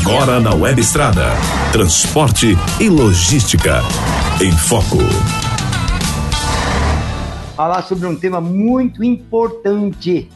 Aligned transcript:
Agora 0.00 0.40
na 0.40 0.52
Web 0.52 0.80
Estrada. 0.80 1.22
Transporte 1.70 2.56
e 2.80 2.88
logística. 2.88 3.76
Em 4.42 4.50
Foco. 4.50 4.98
Falar 7.54 7.82
sobre 7.82 8.08
um 8.08 8.16
tema 8.16 8.40
muito 8.40 9.04
importante. 9.04 10.28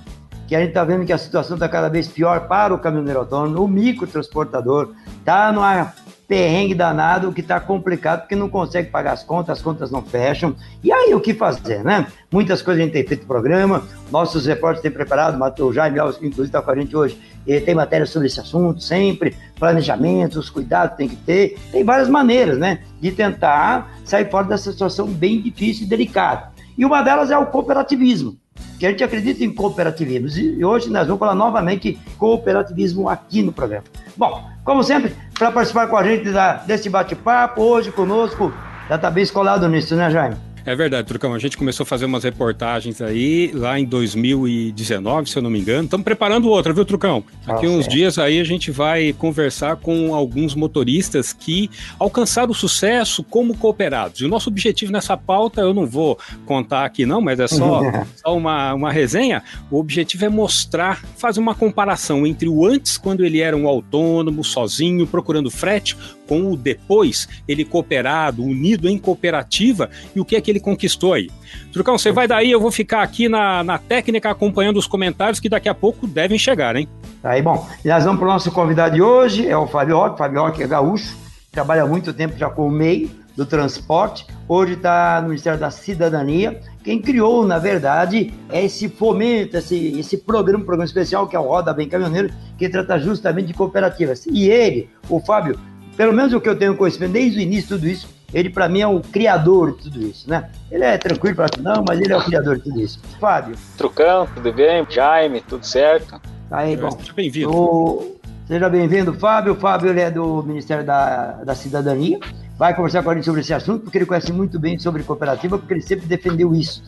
Que 0.46 0.54
a 0.54 0.60
gente 0.60 0.68
está 0.68 0.84
vendo 0.84 1.04
que 1.04 1.12
a 1.12 1.18
situação 1.18 1.56
está 1.56 1.68
cada 1.68 1.88
vez 1.88 2.06
pior 2.06 2.46
para 2.46 2.72
o 2.72 2.79
caminhoneiro 2.79 3.18
autônomo, 3.18 3.64
o 3.64 3.68
microtransportador, 3.68 4.92
está 5.19 5.51
numa 5.51 5.93
perrengue 6.29 6.75
danado 6.75 7.33
que 7.33 7.40
está 7.40 7.59
complicado 7.59 8.21
porque 8.21 8.37
não 8.37 8.51
consegue 8.51 8.90
pagar 8.90 9.13
as 9.13 9.25
contas, 9.25 9.59
as 9.59 9.65
contas 9.65 9.90
não 9.90 10.03
fecham. 10.03 10.54
E 10.85 10.93
aí 10.93 11.15
o 11.15 11.21
que 11.21 11.33
fazer, 11.33 11.83
né? 11.83 12.06
Muitas 12.31 12.61
coisas 12.61 12.83
a 12.83 12.85
gente 12.85 12.93
tem 12.93 13.06
feito 13.06 13.27
programa, 13.27 13.83
nossos 14.13 14.45
repórteres 14.45 14.83
têm 14.83 14.90
preparado, 14.90 15.43
o 15.65 15.72
Jaime 15.72 15.99
Alves, 15.99 16.19
inclusive 16.19 16.48
está 16.48 16.61
com 16.61 16.70
a 16.70 16.77
gente 16.77 16.95
hoje, 16.95 17.19
tem 17.65 17.74
matéria 17.74 18.06
sobre 18.06 18.28
esse 18.28 18.41
assunto 18.41 18.80
sempre, 18.80 19.37
planejamentos, 19.59 20.51
cuidados 20.51 20.97
tem 20.97 21.09
que 21.09 21.16
ter, 21.16 21.59
tem 21.73 21.84
várias 21.84 22.09
maneiras, 22.09 22.59
né, 22.59 22.80
de 23.01 23.11
tentar 23.11 23.98
sair 24.05 24.30
fora 24.30 24.47
dessa 24.47 24.71
situação 24.71 25.07
bem 25.07 25.41
difícil 25.41 25.87
e 25.87 25.88
delicada. 25.88 26.52
E 26.77 26.84
uma 26.84 27.02
delas 27.02 27.30
é 27.30 27.38
o 27.38 27.47
cooperativismo 27.47 28.37
que 28.79 28.87
a 28.87 28.91
gente 28.91 29.02
acredita 29.02 29.45
em 29.45 29.52
cooperativismo. 29.52 30.29
E 30.29 30.65
hoje 30.65 30.88
nós 30.88 31.07
vamos 31.07 31.19
falar 31.19 31.34
novamente 31.34 31.98
cooperativismo 32.16 33.09
aqui 33.09 33.43
no 33.43 33.52
programa. 33.52 33.85
Bom, 34.16 34.45
como 34.65 34.83
sempre, 34.83 35.15
para 35.37 35.51
participar 35.51 35.88
com 35.88 35.96
a 35.96 36.05
gente 36.05 36.30
da, 36.30 36.55
desse 36.55 36.88
bate-papo, 36.88 37.60
hoje 37.60 37.91
conosco, 37.91 38.52
já 38.88 38.96
está 38.96 39.10
bem 39.10 39.24
escolado 39.24 39.69
nisso, 39.69 39.96
né, 39.96 40.10
Jaime? 40.10 40.48
É 40.69 40.77
verdade, 40.77 41.09
Trucão. 41.09 41.33
A 41.33 41.39
gente 41.39 41.57
começou 41.57 41.85
a 41.85 41.87
fazer 41.87 42.05
umas 42.05 42.25
reportagens 42.25 43.01
aí 43.01 43.51
lá 43.55 43.81
em 43.81 43.87
2019, 43.87 45.31
se 45.31 45.39
eu 45.39 45.43
não 45.43 45.49
me 45.49 45.59
engano. 45.59 45.85
Estamos 45.85 46.05
preparando 46.05 46.47
outra, 46.51 46.75
viu, 46.75 46.85
Trucão? 46.85 47.25
Daqui 47.47 47.65
ah, 47.65 47.71
uns 47.71 47.87
é. 47.87 47.89
dias 47.89 48.19
aí 48.19 48.39
a 48.39 48.45
gente 48.45 48.71
vai 48.71 49.15
conversar 49.15 49.77
com 49.77 50.15
alguns 50.15 50.55
motoristas 50.55 51.33
que 51.33 51.71
alcançaram 51.99 52.52
sucesso 52.52 53.25
como 53.25 53.57
cooperados. 53.57 54.21
E 54.21 54.27
o 54.27 54.29
nosso 54.29 54.51
objetivo 54.51 54.93
nessa 54.93 55.16
pauta, 55.16 55.63
eu 55.63 55.73
não 55.73 55.87
vou 55.87 56.19
contar 56.45 56.85
aqui 56.85 57.07
não, 57.07 57.23
mas 57.23 57.41
é 57.41 57.49
só, 57.49 57.80
só 58.23 58.37
uma, 58.37 58.75
uma 58.75 58.93
resenha. 58.93 59.43
O 59.71 59.79
objetivo 59.79 60.27
é 60.27 60.29
mostrar, 60.29 61.03
fazer 61.16 61.41
uma 61.41 61.55
comparação 61.55 62.27
entre 62.27 62.47
o 62.47 62.66
antes, 62.66 62.99
quando 62.99 63.25
ele 63.25 63.41
era 63.41 63.57
um 63.57 63.66
autônomo, 63.66 64.44
sozinho, 64.44 65.06
procurando 65.06 65.50
frete, 65.50 65.97
com 66.28 66.52
o 66.52 66.56
depois, 66.56 67.26
ele 67.48 67.64
cooperado, 67.64 68.44
unido 68.44 68.88
em 68.88 68.98
cooperativa, 68.98 69.88
e 70.14 70.20
o 70.20 70.24
que 70.24 70.36
é 70.36 70.40
que 70.40 70.50
ele 70.50 70.60
conquistou 70.60 71.14
aí. 71.14 71.30
Trucão, 71.72 71.96
você 71.96 72.12
vai 72.12 72.28
daí, 72.28 72.50
eu 72.50 72.60
vou 72.60 72.70
ficar 72.70 73.02
aqui 73.02 73.28
na, 73.28 73.64
na 73.64 73.78
técnica 73.78 74.30
acompanhando 74.30 74.76
os 74.76 74.86
comentários 74.86 75.40
que 75.40 75.48
daqui 75.48 75.68
a 75.68 75.74
pouco 75.74 76.06
devem 76.06 76.38
chegar, 76.38 76.76
hein? 76.76 76.86
Aí, 77.24 77.40
bom, 77.40 77.66
e 77.84 77.88
nós 77.88 78.04
vamos 78.04 78.18
para 78.20 78.28
o 78.28 78.32
nosso 78.32 78.52
convidado 78.52 78.94
de 78.94 79.02
hoje, 79.02 79.48
é 79.48 79.56
o 79.56 79.66
Fabioca, 79.66 80.16
Fabioca 80.16 80.62
é 80.62 80.66
gaúcho, 80.66 81.16
trabalha 81.50 81.86
muito 81.86 82.12
tempo 82.12 82.36
já 82.36 82.50
com 82.50 82.68
o 82.68 82.70
MEI 82.70 83.10
do 83.38 83.46
transporte, 83.46 84.26
hoje 84.48 84.72
está 84.72 85.20
no 85.22 85.28
Ministério 85.28 85.60
da 85.60 85.70
Cidadania. 85.70 86.60
Quem 86.82 87.00
criou, 87.00 87.46
na 87.46 87.56
verdade, 87.56 88.34
é 88.50 88.64
esse 88.64 88.88
fomento, 88.88 89.56
esse, 89.56 89.96
esse 89.98 90.18
programa, 90.18 90.64
programa 90.64 90.84
especial 90.84 91.28
que 91.28 91.36
é 91.36 91.38
o 91.38 91.44
Roda 91.44 91.72
Bem 91.72 91.88
Caminhoneiro, 91.88 92.34
que 92.58 92.68
trata 92.68 92.98
justamente 92.98 93.46
de 93.46 93.54
cooperativas. 93.54 94.26
E 94.26 94.50
ele, 94.50 94.90
o 95.08 95.20
Fábio, 95.20 95.56
pelo 95.98 96.12
menos 96.12 96.32
o 96.32 96.41
que 96.41 96.48
eu 96.48 96.56
tenho 96.56 96.77
conhecimento 96.77 97.10
desde 97.10 97.41
o 97.41 97.42
início 97.42 97.62
de 97.62 97.68
tudo 97.74 97.88
isso, 97.88 98.08
ele 98.32 98.48
para 98.48 98.68
mim 98.68 98.80
é 98.80 98.86
o 98.86 99.00
criador 99.00 99.77
de 99.77 99.82
tudo 99.82 100.00
isso, 100.00 100.30
né? 100.30 100.48
Ele 100.70 100.84
é 100.84 100.96
tranquilo 100.96 101.34
para 101.34 101.48
não, 101.60 101.84
mas 101.86 102.00
ele 102.00 102.12
é 102.12 102.16
o 102.16 102.22
criador 102.24 102.56
de 102.56 102.62
tudo 102.62 102.80
isso. 102.80 103.00
Fábio. 103.18 103.56
Trucão, 103.77 104.28
tudo 104.32 104.52
bem? 104.52 104.86
Jaime, 104.88 105.41
tudo 105.41 105.66
certo? 105.66 106.20
Aí, 106.52 106.76
bom. 106.76 106.92
Seja 106.92 107.12
bem-vindo. 107.12 107.50
O... 107.52 108.16
Seja 108.46 108.69
bem-vindo, 108.69 109.12
Fábio. 109.12 109.54
O 109.54 109.56
Fábio 109.56 109.91
ele 109.91 110.00
é 110.00 110.10
do 110.10 110.41
Ministério 110.44 110.84
da, 110.84 111.42
da 111.44 111.54
Cidadania. 111.56 112.20
Vai 112.56 112.76
conversar 112.76 113.02
com 113.02 113.10
a 113.10 113.14
gente 113.14 113.24
sobre 113.24 113.41
esse 113.41 113.52
assunto, 113.52 113.82
porque 113.82 113.98
ele 113.98 114.06
conhece 114.06 114.32
muito 114.32 114.56
bem 114.56 114.78
sobre 114.78 115.02
cooperativa, 115.02 115.58
porque 115.58 115.74
ele 115.74 115.82
sempre 115.82 116.06
defendeu 116.06 116.54
isso. 116.54 116.82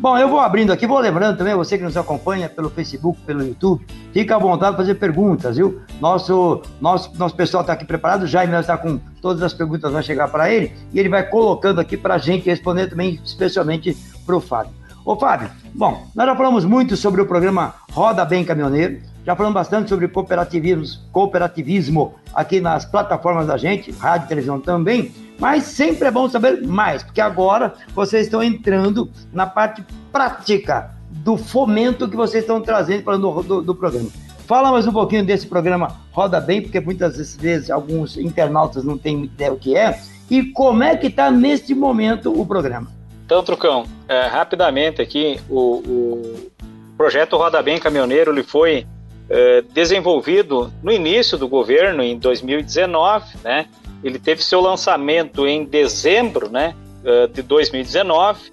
Bom, 0.00 0.16
eu 0.16 0.28
vou 0.28 0.38
abrindo 0.38 0.72
aqui, 0.72 0.86
vou 0.86 1.00
lembrando 1.00 1.36
também, 1.36 1.56
você 1.56 1.76
que 1.76 1.82
nos 1.82 1.96
acompanha 1.96 2.48
pelo 2.48 2.70
Facebook, 2.70 3.20
pelo 3.22 3.42
YouTube, 3.42 3.84
fica 4.12 4.36
à 4.36 4.38
vontade 4.38 4.70
de 4.70 4.76
fazer 4.76 4.94
perguntas, 4.94 5.56
viu? 5.56 5.80
Nosso, 6.00 6.62
nosso, 6.80 7.10
nosso 7.18 7.34
pessoal 7.34 7.62
está 7.62 7.72
aqui 7.72 7.84
preparado, 7.84 8.22
o 8.22 8.26
Jaime 8.26 8.54
está 8.54 8.76
com 8.76 9.00
todas 9.20 9.42
as 9.42 9.52
perguntas, 9.52 9.92
vai 9.92 10.04
chegar 10.04 10.28
para 10.28 10.52
ele, 10.52 10.72
e 10.92 11.00
ele 11.00 11.08
vai 11.08 11.28
colocando 11.28 11.80
aqui 11.80 11.96
para 11.96 12.14
a 12.14 12.18
gente 12.18 12.48
responder 12.48 12.86
também, 12.86 13.20
especialmente 13.24 13.96
para 14.24 14.36
o 14.36 14.40
Fábio. 14.40 14.72
Ô 15.04 15.16
Fábio, 15.16 15.50
bom, 15.74 16.06
nós 16.14 16.26
já 16.26 16.36
falamos 16.36 16.64
muito 16.64 16.96
sobre 16.96 17.20
o 17.20 17.26
programa 17.26 17.74
Roda 17.90 18.24
Bem 18.24 18.44
Caminhoneiro, 18.44 19.00
já 19.26 19.34
falamos 19.34 19.54
bastante 19.54 19.88
sobre 19.88 20.06
cooperativismo, 20.06 21.02
cooperativismo 21.10 22.14
aqui 22.32 22.60
nas 22.60 22.84
plataformas 22.84 23.48
da 23.48 23.56
gente, 23.56 23.90
rádio 23.90 24.26
e 24.26 24.28
televisão 24.28 24.60
também, 24.60 25.10
mas 25.38 25.64
sempre 25.64 26.08
é 26.08 26.10
bom 26.10 26.28
saber 26.28 26.62
mais, 26.66 27.02
porque 27.02 27.20
agora 27.20 27.74
vocês 27.94 28.26
estão 28.26 28.42
entrando 28.42 29.10
na 29.32 29.46
parte 29.46 29.84
prática 30.10 30.90
do 31.10 31.36
fomento 31.36 32.08
que 32.08 32.16
vocês 32.16 32.42
estão 32.42 32.60
trazendo 32.60 33.02
para 33.04 33.16
do, 33.16 33.42
do, 33.42 33.62
do 33.62 33.74
programa. 33.74 34.10
Fala 34.46 34.72
mais 34.72 34.86
um 34.86 34.92
pouquinho 34.92 35.24
desse 35.24 35.46
programa 35.46 35.94
Roda 36.10 36.40
Bem, 36.40 36.62
porque 36.62 36.80
muitas 36.80 37.36
vezes 37.36 37.70
alguns 37.70 38.16
internautas 38.16 38.82
não 38.82 38.96
têm 38.96 39.24
ideia 39.24 39.52
o 39.52 39.58
que 39.58 39.76
é, 39.76 40.00
e 40.30 40.42
como 40.42 40.82
é 40.82 40.96
que 40.96 41.08
está 41.08 41.30
neste 41.30 41.74
momento 41.74 42.32
o 42.32 42.46
programa. 42.46 42.88
Então, 43.24 43.42
Trucão, 43.42 43.84
é, 44.08 44.26
rapidamente 44.26 45.02
aqui, 45.02 45.38
o, 45.50 45.60
o, 45.60 46.50
projeto 46.96 47.36
Roda 47.36 47.62
Bem 47.62 47.78
Caminhoneiro 47.78 48.32
ele 48.32 48.42
foi 48.42 48.86
é, 49.28 49.62
desenvolvido 49.72 50.72
no 50.82 50.90
início 50.90 51.36
do 51.36 51.46
governo, 51.46 52.02
em 52.02 52.18
2019, 52.18 53.36
né? 53.44 53.66
Ele 54.02 54.18
teve 54.18 54.42
seu 54.42 54.60
lançamento 54.60 55.46
em 55.46 55.64
dezembro 55.64 56.50
né, 56.50 56.74
eh, 57.04 57.26
de 57.28 57.42
2019. 57.42 58.52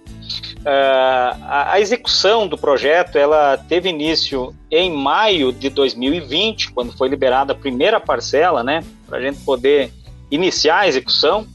Eh, 0.66 1.32
a 1.48 1.80
execução 1.80 2.48
do 2.48 2.58
projeto 2.58 3.18
ela 3.18 3.58
teve 3.58 3.90
início 3.90 4.56
em 4.72 4.92
maio 4.92 5.52
de 5.52 5.70
2020, 5.70 6.72
quando 6.72 6.92
foi 6.98 7.08
liberada 7.08 7.54
a 7.54 7.56
primeira 7.56 8.00
parcela, 8.00 8.64
né, 8.64 8.84
para 9.08 9.20
a 9.20 9.22
gente 9.22 9.40
poder 9.42 9.92
iniciar 10.32 10.80
a 10.80 10.88
execução. 10.88 11.48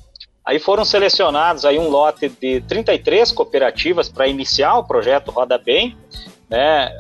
Aí 0.44 0.58
foram 0.58 0.84
selecionados 0.84 1.64
aí 1.64 1.78
um 1.78 1.88
lote 1.88 2.28
de 2.28 2.60
33 2.62 3.30
cooperativas 3.32 4.08
para 4.08 4.26
iniciar 4.26 4.78
o 4.78 4.84
projeto 4.84 5.30
Roda 5.30 5.58
Bem. 5.58 5.96
Né? 6.48 6.90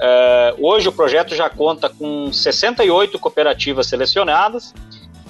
Uh, 0.58 0.68
hoje 0.68 0.88
o 0.88 0.92
projeto 0.92 1.34
já 1.34 1.50
conta 1.50 1.88
com 1.88 2.32
68 2.32 3.18
cooperativas 3.18 3.88
selecionadas 3.88 4.72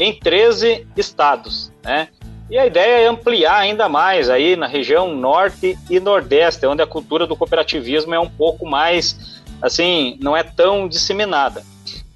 em 0.00 0.12
13 0.18 0.86
estados, 0.96 1.72
né? 1.82 2.08
E 2.50 2.58
a 2.58 2.66
ideia 2.66 3.04
é 3.04 3.06
ampliar 3.06 3.58
ainda 3.58 3.88
mais 3.88 4.28
aí 4.28 4.56
na 4.56 4.66
região 4.66 5.14
norte 5.14 5.78
e 5.88 6.00
nordeste, 6.00 6.66
onde 6.66 6.82
a 6.82 6.86
cultura 6.86 7.26
do 7.26 7.36
cooperativismo 7.36 8.12
é 8.12 8.18
um 8.18 8.28
pouco 8.28 8.66
mais, 8.66 9.40
assim, 9.62 10.18
não 10.20 10.36
é 10.36 10.42
tão 10.42 10.88
disseminada. 10.88 11.62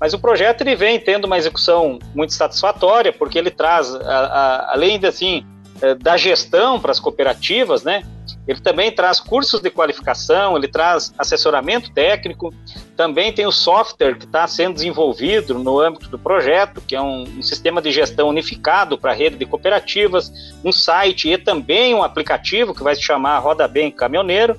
Mas 0.00 0.12
o 0.12 0.18
projeto 0.18 0.62
ele 0.62 0.74
vem 0.74 0.98
tendo 0.98 1.26
uma 1.26 1.38
execução 1.38 2.00
muito 2.14 2.34
satisfatória, 2.34 3.12
porque 3.12 3.38
ele 3.38 3.50
traz, 3.50 3.94
a, 3.94 3.98
a, 4.00 4.72
além 4.72 4.98
de, 4.98 5.06
assim, 5.06 5.46
eh, 5.80 5.94
da 5.94 6.16
gestão 6.16 6.80
para 6.80 6.90
as 6.90 6.98
cooperativas, 6.98 7.84
né? 7.84 8.02
Ele 8.46 8.60
também 8.60 8.92
traz 8.92 9.20
cursos 9.20 9.60
de 9.60 9.70
qualificação, 9.70 10.56
ele 10.56 10.68
traz 10.68 11.12
assessoramento 11.18 11.90
técnico, 11.92 12.52
também 12.96 13.32
tem 13.32 13.46
o 13.46 13.52
software 13.52 14.16
que 14.16 14.26
está 14.26 14.46
sendo 14.46 14.74
desenvolvido 14.74 15.58
no 15.58 15.80
âmbito 15.80 16.08
do 16.08 16.18
projeto, 16.18 16.80
que 16.80 16.94
é 16.94 17.00
um, 17.00 17.22
um 17.22 17.42
sistema 17.42 17.80
de 17.80 17.90
gestão 17.90 18.28
unificado 18.28 18.98
para 18.98 19.12
a 19.12 19.14
rede 19.14 19.36
de 19.36 19.46
cooperativas, 19.46 20.30
um 20.62 20.70
site 20.70 21.30
e 21.30 21.38
também 21.38 21.94
um 21.94 22.02
aplicativo 22.02 22.74
que 22.74 22.82
vai 22.82 22.94
se 22.94 23.02
chamar 23.02 23.38
Roda 23.38 23.66
Bem 23.66 23.90
Caminhoneiro. 23.90 24.54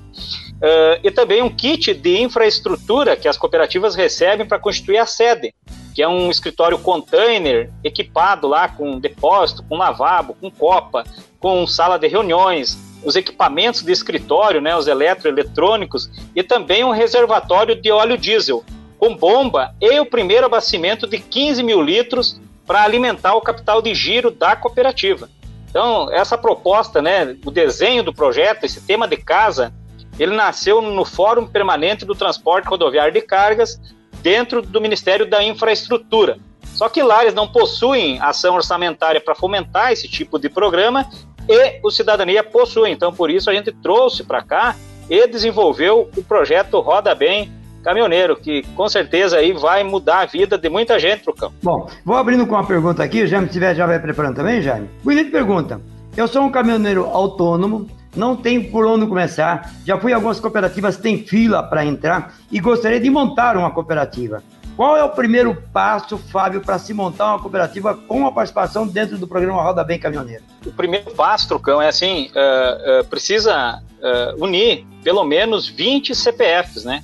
Uh, 0.56 0.96
e 1.04 1.10
também 1.10 1.42
um 1.42 1.50
kit 1.50 1.92
de 1.92 2.18
infraestrutura 2.22 3.14
que 3.14 3.28
as 3.28 3.36
cooperativas 3.36 3.94
recebem 3.94 4.46
para 4.46 4.58
constituir 4.58 4.96
a 4.96 5.04
sede, 5.04 5.54
que 5.94 6.02
é 6.02 6.08
um 6.08 6.30
escritório 6.30 6.78
container 6.78 7.70
equipado 7.84 8.48
lá 8.48 8.66
com 8.66 8.98
depósito, 8.98 9.62
com 9.68 9.76
lavabo, 9.76 10.34
com 10.34 10.50
copa, 10.50 11.04
com 11.38 11.66
sala 11.66 11.98
de 11.98 12.08
reuniões, 12.08 12.78
os 13.04 13.16
equipamentos 13.16 13.82
de 13.82 13.92
escritório, 13.92 14.60
né, 14.60 14.76
os 14.76 14.86
eletroeletrônicos, 14.86 16.10
e 16.34 16.42
também 16.42 16.84
um 16.84 16.90
reservatório 16.90 17.74
de 17.80 17.90
óleo 17.90 18.18
diesel, 18.18 18.64
com 18.98 19.14
bomba 19.14 19.74
e 19.80 19.98
o 20.00 20.06
primeiro 20.06 20.46
abastecimento 20.46 21.06
de 21.06 21.18
15 21.18 21.62
mil 21.62 21.82
litros 21.82 22.40
para 22.66 22.82
alimentar 22.82 23.34
o 23.34 23.40
capital 23.40 23.80
de 23.80 23.94
giro 23.94 24.30
da 24.30 24.56
cooperativa. 24.56 25.28
Então, 25.68 26.10
essa 26.10 26.38
proposta, 26.38 27.02
né, 27.02 27.36
o 27.44 27.50
desenho 27.50 28.02
do 28.02 28.12
projeto, 28.12 28.64
esse 28.64 28.80
tema 28.80 29.06
de 29.06 29.16
casa, 29.16 29.72
ele 30.18 30.34
nasceu 30.34 30.80
no 30.80 31.04
Fórum 31.04 31.46
Permanente 31.46 32.04
do 32.04 32.14
Transporte 32.14 32.66
Rodoviário 32.66 33.12
de 33.12 33.20
Cargas, 33.20 33.78
dentro 34.22 34.62
do 34.62 34.80
Ministério 34.80 35.28
da 35.28 35.44
Infraestrutura. 35.44 36.38
Só 36.64 36.88
que 36.88 37.02
lá 37.02 37.22
eles 37.22 37.34
não 37.34 37.46
possuem 37.46 38.20
ação 38.20 38.56
orçamentária 38.56 39.20
para 39.20 39.34
fomentar 39.34 39.92
esse 39.92 40.08
tipo 40.08 40.38
de 40.38 40.48
programa 40.48 41.08
e 41.48 41.80
o 41.82 41.90
Cidadania 41.90 42.42
possui. 42.42 42.90
Então, 42.90 43.12
por 43.12 43.30
isso, 43.30 43.50
a 43.50 43.54
gente 43.54 43.72
trouxe 43.72 44.24
para 44.24 44.42
cá 44.42 44.76
e 45.08 45.26
desenvolveu 45.26 46.10
o 46.16 46.22
projeto 46.22 46.80
Roda 46.80 47.14
Bem 47.14 47.52
caminhoneiro, 47.82 48.34
que 48.34 48.62
com 48.74 48.88
certeza 48.88 49.36
aí 49.36 49.52
vai 49.52 49.84
mudar 49.84 50.22
a 50.22 50.26
vida 50.26 50.58
de 50.58 50.68
muita 50.68 50.98
gente 50.98 51.22
campo. 51.32 51.54
Bom, 51.62 51.88
vou 52.04 52.16
abrindo 52.16 52.44
com 52.44 52.56
uma 52.56 52.66
pergunta 52.66 53.04
aqui, 53.04 53.22
o 53.22 53.26
Jaime, 53.28 53.46
tiver, 53.46 53.76
já 53.76 53.86
vai 53.86 54.00
preparando 54.00 54.34
também, 54.34 54.60
Jaime. 54.60 54.90
Bonita 55.04 55.30
pergunta. 55.30 55.80
Eu 56.16 56.26
sou 56.26 56.42
um 56.42 56.50
caminhoneiro 56.50 57.04
autônomo, 57.04 57.86
não 58.16 58.34
tenho 58.34 58.72
por 58.72 58.86
onde 58.86 59.06
começar, 59.06 59.70
já 59.84 59.96
fui 60.00 60.10
em 60.10 60.14
algumas 60.14 60.40
cooperativas, 60.40 60.96
tem 60.96 61.18
fila 61.18 61.62
para 61.62 61.84
entrar 61.84 62.34
e 62.50 62.58
gostaria 62.58 62.98
de 62.98 63.08
montar 63.08 63.56
uma 63.56 63.70
cooperativa. 63.70 64.42
Qual 64.76 64.94
é 64.94 65.02
o 65.02 65.08
primeiro 65.08 65.54
passo, 65.72 66.18
Fábio, 66.18 66.60
para 66.60 66.78
se 66.78 66.92
montar 66.92 67.28
uma 67.32 67.40
cooperativa 67.40 67.94
com 67.94 68.26
a 68.26 68.32
participação 68.32 68.86
dentro 68.86 69.16
do 69.16 69.26
programa 69.26 69.62
Roda 69.62 69.82
Bem 69.82 69.98
Caminhoneiro? 69.98 70.44
O 70.66 70.70
primeiro 70.70 71.10
passo, 71.12 71.48
Trucão, 71.48 71.80
é 71.80 71.88
assim, 71.88 72.30
uh, 72.34 73.00
uh, 73.00 73.04
precisa 73.06 73.80
uh, 73.80 74.44
unir 74.44 74.86
pelo 75.02 75.24
menos 75.24 75.66
20 75.66 76.14
CPFs, 76.14 76.84
né? 76.84 77.00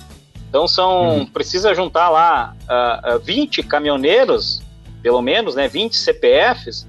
Então 0.47 0.67
são, 0.67 1.17
uhum. 1.17 1.25
precisa 1.25 1.73
juntar 1.73 2.09
lá 2.09 2.55
uh, 2.69 3.15
uh, 3.15 3.19
20 3.19 3.63
caminhoneiros, 3.63 4.61
pelo 5.01 5.19
menos, 5.19 5.55
né, 5.55 5.67
20 5.67 5.97
CPFs, 5.97 6.87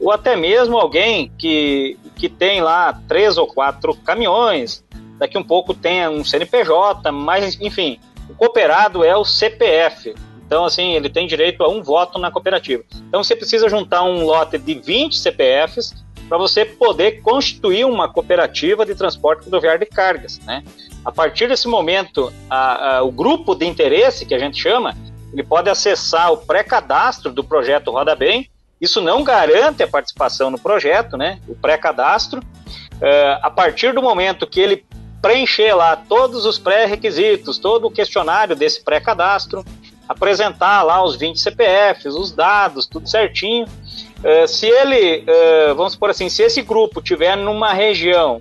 ou 0.00 0.10
até 0.10 0.34
mesmo 0.34 0.76
alguém 0.76 1.30
que, 1.38 1.96
que 2.16 2.28
tem 2.28 2.60
lá 2.60 3.00
três 3.06 3.38
ou 3.38 3.46
quatro 3.46 3.94
caminhões, 3.94 4.82
daqui 5.16 5.38
um 5.38 5.44
pouco 5.44 5.72
tenha 5.72 6.10
um 6.10 6.24
CNPJ, 6.24 7.12
mas 7.12 7.56
enfim, 7.60 8.00
o 8.28 8.34
cooperado 8.34 9.04
é 9.04 9.16
o 9.16 9.24
CPF. 9.24 10.14
Então, 10.46 10.64
assim, 10.64 10.92
ele 10.92 11.08
tem 11.08 11.26
direito 11.26 11.62
a 11.62 11.68
um 11.68 11.82
voto 11.82 12.18
na 12.18 12.30
cooperativa. 12.30 12.82
Então, 13.08 13.22
você 13.22 13.34
precisa 13.34 13.68
juntar 13.68 14.02
um 14.02 14.24
lote 14.24 14.58
de 14.58 14.74
20 14.74 15.16
CPFs 15.16 16.04
para 16.28 16.38
você 16.38 16.64
poder 16.64 17.22
constituir 17.22 17.84
uma 17.84 18.08
cooperativa 18.08 18.84
de 18.84 18.94
transporte 18.94 19.44
rodoviário 19.44 19.80
de 19.80 19.86
cargas, 19.86 20.38
né? 20.40 20.64
A 21.04 21.12
partir 21.12 21.48
desse 21.48 21.68
momento, 21.68 22.32
a, 22.48 22.96
a, 22.96 23.02
o 23.02 23.12
grupo 23.12 23.54
de 23.54 23.66
interesse, 23.66 24.24
que 24.24 24.34
a 24.34 24.38
gente 24.38 24.60
chama, 24.60 24.96
ele 25.32 25.42
pode 25.42 25.68
acessar 25.68 26.32
o 26.32 26.38
pré-cadastro 26.38 27.30
do 27.30 27.44
projeto 27.44 27.90
Roda 27.90 28.14
Bem. 28.14 28.48
Isso 28.80 29.00
não 29.00 29.22
garante 29.22 29.82
a 29.82 29.88
participação 29.88 30.50
no 30.50 30.58
projeto, 30.58 31.16
né? 31.16 31.40
O 31.46 31.54
pré-cadastro. 31.54 32.40
Uh, 32.40 33.38
a 33.42 33.50
partir 33.50 33.92
do 33.92 34.00
momento 34.00 34.46
que 34.46 34.60
ele 34.60 34.84
preencher 35.20 35.74
lá 35.74 35.96
todos 35.96 36.44
os 36.44 36.58
pré-requisitos, 36.58 37.58
todo 37.58 37.86
o 37.86 37.90
questionário 37.90 38.54
desse 38.54 38.84
pré-cadastro, 38.84 39.64
apresentar 40.08 40.82
lá 40.82 41.02
os 41.02 41.16
20 41.16 41.38
CPFs, 41.40 42.14
os 42.14 42.32
dados, 42.32 42.86
tudo 42.86 43.08
certinho. 43.08 43.66
Uh, 43.66 44.46
se 44.46 44.66
ele, 44.66 45.24
uh, 45.24 45.74
vamos 45.74 45.94
supor 45.94 46.10
assim, 46.10 46.28
se 46.28 46.42
esse 46.42 46.62
grupo 46.62 47.00
tiver 47.02 47.36
numa 47.36 47.72
região 47.72 48.40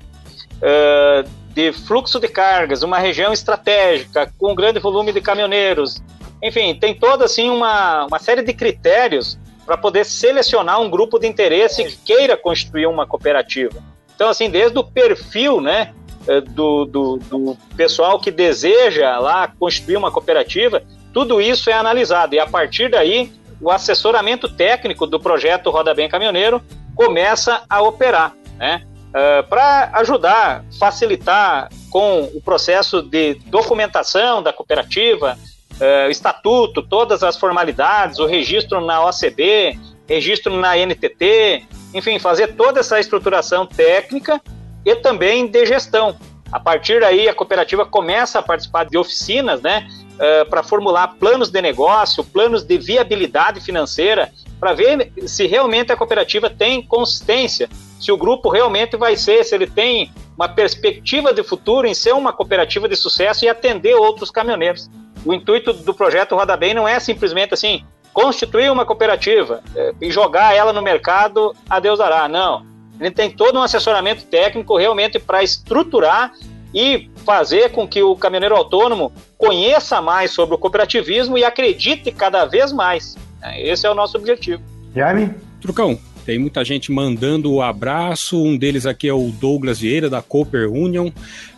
uh, 0.58 1.30
de 1.54 1.72
fluxo 1.72 2.20
de 2.20 2.28
cargas, 2.28 2.84
uma 2.84 3.00
região 3.00 3.32
estratégica 3.32 4.32
com 4.38 4.56
grande 4.56 4.80
volume 4.80 5.12
de 5.12 5.22
caminhoneiros. 5.22 6.02
Enfim, 6.42 6.76
tem 6.76 6.94
toda 6.94 7.26
assim 7.26 7.50
uma, 7.50 8.06
uma 8.06 8.20
série 8.20 8.42
de 8.42 8.54
critérios 8.54 9.38
para 9.66 9.78
poder 9.78 10.04
selecionar 10.04 10.82
um 10.82 10.90
grupo 10.90 11.18
de 11.18 11.28
interesse 11.28 11.86
que 11.86 11.98
queira 11.98 12.36
constituir 12.36 12.86
uma 12.86 13.08
cooperativa. 13.08 13.82
Então, 14.14 14.28
assim, 14.28 14.50
desde 14.50 14.78
o 14.78 14.84
perfil, 14.84 15.62
né, 15.62 15.94
do, 16.52 16.86
do, 16.86 17.18
do 17.18 17.58
pessoal 17.78 18.20
que 18.20 18.30
deseja 18.30 19.18
lá 19.20 19.48
constituir 19.48 19.98
uma 19.98 20.12
cooperativa, 20.12 20.84
tudo 21.14 21.40
isso 21.40 21.70
é 21.70 21.74
analisado 21.74 22.36
e 22.36 22.40
a 22.40 22.48
partir 22.48 22.90
daí 22.90 23.32
o 23.62 23.70
assessoramento 23.70 24.50
técnico 24.50 25.06
do 25.08 25.20
projeto 25.20 25.70
Roda 25.70 25.94
Bem 25.94 26.10
Caminhoneiro 26.10 26.62
começa 26.96 27.64
a 27.70 27.82
operar, 27.82 28.34
né? 28.58 28.84
uh, 29.14 29.18
eh, 29.18 29.42
para 29.44 29.92
ajudar, 29.94 30.66
facilitar 30.80 31.70
com 31.90 32.24
o 32.34 32.42
processo 32.42 33.02
de 33.02 33.36
documentação 33.46 34.44
da 34.44 34.52
cooperativa, 34.52 35.38
uh, 35.74 36.10
estatuto, 36.10 36.82
todas 36.82 37.24
as 37.24 37.38
formalidades, 37.38 38.20
o 38.20 38.26
registro 38.26 38.82
na 38.82 39.06
OCB, 39.06 39.80
registro 40.08 40.56
na 40.56 40.76
NTT, 40.76 41.66
enfim, 41.94 42.20
fazer 42.20 42.56
toda 42.56 42.80
essa 42.80 43.00
estruturação 43.00 43.66
técnica 43.66 44.42
e 44.86 44.96
também 44.96 45.48
de 45.48 45.66
gestão. 45.66 46.18
A 46.52 46.60
partir 46.60 47.00
daí, 47.00 47.28
a 47.28 47.34
cooperativa 47.34 47.86
começa 47.86 48.40
a 48.40 48.44
participar 48.44 48.86
de 48.86 48.98
oficinas, 48.98 49.62
né, 49.62 49.88
uh, 50.16 50.50
para 50.50 50.64
formular 50.64 51.16
planos 51.20 51.50
de 51.50 51.62
negócio, 51.62 52.24
planos 52.24 52.64
de 52.64 52.78
viabilidade 52.78 53.62
financeira, 53.62 54.32
para 54.60 54.74
ver 54.74 55.12
se 55.26 55.46
realmente 55.46 55.92
a 55.92 55.98
cooperativa 55.98 56.50
tem 56.50 56.82
consistência 56.82 57.70
se 58.00 58.12
o 58.12 58.18
grupo 58.18 58.50
realmente 58.50 58.98
vai 58.98 59.16
ser, 59.16 59.46
se 59.46 59.56
ele 59.56 59.66
tem 59.66 60.12
uma 60.36 60.50
perspectiva 60.50 61.34
de 61.34 61.42
futuro 61.42 61.88
em 61.88 61.94
ser 61.94 62.14
uma 62.14 62.34
cooperativa 62.34 62.88
de 62.90 62.98
sucesso 62.98 63.46
e 63.46 63.50
atender 63.50 63.96
outros 63.96 64.30
caminhoneiros. 64.30 64.90
O 65.26 65.34
intuito 65.34 65.72
do 65.72 65.94
projeto 65.94 66.36
Roda 66.36 66.58
Bem 66.58 66.74
não 66.74 66.86
é 66.86 67.00
simplesmente 67.00 67.54
assim, 67.54 67.86
constituir 68.12 68.70
uma 68.70 68.86
cooperativa 68.86 69.64
é, 69.74 69.94
e 70.02 70.12
jogar 70.12 70.54
ela 70.54 70.74
no 70.74 70.82
mercado, 70.82 71.56
a 71.70 71.80
Deus 71.80 72.00
dará. 72.00 72.28
Não. 72.28 72.66
Ele 73.00 73.12
tem 73.12 73.32
todo 73.32 73.58
um 73.58 73.64
assessoramento 73.64 74.26
técnico 74.26 74.78
realmente 74.78 75.18
para 75.18 75.42
estruturar 75.42 76.34
e 76.74 77.10
fazer 77.26 77.72
com 77.72 77.88
que 77.88 78.02
o 78.02 78.16
caminhoneiro 78.16 78.56
autônomo 78.56 79.12
conheça 79.38 80.02
mais 80.02 80.32
sobre 80.32 80.56
o 80.56 80.58
cooperativismo 80.58 81.38
e 81.38 81.44
acredite 81.44 82.12
cada 82.12 82.46
vez 82.46 82.72
mais. 82.72 83.16
Esse 83.58 83.86
é 83.86 83.90
o 83.90 83.96
nosso 83.96 84.18
objetivo. 84.18 84.62
Jaime? 84.96 85.32
Trucão, 85.62 86.00
tem 86.26 86.40
muita 86.40 86.64
gente 86.64 86.92
mandando 86.92 87.52
o 87.52 87.62
abraço. 87.62 88.42
Um 88.42 88.58
deles 88.58 88.86
aqui 88.86 89.08
é 89.08 89.14
o 89.14 89.30
Douglas 89.30 89.80
Vieira, 89.80 90.10
da 90.10 90.22
Cooper 90.22 90.72
Union. 90.72 91.10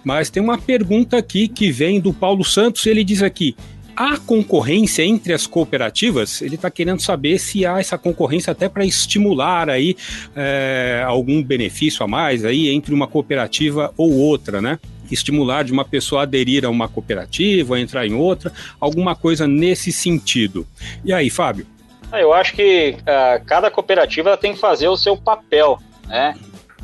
Mas 0.04 0.30
tem 0.30 0.42
uma 0.42 0.58
pergunta 0.58 1.18
aqui 1.18 1.48
que 1.48 1.72
vem 1.72 2.00
do 2.00 2.12
Paulo 2.12 2.44
Santos. 2.44 2.86
Ele 2.86 3.04
diz 3.04 3.22
aqui: 3.22 3.56
há 3.96 4.18
concorrência 4.18 5.04
entre 5.04 5.34
as 5.34 5.46
cooperativas? 5.46 6.42
Ele 6.42 6.56
está 6.56 6.70
querendo 6.72 7.00
saber 7.00 7.40
se 7.40 7.66
há 7.66 7.80
essa 7.80 7.98
concorrência 7.98 8.52
até 8.52 8.68
para 8.68 8.86
estimular 8.86 9.70
aí 9.70 9.96
é, 10.36 11.04
algum 11.06 11.44
benefício 11.44 12.04
a 12.04 12.08
mais 12.08 12.44
aí 12.44 12.70
entre 12.70 12.94
uma 12.94 13.08
cooperativa 13.08 13.94
ou 13.96 14.12
outra, 14.14 14.62
né? 14.62 14.80
Estimular 15.12 15.63
de 15.63 15.72
uma 15.72 15.86
pessoa 15.86 16.22
a 16.22 16.24
aderir 16.24 16.66
a 16.66 16.69
uma 16.69 16.88
cooperativa, 16.88 17.80
entrar 17.80 18.06
em 18.06 18.13
outra, 18.13 18.52
alguma 18.80 19.16
coisa 19.16 19.48
nesse 19.48 19.92
sentido. 19.92 20.68
E 21.04 21.13
aí, 21.13 21.30
Fábio? 21.30 21.68
Ah, 22.12 22.22
eu 22.22 22.34
acho 22.34 22.54
que 22.54 22.98
uh, 23.02 23.44
cada 23.46 23.69
cooperativa 23.69 24.38
tem 24.38 24.54
que 24.54 24.60
fazer 24.60 24.88
o 24.88 24.98
seu 24.98 25.18
papel, 25.18 25.80
né? 26.07 26.36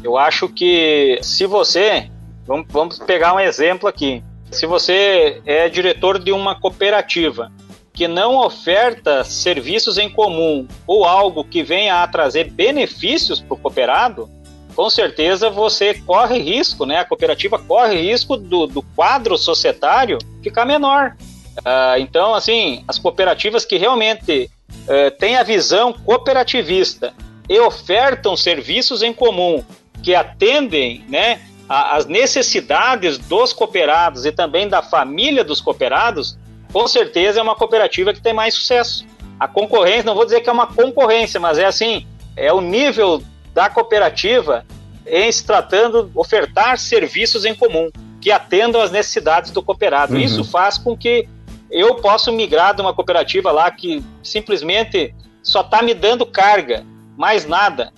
Eu 0.04 0.18
acho 0.18 0.50
que 0.50 1.20
se 1.22 1.46
você, 1.46 2.10
vamos, 2.46 2.66
vamos 2.70 3.00
pegar 3.00 3.34
um 3.34 3.40
exemplo 3.40 3.88
aqui, 3.88 4.24
se 4.50 4.66
você 4.66 5.42
é 5.46 5.70
diretor 5.70 6.20
de 6.20 6.32
uma 6.32 6.60
cooperativa 6.60 7.52
que 7.94 8.08
não 8.08 8.38
oferta 8.38 9.24
serviços 9.24 9.98
em 9.98 10.10
comum 10.10 10.68
ou 10.88 11.06
algo 11.06 11.44
que 11.44 11.62
venha 11.62 12.02
a 12.02 12.08
trazer 12.08 12.50
benefícios 12.50 13.40
para 13.40 13.54
o 13.54 13.58
cooperado, 13.58 14.30
com 14.76 14.90
certeza 14.90 15.50
você 15.50 15.94
corre 15.94 16.40
risco, 16.40 16.86
né? 16.86 17.00
A 17.00 17.06
cooperativa 17.06 17.60
corre 17.60 17.96
risco 18.02 18.38
do, 18.38 18.68
do 18.68 18.82
quadro 18.82 19.38
societário 19.38 20.18
ficar 20.42 20.66
menor. 20.66 21.16
Uh, 21.60 22.00
então, 22.00 22.34
assim, 22.34 22.84
as 22.88 22.98
cooperativas 22.98 23.66
que 23.66 23.78
realmente 23.78 24.50
uh, 24.70 25.12
têm 25.20 25.36
a 25.36 25.44
visão 25.44 25.94
cooperativista 25.94 27.14
e 27.50 27.60
ofertam 27.60 28.38
serviços 28.38 29.04
em 29.04 29.14
comum 29.14 29.64
que 30.02 30.16
atendem, 30.16 31.06
né, 31.08 31.42
as 31.70 32.06
necessidades 32.06 33.18
dos 33.18 33.54
cooperados 33.54 34.26
e 34.26 34.32
também 34.32 34.68
da 34.68 34.82
família 34.82 35.44
dos 35.44 35.62
cooperados, 35.62 36.38
com 36.74 36.86
certeza 36.88 37.40
é 37.40 37.44
uma 37.44 37.56
cooperativa 37.56 38.14
que 38.14 38.22
tem 38.22 38.34
mais 38.34 38.54
sucesso. 38.54 39.06
A 39.40 39.48
concorrência, 39.48 40.04
não 40.04 40.16
vou 40.16 40.26
dizer 40.26 40.42
que 40.42 40.50
é 40.50 40.52
uma 40.52 40.68
concorrência, 40.68 41.40
mas 41.40 41.58
é 41.58 41.66
assim, 41.66 42.06
é 42.36 42.52
o 42.52 42.60
nível 42.60 43.24
da 43.54 43.70
cooperativa 43.70 44.66
em 45.06 45.32
se 45.32 45.44
tratando 45.46 46.12
ofertar 46.16 46.78
serviços 46.78 47.46
em 47.46 47.56
comum 47.56 47.90
que 48.20 48.32
atendam 48.32 48.82
às 48.82 48.92
necessidades 48.92 49.52
do 49.52 49.64
cooperado. 49.64 50.14
Uhum. 50.14 50.20
Isso 50.20 50.44
faz 50.44 50.78
com 50.78 50.96
que 50.96 51.28
eu 51.70 51.96
possa 51.96 52.32
migrar 52.32 52.76
de 52.76 52.82
uma 52.82 52.94
cooperativa 52.94 53.52
lá 53.52 53.72
que 53.72 54.04
simplesmente 54.22 55.14
só 55.42 55.62
está 55.62 55.82
me 55.82 55.94
dando 55.94 56.26
carga, 56.26 56.86
mais 57.18 57.46
nada. 57.46 57.92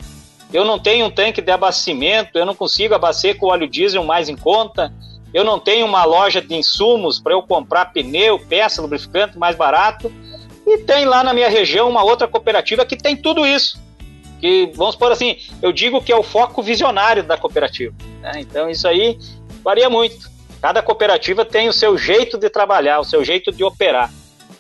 Eu 0.54 0.64
não 0.64 0.80
tenho 0.80 1.08
um 1.08 1.12
tanque 1.12 1.42
de 1.42 1.52
abastecimento, 1.52 2.38
eu 2.38 2.46
não 2.46 2.56
consigo 2.56 2.94
abastecer 2.94 3.38
com 3.38 3.48
óleo 3.48 3.68
diesel 3.68 4.04
mais 4.04 4.30
em 4.30 4.38
conta, 4.38 4.94
eu 5.34 5.44
não 5.44 5.60
tenho 5.60 5.86
uma 5.86 6.06
loja 6.06 6.40
de 6.40 6.56
insumos 6.56 7.20
para 7.20 7.34
eu 7.34 7.42
comprar 7.42 7.86
pneu, 7.86 8.40
peça, 8.40 8.82
lubrificante 8.82 9.38
mais 9.38 9.56
barato. 9.56 10.14
E 10.66 10.78
tem 10.78 11.06
lá 11.06 11.24
na 11.24 11.34
minha 11.34 11.50
região 11.50 11.90
uma 11.90 12.04
outra 12.04 12.28
cooperativa 12.28 12.86
que 12.86 12.96
tem 12.96 13.18
tudo 13.18 13.46
isso. 13.46 13.82
Que, 14.44 14.70
vamos 14.76 14.94
por 14.94 15.10
assim, 15.10 15.38
eu 15.62 15.72
digo 15.72 16.02
que 16.02 16.12
é 16.12 16.16
o 16.18 16.22
foco 16.22 16.62
visionário 16.62 17.24
da 17.24 17.38
cooperativa. 17.38 17.96
Né? 18.20 18.42
Então 18.42 18.70
isso 18.70 18.86
aí 18.86 19.18
varia 19.64 19.90
muito. 19.90 20.30
Cada 20.62 20.82
cooperativa 20.82 21.46
tem 21.46 21.70
o 21.70 21.74
seu 21.74 21.98
jeito 21.98 22.38
de 22.38 22.50
trabalhar, 22.50 23.00
o 23.00 23.06
seu 23.06 23.24
jeito 23.24 23.54
de 23.54 23.64
operar. 23.64 24.12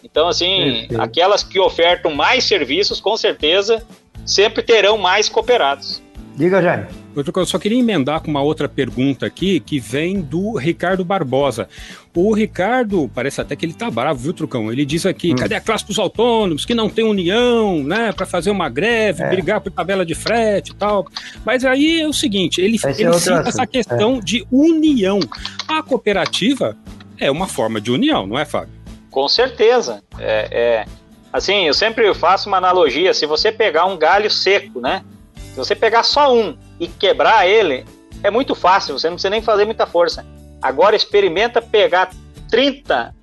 Então, 0.02 0.30
assim, 0.30 0.88
aquelas 0.98 1.44
que 1.44 1.60
ofertam 1.60 2.16
mais 2.16 2.46
serviços, 2.46 3.02
com 3.02 3.18
certeza, 3.18 3.86
sempre 4.26 4.64
terão 4.64 4.98
mais 4.98 5.28
cooperados. 5.28 6.02
Diga, 6.38 6.62
Jaime. 6.62 6.88
Eu 7.16 7.46
só 7.46 7.60
queria 7.60 7.80
emendar 7.80 8.22
com 8.22 8.32
uma 8.32 8.42
outra 8.42 8.68
pergunta 8.68 9.26
aqui, 9.26 9.60
que 9.60 9.80
vem 9.80 10.22
do 10.22 10.56
Ricardo 10.56 11.06
Barbosa. 11.06 11.68
O 12.16 12.34
Ricardo, 12.34 13.10
parece 13.14 13.42
até 13.42 13.56
que 13.56 13.66
ele 13.66 13.74
tá 13.74 13.90
bravo, 13.90 14.20
viu, 14.20 14.34
Trucão? 14.34 14.72
Ele 14.72 14.86
diz 14.86 15.06
aqui: 15.06 15.32
hum. 15.32 15.36
cadê 15.36 15.56
a 15.56 15.62
classe 15.62 15.86
dos 15.86 15.98
autônomos 15.98 16.66
que 16.66 16.76
não 16.76 16.90
tem 16.90 17.04
união, 17.04 17.84
né, 17.84 18.12
para 18.12 18.26
fazer 18.26 18.52
uma 18.52 18.70
greve, 18.70 19.24
é. 19.24 19.30
brigar 19.30 19.62
por 19.62 19.72
tabela 19.72 20.06
de 20.06 20.16
frete 20.16 20.72
e 20.72 20.76
tal? 20.76 21.08
Mas 21.46 21.66
aí 21.66 22.02
é 22.02 22.08
o 22.08 22.14
seguinte: 22.14 22.62
ele, 22.62 22.80
ele 22.84 23.04
é 23.04 23.14
cita 23.14 23.44
essa 23.48 23.66
questão 23.66 24.18
é. 24.18 24.20
de 24.20 24.46
união. 24.52 25.20
A 25.68 25.82
cooperativa 25.82 26.78
é 27.20 27.32
uma 27.32 27.48
forma 27.48 27.82
de 27.82 27.92
união, 27.92 28.28
não 28.28 28.38
é, 28.38 28.46
Fábio? 28.46 28.74
Com 29.10 29.28
certeza. 29.28 30.04
É, 30.20 30.48
é, 30.52 30.86
assim, 31.32 31.66
eu 31.68 31.74
sempre 31.74 32.14
faço 32.14 32.48
uma 32.48 32.58
analogia: 32.58 33.14
se 33.14 33.26
você 33.26 33.52
pegar 33.52 33.86
um 33.86 33.98
galho 33.98 34.30
seco, 34.30 34.80
né? 34.80 35.04
Se 35.36 35.58
você 35.58 35.76
pegar 35.76 36.02
só 36.02 36.36
um 36.36 36.58
e 36.84 36.88
quebrar 36.88 37.48
ele, 37.48 37.86
é 38.22 38.30
muito 38.30 38.54
fácil, 38.54 38.98
você 38.98 39.08
não 39.08 39.16
precisa 39.16 39.30
nem 39.30 39.42
fazer 39.42 39.66
muita 39.66 39.86
força. 39.86 40.26
Agora 40.62 40.96
experimenta 40.96 41.62
pegar 41.62 42.10
30 42.50 43.14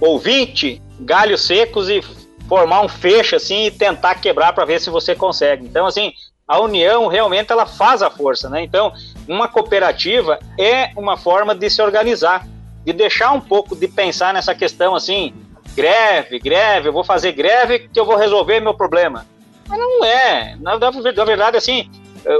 ou 0.00 0.18
20 0.18 0.82
galhos 1.00 1.46
secos 1.46 1.88
e 1.88 2.02
formar 2.48 2.82
um 2.82 2.88
fecho 2.88 3.36
assim 3.36 3.66
e 3.66 3.70
tentar 3.70 4.16
quebrar 4.16 4.52
para 4.52 4.64
ver 4.64 4.80
se 4.80 4.90
você 4.90 5.14
consegue. 5.14 5.64
Então, 5.64 5.86
assim, 5.86 6.12
a 6.46 6.60
união 6.60 7.06
realmente 7.06 7.52
ela 7.52 7.66
faz 7.66 8.02
a 8.02 8.10
força, 8.10 8.48
né? 8.48 8.62
Então, 8.62 8.92
uma 9.28 9.48
cooperativa 9.48 10.38
é 10.58 10.90
uma 10.96 11.16
forma 11.16 11.54
de 11.54 11.70
se 11.70 11.80
organizar, 11.80 12.46
de 12.84 12.92
deixar 12.92 13.32
um 13.32 13.40
pouco 13.40 13.76
de 13.76 13.88
pensar 13.88 14.34
nessa 14.34 14.54
questão 14.54 14.94
assim, 14.94 15.34
greve, 15.74 16.38
greve, 16.38 16.88
eu 16.88 16.92
vou 16.92 17.04
fazer 17.04 17.32
greve 17.32 17.88
que 17.88 17.98
eu 17.98 18.04
vou 18.04 18.16
resolver 18.16 18.60
meu 18.60 18.74
problema. 18.74 19.26
Mas 19.68 19.78
não 19.78 20.04
é. 20.04 20.56
Na, 20.60 20.76
verdade, 20.76 21.56
assim, 21.56 21.90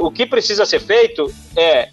o 0.01 0.11
que 0.11 0.27
precisa 0.27 0.65
ser 0.65 0.81
feito 0.81 1.33
é 1.57 1.89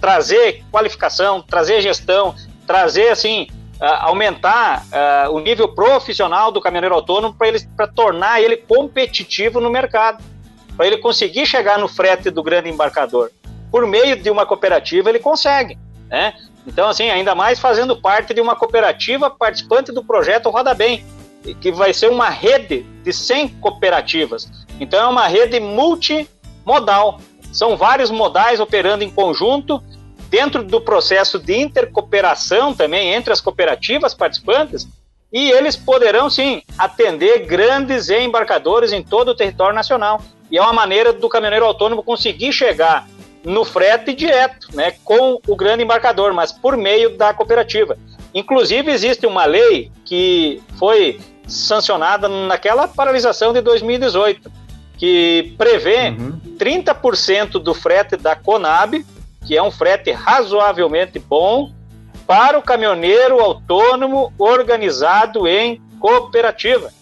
trazer 0.00 0.64
qualificação, 0.70 1.42
trazer 1.42 1.80
gestão, 1.80 2.34
trazer 2.66 3.08
assim, 3.08 3.46
aumentar 3.80 4.84
o 5.30 5.40
nível 5.40 5.68
profissional 5.68 6.50
do 6.50 6.60
caminhoneiro 6.60 6.94
autônomo 6.94 7.34
para 7.34 7.48
ele 7.48 7.60
para 7.76 7.86
tornar 7.86 8.40
ele 8.40 8.56
competitivo 8.56 9.60
no 9.60 9.70
mercado, 9.70 10.22
para 10.76 10.86
ele 10.86 10.98
conseguir 10.98 11.46
chegar 11.46 11.78
no 11.78 11.88
frete 11.88 12.30
do 12.30 12.42
grande 12.42 12.68
embarcador. 12.68 13.30
Por 13.70 13.86
meio 13.86 14.16
de 14.16 14.30
uma 14.30 14.44
cooperativa 14.44 15.08
ele 15.08 15.18
consegue, 15.18 15.78
né? 16.08 16.34
Então 16.66 16.88
assim, 16.88 17.08
ainda 17.10 17.34
mais 17.34 17.58
fazendo 17.58 18.00
parte 18.00 18.34
de 18.34 18.40
uma 18.40 18.56
cooperativa 18.56 19.30
participante 19.30 19.92
do 19.92 20.04
projeto 20.04 20.50
Roda 20.50 20.74
Bem, 20.74 21.04
que 21.60 21.72
vai 21.72 21.94
ser 21.94 22.10
uma 22.10 22.28
rede 22.28 22.82
de 23.02 23.12
100 23.12 23.48
cooperativas. 23.60 24.50
Então 24.78 25.00
é 25.00 25.06
uma 25.06 25.26
rede 25.26 25.58
multimodal. 26.64 27.20
São 27.52 27.76
vários 27.76 28.10
modais 28.10 28.60
operando 28.60 29.02
em 29.02 29.10
conjunto, 29.10 29.82
dentro 30.28 30.62
do 30.62 30.80
processo 30.80 31.38
de 31.38 31.56
intercooperação 31.56 32.72
também 32.72 33.12
entre 33.12 33.32
as 33.32 33.40
cooperativas 33.40 34.14
participantes, 34.14 34.86
e 35.32 35.50
eles 35.50 35.76
poderão 35.76 36.30
sim 36.30 36.62
atender 36.78 37.46
grandes 37.46 38.08
embarcadores 38.10 38.92
em 38.92 39.02
todo 39.02 39.30
o 39.30 39.34
território 39.34 39.74
nacional. 39.74 40.20
E 40.50 40.58
é 40.58 40.62
uma 40.62 40.72
maneira 40.72 41.12
do 41.12 41.28
caminhoneiro 41.28 41.66
autônomo 41.66 42.02
conseguir 42.02 42.52
chegar 42.52 43.06
no 43.44 43.64
frete 43.64 44.12
direto, 44.12 44.68
né, 44.74 44.92
com 45.04 45.40
o 45.46 45.56
grande 45.56 45.82
embarcador, 45.82 46.32
mas 46.32 46.52
por 46.52 46.76
meio 46.76 47.16
da 47.16 47.32
cooperativa. 47.32 47.96
Inclusive 48.34 48.90
existe 48.90 49.26
uma 49.26 49.44
lei 49.44 49.90
que 50.04 50.60
foi 50.78 51.20
sancionada 51.46 52.28
naquela 52.28 52.86
paralisação 52.86 53.52
de 53.52 53.60
2018, 53.60 54.50
que 54.98 55.54
prevê 55.56 56.10
uhum. 56.10 56.38
30% 56.60 57.52
do 57.52 57.72
frete 57.72 58.16
da 58.16 58.36
Conab, 58.36 59.04
que 59.46 59.56
é 59.56 59.62
um 59.62 59.70
frete 59.70 60.12
razoavelmente 60.12 61.18
bom, 61.18 61.72
para 62.26 62.58
o 62.58 62.62
caminhoneiro 62.62 63.40
autônomo 63.40 64.32
organizado 64.38 65.48
em 65.48 65.80
cooperativa. 65.98 66.92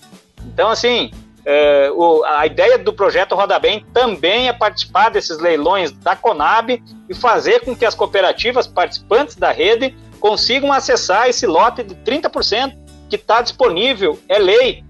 Então, 0.46 0.70
assim, 0.70 1.10
é, 1.44 1.90
o, 1.90 2.24
a 2.24 2.46
ideia 2.46 2.78
do 2.78 2.92
projeto 2.92 3.34
Roda 3.34 3.58
Bem 3.58 3.84
também 3.92 4.48
é 4.48 4.52
participar 4.52 5.10
desses 5.10 5.38
leilões 5.38 5.90
da 5.90 6.14
Conab 6.14 6.82
e 7.08 7.14
fazer 7.14 7.60
com 7.64 7.74
que 7.74 7.84
as 7.84 7.94
cooperativas 7.94 8.66
participantes 8.66 9.34
da 9.34 9.50
rede 9.50 9.94
consigam 10.20 10.72
acessar 10.72 11.28
esse 11.28 11.46
lote 11.46 11.82
de 11.82 11.94
30% 11.96 12.76
que 13.10 13.16
está 13.16 13.42
disponível, 13.42 14.18
é 14.28 14.38
lei. 14.38 14.84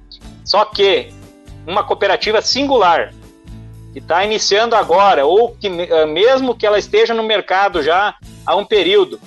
Só 0.44 0.64
que 0.64 1.12
uma 1.66 1.84
cooperativa 1.84 2.42
singular 2.42 3.12
que 3.92 3.99
está 3.99 4.25
iniciando 4.25 4.76
agora, 4.76 5.25
ou 5.25 5.57
que 5.57 5.66
eh, 5.66 6.07
mesmo 6.07 6.54
que 6.54 6.66
ela 6.66 6.78
esteja 6.78 7.14
no 7.14 7.23
mercado 7.23 7.83
já 7.83 8.14
há 8.45 8.54
um 8.54 8.64
período, 8.64 9.21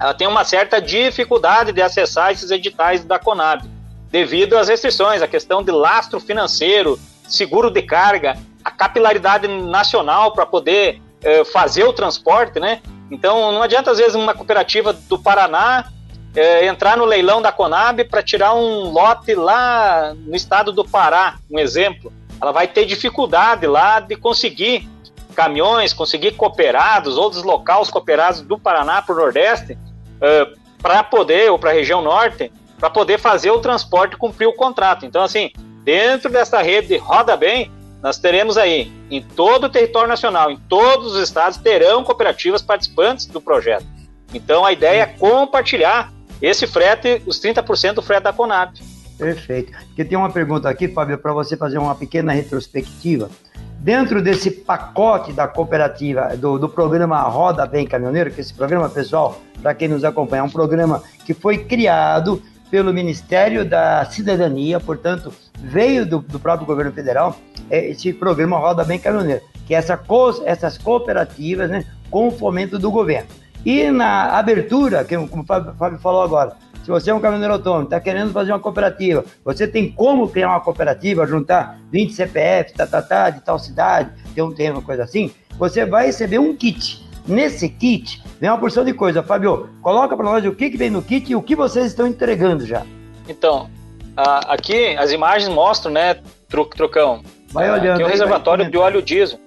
ela 0.00 0.14
tem 0.14 0.26
uma 0.26 0.44
certa 0.44 0.80
dificuldade 0.80 1.72
de 1.72 1.82
acessar 1.82 2.32
esses 2.32 2.50
editais 2.50 3.04
da 3.04 3.18
Conab, 3.18 3.62
devido 4.10 4.56
às 4.56 4.68
restrições, 4.68 5.22
a 5.22 5.28
questão 5.28 5.62
de 5.62 5.70
lastro 5.70 6.18
financeiro, 6.18 6.98
seguro 7.28 7.70
de 7.70 7.82
carga, 7.82 8.36
a 8.64 8.70
capilaridade 8.70 9.46
nacional 9.46 10.32
para 10.32 10.46
poder 10.46 11.00
eh, 11.22 11.44
fazer 11.44 11.84
o 11.84 11.92
transporte, 11.92 12.58
né? 12.58 12.80
Então 13.10 13.52
não 13.52 13.62
adianta 13.62 13.90
às 13.90 13.98
vezes 13.98 14.14
uma 14.14 14.34
cooperativa 14.34 14.92
do 14.92 15.18
Paraná 15.18 15.86
eh, 16.34 16.66
entrar 16.66 16.96
no 16.96 17.04
leilão 17.04 17.42
da 17.42 17.52
Conab 17.52 18.04
para 18.04 18.22
tirar 18.22 18.54
um 18.54 18.90
lote 18.90 19.34
lá 19.34 20.14
no 20.14 20.34
estado 20.34 20.72
do 20.72 20.84
Pará, 20.84 21.36
um 21.50 21.58
exemplo 21.58 22.12
ela 22.40 22.52
vai 22.52 22.66
ter 22.66 22.84
dificuldade 22.84 23.66
lá 23.66 24.00
de 24.00 24.16
conseguir 24.16 24.88
caminhões, 25.34 25.92
conseguir 25.92 26.32
cooperados 26.32 27.16
ou 27.16 27.30
deslocar 27.30 27.80
os 27.80 27.90
cooperados 27.90 28.40
do 28.40 28.58
Paraná 28.58 29.00
para 29.02 29.14
o 29.14 29.18
Nordeste 29.18 29.72
uh, 29.74 30.58
para 30.82 31.04
poder, 31.04 31.50
ou 31.50 31.58
para 31.58 31.70
a 31.70 31.72
região 31.72 32.02
Norte, 32.02 32.50
para 32.78 32.90
poder 32.90 33.18
fazer 33.18 33.50
o 33.50 33.58
transporte 33.58 34.16
cumprir 34.16 34.46
o 34.46 34.52
contrato. 34.52 35.04
Então, 35.04 35.22
assim, 35.22 35.50
dentro 35.84 36.30
dessa 36.30 36.62
rede 36.62 36.96
Roda 36.96 37.36
Bem, 37.36 37.70
nós 38.02 38.16
teremos 38.18 38.56
aí, 38.56 38.90
em 39.10 39.22
todo 39.22 39.64
o 39.64 39.68
território 39.68 40.08
nacional, 40.08 40.50
em 40.50 40.56
todos 40.56 41.14
os 41.14 41.22
estados, 41.22 41.58
terão 41.58 42.02
cooperativas 42.02 42.62
participantes 42.62 43.26
do 43.26 43.40
projeto. 43.40 43.84
Então, 44.32 44.64
a 44.64 44.72
ideia 44.72 45.02
é 45.02 45.06
compartilhar 45.06 46.10
esse 46.40 46.66
frete, 46.66 47.22
os 47.26 47.38
30% 47.38 47.94
do 47.94 48.02
frete 48.02 48.22
da 48.22 48.32
Conab. 48.32 48.72
Perfeito. 49.20 49.72
Porque 49.86 50.04
tem 50.04 50.16
uma 50.16 50.30
pergunta 50.30 50.68
aqui, 50.68 50.88
Fábio, 50.88 51.18
para 51.18 51.32
você 51.32 51.56
fazer 51.56 51.78
uma 51.78 51.94
pequena 51.94 52.32
retrospectiva. 52.32 53.30
Dentro 53.78 54.22
desse 54.22 54.50
pacote 54.50 55.32
da 55.32 55.46
cooperativa, 55.46 56.36
do, 56.36 56.58
do 56.58 56.68
programa 56.68 57.20
Roda 57.22 57.66
Bem 57.66 57.86
Caminhoneiro, 57.86 58.30
que 58.30 58.40
esse 58.40 58.52
programa, 58.52 58.88
pessoal, 58.88 59.40
para 59.62 59.74
quem 59.74 59.88
nos 59.88 60.04
acompanha, 60.04 60.40
é 60.40 60.44
um 60.44 60.50
programa 60.50 61.02
que 61.24 61.34
foi 61.34 61.58
criado 61.58 62.42
pelo 62.70 62.92
Ministério 62.92 63.64
da 63.64 64.04
Cidadania, 64.04 64.78
portanto, 64.80 65.32
veio 65.58 66.06
do, 66.06 66.20
do 66.20 66.38
próprio 66.38 66.66
governo 66.66 66.92
federal, 66.92 67.36
é 67.68 67.90
esse 67.90 68.12
programa 68.12 68.58
Roda 68.58 68.84
Bem 68.84 68.98
Caminhoneiro, 68.98 69.42
que 69.66 69.74
é 69.74 69.78
essa, 69.78 70.00
essas 70.44 70.78
cooperativas 70.78 71.68
né, 71.68 71.84
com 72.10 72.28
o 72.28 72.30
fomento 72.30 72.78
do 72.78 72.90
governo. 72.90 73.28
E 73.64 73.90
na 73.90 74.38
abertura, 74.38 75.04
que, 75.04 75.16
como 75.16 75.42
o 75.42 75.46
Fábio, 75.46 75.74
Fábio 75.74 75.98
falou 75.98 76.22
agora, 76.22 76.56
se 76.90 77.04
você 77.04 77.10
é 77.10 77.14
um 77.14 77.20
caminhoneiro 77.20 77.54
autônomo, 77.54 77.84
está 77.84 78.00
querendo 78.00 78.32
fazer 78.32 78.50
uma 78.50 78.58
cooperativa, 78.58 79.24
você 79.44 79.66
tem 79.66 79.90
como 79.92 80.28
criar 80.28 80.48
uma 80.48 80.60
cooperativa, 80.60 81.24
juntar 81.24 81.78
20 81.92 82.12
CPFs, 82.12 82.74
tá, 82.76 82.86
tá, 82.86 83.00
tá, 83.00 83.30
de 83.30 83.40
tal 83.42 83.58
cidade, 83.60 84.10
ter 84.34 84.42
um 84.42 84.52
terreno, 84.52 84.82
coisa 84.82 85.04
assim, 85.04 85.30
você 85.56 85.86
vai 85.86 86.06
receber 86.06 86.40
um 86.40 86.56
kit. 86.56 87.08
Nesse 87.28 87.68
kit 87.68 88.20
vem 88.40 88.50
uma 88.50 88.58
porção 88.58 88.84
de 88.84 88.92
coisa. 88.92 89.22
Fábio, 89.22 89.68
coloca 89.82 90.16
para 90.16 90.24
nós 90.24 90.44
o 90.44 90.52
que, 90.52 90.68
que 90.70 90.76
vem 90.76 90.90
no 90.90 91.00
kit 91.00 91.30
e 91.30 91.36
o 91.36 91.42
que 91.42 91.54
vocês 91.54 91.86
estão 91.86 92.06
entregando 92.06 92.66
já. 92.66 92.84
Então, 93.28 93.70
aqui 94.16 94.96
as 94.96 95.12
imagens 95.12 95.48
mostram, 95.52 95.92
né, 95.92 96.16
Trucão? 96.48 97.22
Vai 97.52 97.70
olhando. 97.70 97.94
Aqui 97.94 98.02
é 98.02 98.06
o 98.06 98.08
reservatório 98.08 98.68
de 98.68 98.76
óleo 98.76 99.00
diesel. 99.00 99.38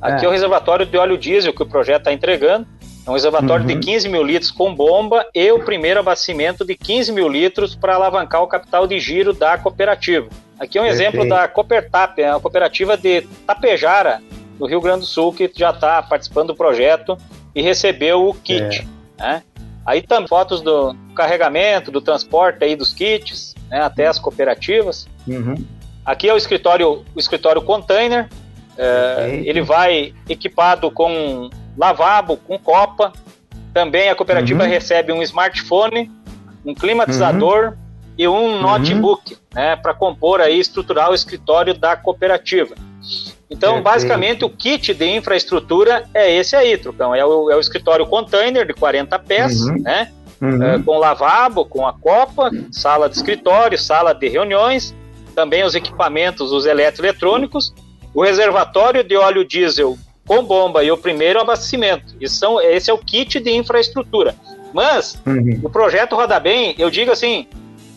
Aqui 0.00 0.24
é. 0.24 0.26
é 0.26 0.28
o 0.28 0.32
reservatório 0.32 0.86
de 0.86 0.96
óleo 0.96 1.18
diesel 1.18 1.52
que 1.52 1.62
o 1.62 1.66
projeto 1.66 1.98
está 1.98 2.12
entregando. 2.12 2.66
É 3.06 3.10
um 3.10 3.12
reservatório 3.12 3.64
uhum. 3.64 3.78
de 3.78 3.86
15 3.86 4.08
mil 4.08 4.22
litros 4.24 4.50
com 4.50 4.74
bomba 4.74 5.24
e 5.32 5.52
o 5.52 5.64
primeiro 5.64 6.00
abastecimento 6.00 6.64
de 6.64 6.74
15 6.74 7.12
mil 7.12 7.28
litros 7.28 7.76
para 7.76 7.94
alavancar 7.94 8.42
o 8.42 8.48
capital 8.48 8.86
de 8.86 8.98
giro 8.98 9.32
da 9.32 9.56
cooperativa. 9.56 10.28
Aqui 10.58 10.76
é 10.76 10.82
um 10.82 10.84
Perfeito. 10.84 11.08
exemplo 11.14 11.28
da 11.28 11.46
Coopertap, 11.46 12.20
é 12.20 12.30
a 12.30 12.40
cooperativa 12.40 12.96
de 12.96 13.22
Tapejara, 13.46 14.20
no 14.58 14.66
Rio 14.66 14.80
Grande 14.80 15.00
do 15.00 15.06
Sul, 15.06 15.32
que 15.32 15.50
já 15.54 15.70
está 15.70 16.02
participando 16.02 16.48
do 16.48 16.56
projeto 16.56 17.16
e 17.54 17.62
recebeu 17.62 18.26
o 18.26 18.34
kit. 18.34 18.88
É. 19.18 19.22
Né? 19.22 19.42
Aí 19.84 20.02
também 20.02 20.26
fotos 20.26 20.60
do 20.60 20.96
carregamento, 21.14 21.92
do 21.92 22.00
transporte 22.00 22.64
aí 22.64 22.74
dos 22.74 22.92
kits, 22.92 23.54
né, 23.70 23.82
até 23.82 24.08
as 24.08 24.18
cooperativas. 24.18 25.06
Uhum. 25.28 25.54
Aqui 26.04 26.28
é 26.28 26.34
o 26.34 26.36
escritório, 26.36 27.04
o 27.14 27.18
escritório 27.20 27.62
container. 27.62 28.28
É, 28.78 29.42
ele 29.44 29.62
vai 29.62 30.12
equipado 30.28 30.90
com 30.90 31.48
lavabo 31.76 32.36
com 32.36 32.58
copa. 32.58 33.12
Também 33.72 34.08
a 34.08 34.14
cooperativa 34.14 34.64
uhum. 34.64 34.68
recebe 34.68 35.12
um 35.12 35.22
smartphone, 35.22 36.10
um 36.64 36.74
climatizador 36.74 37.68
uhum. 37.68 37.74
e 38.16 38.26
um 38.28 38.32
uhum. 38.32 38.62
notebook, 38.62 39.36
né, 39.54 39.76
para 39.76 39.92
compor 39.92 40.40
aí 40.40 40.58
estruturar 40.58 41.10
o 41.10 41.14
escritório 41.14 41.74
da 41.74 41.96
cooperativa. 41.96 42.74
Então, 43.48 43.80
basicamente, 43.80 44.44
o 44.44 44.50
kit 44.50 44.92
de 44.92 45.06
infraestrutura 45.06 46.04
é 46.12 46.34
esse 46.34 46.56
aí, 46.56 46.76
Trucão. 46.76 47.14
É 47.14 47.24
o, 47.24 47.50
é 47.50 47.56
o 47.56 47.60
escritório 47.60 48.04
container 48.06 48.66
de 48.66 48.74
40 48.74 49.18
pés, 49.20 49.60
uhum. 49.60 49.82
né? 49.82 50.10
Uhum. 50.40 50.62
É, 50.62 50.78
com 50.78 50.98
lavabo, 50.98 51.64
com 51.64 51.86
a 51.86 51.92
copa, 51.92 52.50
sala 52.70 53.08
de 53.08 53.16
escritório, 53.16 53.78
sala 53.78 54.12
de 54.12 54.28
reuniões, 54.28 54.94
também 55.34 55.64
os 55.64 55.74
equipamentos, 55.74 56.52
os 56.52 56.66
eletroeletrônicos, 56.66 57.72
o 58.12 58.22
reservatório 58.22 59.02
de 59.02 59.16
óleo 59.16 59.46
diesel 59.46 59.96
com 60.26 60.44
bomba 60.44 60.82
e 60.82 60.90
o 60.90 60.96
primeiro 60.96 61.40
abastecimento. 61.40 62.14
Isso 62.20 62.36
são, 62.36 62.60
esse 62.60 62.90
é 62.90 62.94
o 62.94 62.98
kit 62.98 63.38
de 63.40 63.50
infraestrutura. 63.50 64.34
Mas 64.72 65.18
uhum. 65.24 65.60
o 65.62 65.70
projeto 65.70 66.16
Roda 66.16 66.38
Bem, 66.40 66.74
eu 66.78 66.90
digo 66.90 67.12
assim, 67.12 67.46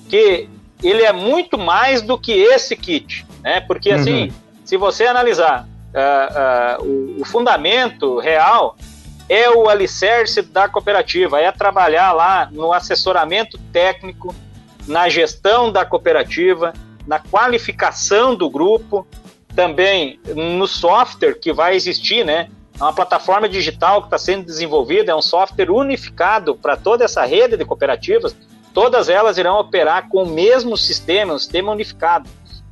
que 0.07 0.47
ele 0.81 1.03
é 1.03 1.11
muito 1.11 1.57
mais 1.57 2.01
do 2.01 2.17
que 2.17 2.31
esse 2.31 2.75
kit, 2.75 3.25
né? 3.41 3.59
Porque 3.61 3.91
assim, 3.91 4.25
uhum. 4.25 4.31
se 4.63 4.77
você 4.77 5.05
analisar 5.05 5.67
uh, 5.93 6.81
uh, 6.81 6.85
o, 6.85 7.21
o, 7.21 7.25
fundamento 7.25 8.19
real 8.19 8.77
é 9.27 9.49
o 9.49 9.67
alicerce 9.67 10.41
da 10.41 10.69
cooperativa, 10.69 11.39
é 11.39 11.51
trabalhar 11.51 12.11
lá 12.13 12.47
no 12.51 12.71
assessoramento 12.71 13.57
técnico, 13.73 14.33
na 14.87 15.09
gestão 15.09 15.71
da 15.71 15.85
cooperativa, 15.85 16.73
na 17.05 17.19
qualificação 17.19 18.35
do 18.35 18.49
grupo, 18.49 19.05
também 19.59 20.21
no 20.33 20.65
software 20.65 21.33
que 21.33 21.51
vai 21.51 21.75
existir, 21.75 22.25
né? 22.25 22.49
É 22.79 22.81
uma 22.81 22.93
plataforma 22.93 23.49
digital 23.49 23.99
que 23.99 24.07
está 24.07 24.17
sendo 24.17 24.45
desenvolvida, 24.45 25.11
é 25.11 25.15
um 25.15 25.21
software 25.21 25.69
unificado 25.69 26.55
para 26.55 26.77
toda 26.77 27.03
essa 27.03 27.25
rede 27.25 27.57
de 27.57 27.65
cooperativas. 27.65 28.33
Todas 28.73 29.09
elas 29.09 29.37
irão 29.37 29.59
operar 29.59 30.07
com 30.07 30.23
o 30.23 30.29
mesmo 30.29 30.77
sistema, 30.77 31.33
um 31.33 31.37
sistema 31.37 31.73
unificado. 31.73 32.29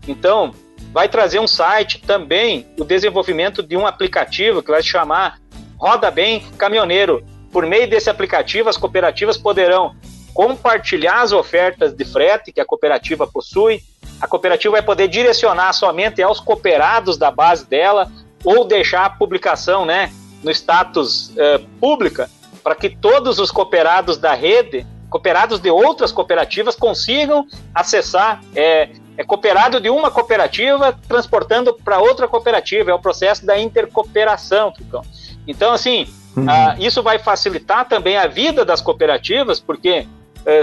Então, 0.08 0.54
vai 0.94 1.10
trazer 1.10 1.40
um 1.42 1.48
site 1.48 2.00
também, 2.00 2.66
o 2.80 2.86
desenvolvimento 2.86 3.62
de 3.62 3.76
um 3.76 3.86
aplicativo 3.86 4.64
que 4.64 4.72
vai 4.72 4.82
se 4.82 4.88
chamar 4.88 5.42
Roda 5.78 6.10
Bem 6.10 6.40
Caminhoneiro. 6.58 7.22
Por 7.52 7.66
meio 7.66 7.90
desse 7.90 8.10
aplicativo, 8.10 8.70
as 8.70 8.78
cooperativas 8.78 9.38
poderão 9.38 9.94
compartilhar 10.38 11.24
as 11.24 11.32
ofertas 11.32 11.96
de 11.96 12.06
frete 12.06 12.52
que 12.52 12.62
a 12.62 12.66
cooperativa 12.66 13.26
possui, 13.26 13.82
a 14.22 14.28
cooperativa 14.28 14.74
vai 14.74 14.84
poder 14.84 15.08
direcionar 15.08 15.74
somente 15.74 16.22
aos 16.22 16.40
cooperados 16.40 17.18
da 17.18 17.32
base 17.32 17.66
dela 17.66 18.12
ou 18.44 18.64
deixar 18.64 19.06
a 19.06 19.10
publicação 19.10 19.84
né, 19.84 20.14
no 20.44 20.52
status 20.52 21.30
uh, 21.30 21.68
pública 21.80 22.30
para 22.64 22.76
que 22.76 22.88
todos 22.88 23.40
os 23.40 23.50
cooperados 23.50 24.16
da 24.16 24.36
rede, 24.36 24.86
cooperados 25.10 25.60
de 25.60 25.72
outras 25.72 26.12
cooperativas, 26.12 26.76
consigam 26.76 27.48
acessar. 27.74 28.40
É, 28.56 28.90
é 29.18 29.24
cooperado 29.24 29.82
de 29.82 29.90
uma 29.90 30.12
cooperativa 30.12 30.96
transportando 31.08 31.74
para 31.74 31.98
outra 31.98 32.28
cooperativa. 32.28 32.92
É 32.92 32.94
o 32.94 33.00
processo 33.00 33.44
da 33.44 33.58
intercooperação. 33.58 34.72
Então, 34.80 35.02
então 35.48 35.74
assim, 35.74 36.08
uhum. 36.36 36.44
uh, 36.44 36.76
isso 36.78 37.02
vai 37.02 37.18
facilitar 37.18 37.88
também 37.88 38.18
a 38.18 38.28
vida 38.28 38.64
das 38.64 38.82
cooperativas, 38.82 39.60
porque 39.60 40.06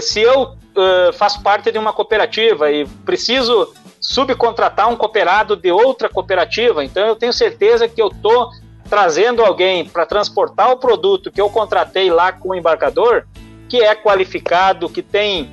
se 0.00 0.20
eu 0.20 0.42
uh, 0.42 1.12
faço 1.12 1.42
parte 1.42 1.70
de 1.70 1.78
uma 1.78 1.92
cooperativa 1.92 2.70
e 2.70 2.86
preciso 3.04 3.72
subcontratar 4.00 4.88
um 4.90 4.96
cooperado 4.96 5.56
de 5.56 5.70
outra 5.70 6.08
cooperativa, 6.08 6.84
então 6.84 7.06
eu 7.06 7.16
tenho 7.16 7.32
certeza 7.32 7.88
que 7.88 8.00
eu 8.00 8.08
estou 8.08 8.50
trazendo 8.88 9.42
alguém 9.42 9.84
para 9.86 10.04
transportar 10.04 10.70
o 10.70 10.76
produto 10.76 11.30
que 11.30 11.40
eu 11.40 11.48
contratei 11.48 12.10
lá 12.10 12.32
com 12.32 12.50
o 12.50 12.54
embarcador, 12.54 13.26
que 13.68 13.82
é 13.82 13.94
qualificado, 13.94 14.88
que 14.88 15.02
tem 15.02 15.50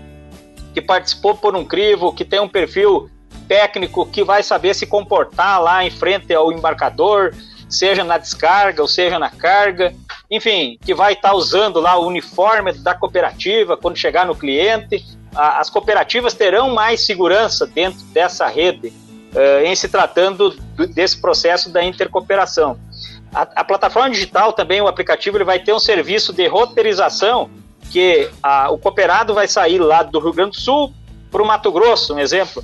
que 0.74 0.82
participou 0.82 1.36
por 1.36 1.56
um 1.56 1.66
crivo, 1.66 2.14
que 2.14 2.24
tem 2.24 2.40
um 2.40 2.48
perfil 2.48 3.10
técnico 3.48 4.06
que 4.06 4.24
vai 4.24 4.42
saber 4.44 4.74
se 4.74 4.86
comportar 4.86 5.62
lá 5.62 5.84
em 5.84 5.90
frente 5.90 6.34
ao 6.34 6.52
embarcador, 6.52 7.34
seja 7.68 8.04
na 8.04 8.18
descarga 8.18 8.82
ou 8.82 8.88
seja 8.88 9.20
na 9.20 9.30
carga, 9.30 9.94
enfim, 10.32 10.78
que 10.82 10.94
vai 10.94 11.12
estar 11.12 11.32
tá 11.32 11.36
usando 11.36 11.82
lá 11.82 11.98
o 11.98 12.08
uniforme 12.08 12.72
da 12.72 12.96
cooperativa 12.96 13.76
quando 13.76 13.98
chegar 13.98 14.26
no 14.26 14.34
cliente. 14.34 15.06
as 15.36 15.70
cooperativas 15.70 16.34
terão 16.34 16.74
mais 16.74 17.06
segurança 17.06 17.68
dentro 17.68 18.02
dessa 18.06 18.48
rede 18.48 18.88
uh, 18.88 19.66
em 19.66 19.76
se 19.76 19.90
tratando 19.90 20.52
desse 20.94 21.20
processo 21.20 21.70
da 21.70 21.84
intercooperação. 21.84 22.80
A, 23.34 23.42
a, 23.42 23.64
plataforma 23.64 24.10
digital 24.10 24.54
também, 24.54 24.82
o 24.82 24.88
aplicativo, 24.88 25.38
ele 25.38 25.44
vai 25.44 25.60
ter 25.60 25.74
um 25.74 25.79
serviço 25.79 26.32
de 26.32 26.48
roteirização 26.48 27.50
que 27.90 28.29
a, 28.42 28.72
o 28.72 28.77
cooperado 28.77 29.34
vai 29.34 29.48
sair 29.48 29.79
lá 29.79 30.01
do 30.01 30.20
Rio 30.20 30.34
Grande 30.34 30.51
do 30.51 30.62
Sul 30.62 30.94
para 31.29 31.42
o 31.42 31.46
Mato 31.46 31.72
Grosso, 31.72 32.14
um 32.14 32.20
exemplo. 32.20 32.64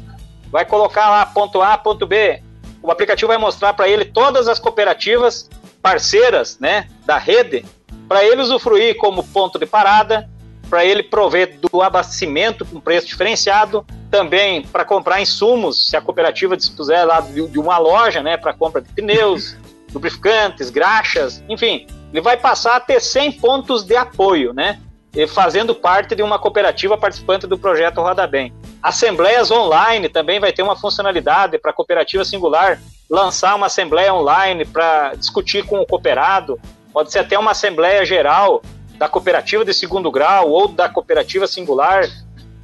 Vai 0.50 0.66
colocar 0.66 1.10
lá 1.10 1.26
ponto 1.26 1.62
A, 1.62 1.78
ponto 1.78 2.06
B 2.06 2.42
o 2.88 2.92
aplicativo 2.92 3.28
vai 3.28 3.38
mostrar 3.38 3.74
para 3.74 3.90
ele 3.90 4.06
todas 4.06 4.48
as 4.48 4.60
cooperativas 4.60 5.50
parceiras 5.88 6.60
né, 6.60 6.90
da 7.06 7.18
rede, 7.18 7.64
para 8.10 8.22
ele 8.22 8.42
usufruir 8.42 8.98
como 8.98 9.24
ponto 9.24 9.58
de 9.58 9.66
parada, 9.66 10.30
para 10.70 10.84
ele 10.84 11.02
prover 11.02 11.58
do 11.62 11.82
abastecimento 11.82 12.66
com 12.66 12.78
preço 12.78 13.08
diferenciado, 13.08 13.86
também 14.12 14.64
para 14.64 14.84
comprar 14.84 15.22
insumos, 15.22 15.88
se 15.88 15.96
a 15.96 16.02
cooperativa 16.02 16.58
dispuser 16.58 17.06
lá 17.06 17.22
de 17.22 17.58
uma 17.58 17.78
loja, 17.78 18.22
né, 18.22 18.36
para 18.36 18.54
compra 18.54 18.82
de 18.82 18.90
pneus, 18.90 19.56
lubrificantes, 19.94 20.70
graxas, 20.70 21.42
enfim, 21.48 21.88
ele 22.12 22.20
vai 22.20 22.36
passar 22.36 22.76
a 22.76 22.80
ter 22.82 23.00
100 23.00 23.32
pontos 23.34 23.86
de 23.86 23.96
apoio, 23.96 24.54
né, 24.54 24.82
fazendo 25.30 25.74
parte 25.74 26.16
de 26.16 26.22
uma 26.22 26.38
cooperativa 26.38 26.98
participante 26.98 27.48
do 27.48 27.58
projeto 27.58 28.02
Roda 28.02 28.28
Bem. 28.28 28.54
Assembleias 28.82 29.52
online 29.52 30.08
também 30.10 30.40
vai 30.40 30.54
ter 30.54 30.64
uma 30.64 30.76
funcionalidade 30.76 31.58
para 31.58 31.74
cooperativa 31.74 32.24
singular 32.24 32.80
lançar 33.10 33.56
uma 33.56 33.68
assembleia 33.68 34.14
online 34.14 34.66
para 34.66 35.14
discutir 35.16 35.66
com 35.66 35.80
o 35.80 35.86
cooperado. 35.86 36.60
Pode 36.92 37.12
ser 37.12 37.20
até 37.20 37.38
uma 37.38 37.52
assembleia 37.52 38.06
geral 38.06 38.62
da 38.98 39.08
cooperativa 39.08 39.64
de 39.64 39.74
segundo 39.74 40.12
grau 40.12 40.50
ou 40.50 40.68
da 40.68 40.90
cooperativa 40.90 41.48
singular. 41.48 42.10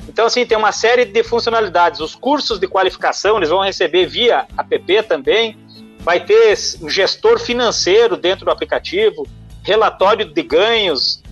Então, 0.07 0.25
assim, 0.25 0.45
tem 0.45 0.57
uma 0.57 0.71
série 0.71 1.05
de 1.05 1.23
funcionalidades. 1.23 2.01
Os 2.01 2.15
cursos 2.15 2.59
de 2.59 2.67
qualificação 2.67 3.37
eles 3.37 3.49
vão 3.49 3.61
receber 3.61 4.05
via 4.05 4.45
app 4.57 5.03
também. 5.03 5.57
Vai 5.99 6.19
ter 6.19 6.57
um 6.81 6.89
gestor 6.89 7.39
financeiro 7.39 8.17
dentro 8.17 8.43
do 8.43 8.51
aplicativo, 8.51 9.25
relatório 9.63 10.25
de 10.25 10.41
ganhos, 10.41 11.22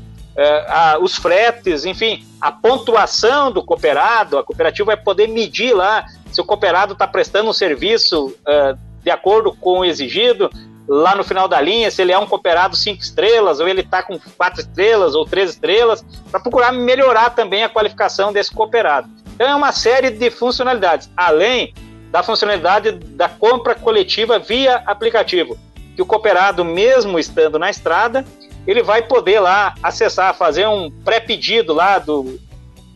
a, 0.68 0.98
os 1.00 1.16
fretes, 1.16 1.86
enfim, 1.86 2.26
a 2.40 2.52
pontuação 2.52 3.52
do 3.52 3.64
cooperado, 3.64 4.38
a 4.38 4.44
cooperativa 4.44 4.88
vai 4.88 4.98
poder 4.98 5.28
medir 5.28 5.74
lá 5.74 6.06
se 6.32 6.40
o 6.40 6.46
cooperado 6.46 6.94
está 6.94 7.06
prestando 7.06 7.50
um 7.50 7.54
serviço 7.54 8.36
é, 8.48 8.76
de 9.04 9.10
acordo 9.10 9.54
com 9.54 9.80
o 9.80 9.86
exigido, 9.86 10.50
lá 10.88 11.16
no 11.16 11.24
final 11.24 11.48
da 11.48 11.60
linha, 11.60 11.92
se 11.92 12.02
ele 12.02 12.12
é 12.12 12.18
um 12.18 12.26
cooperado 12.26 12.76
cinco 12.76 13.02
estrelas, 13.02 13.60
ou 13.60 13.68
ele 13.68 13.82
está 13.82 14.02
com 14.02 14.20
quatro 14.38 14.62
estrelas 14.62 15.16
ou 15.16 15.26
três 15.26 15.52
estrelas, 15.52 16.04
para 16.30 16.40
procurar 16.40 16.72
melhorar 16.72 17.32
também 17.32 17.64
a 17.64 17.70
qualificação 17.70 18.32
desse 18.34 18.52
cooperado. 18.52 19.10
Então 19.34 19.48
é 19.48 19.56
uma 19.56 19.72
série 19.72 20.10
de 20.10 20.30
funcionalidades, 20.30 21.10
além 21.16 21.74
da 22.12 22.22
funcionalidade 22.22 22.92
da 22.92 23.30
compra 23.30 23.74
coletiva 23.74 24.38
via 24.38 24.84
aplicativo, 24.86 25.58
que 25.96 26.02
o 26.02 26.06
cooperado, 26.06 26.64
mesmo 26.66 27.18
estando 27.18 27.58
na 27.58 27.70
estrada, 27.70 28.26
ele 28.66 28.84
vai 28.84 29.02
poder 29.02 29.40
lá 29.40 29.74
acessar, 29.82 30.36
fazer 30.36 30.68
um 30.68 30.90
pré-pedido 30.90 31.74
lá 31.74 31.98
do 32.00 32.40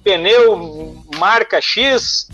pneu 0.03 0.95
marca 1.17 1.59
X, 1.59 2.29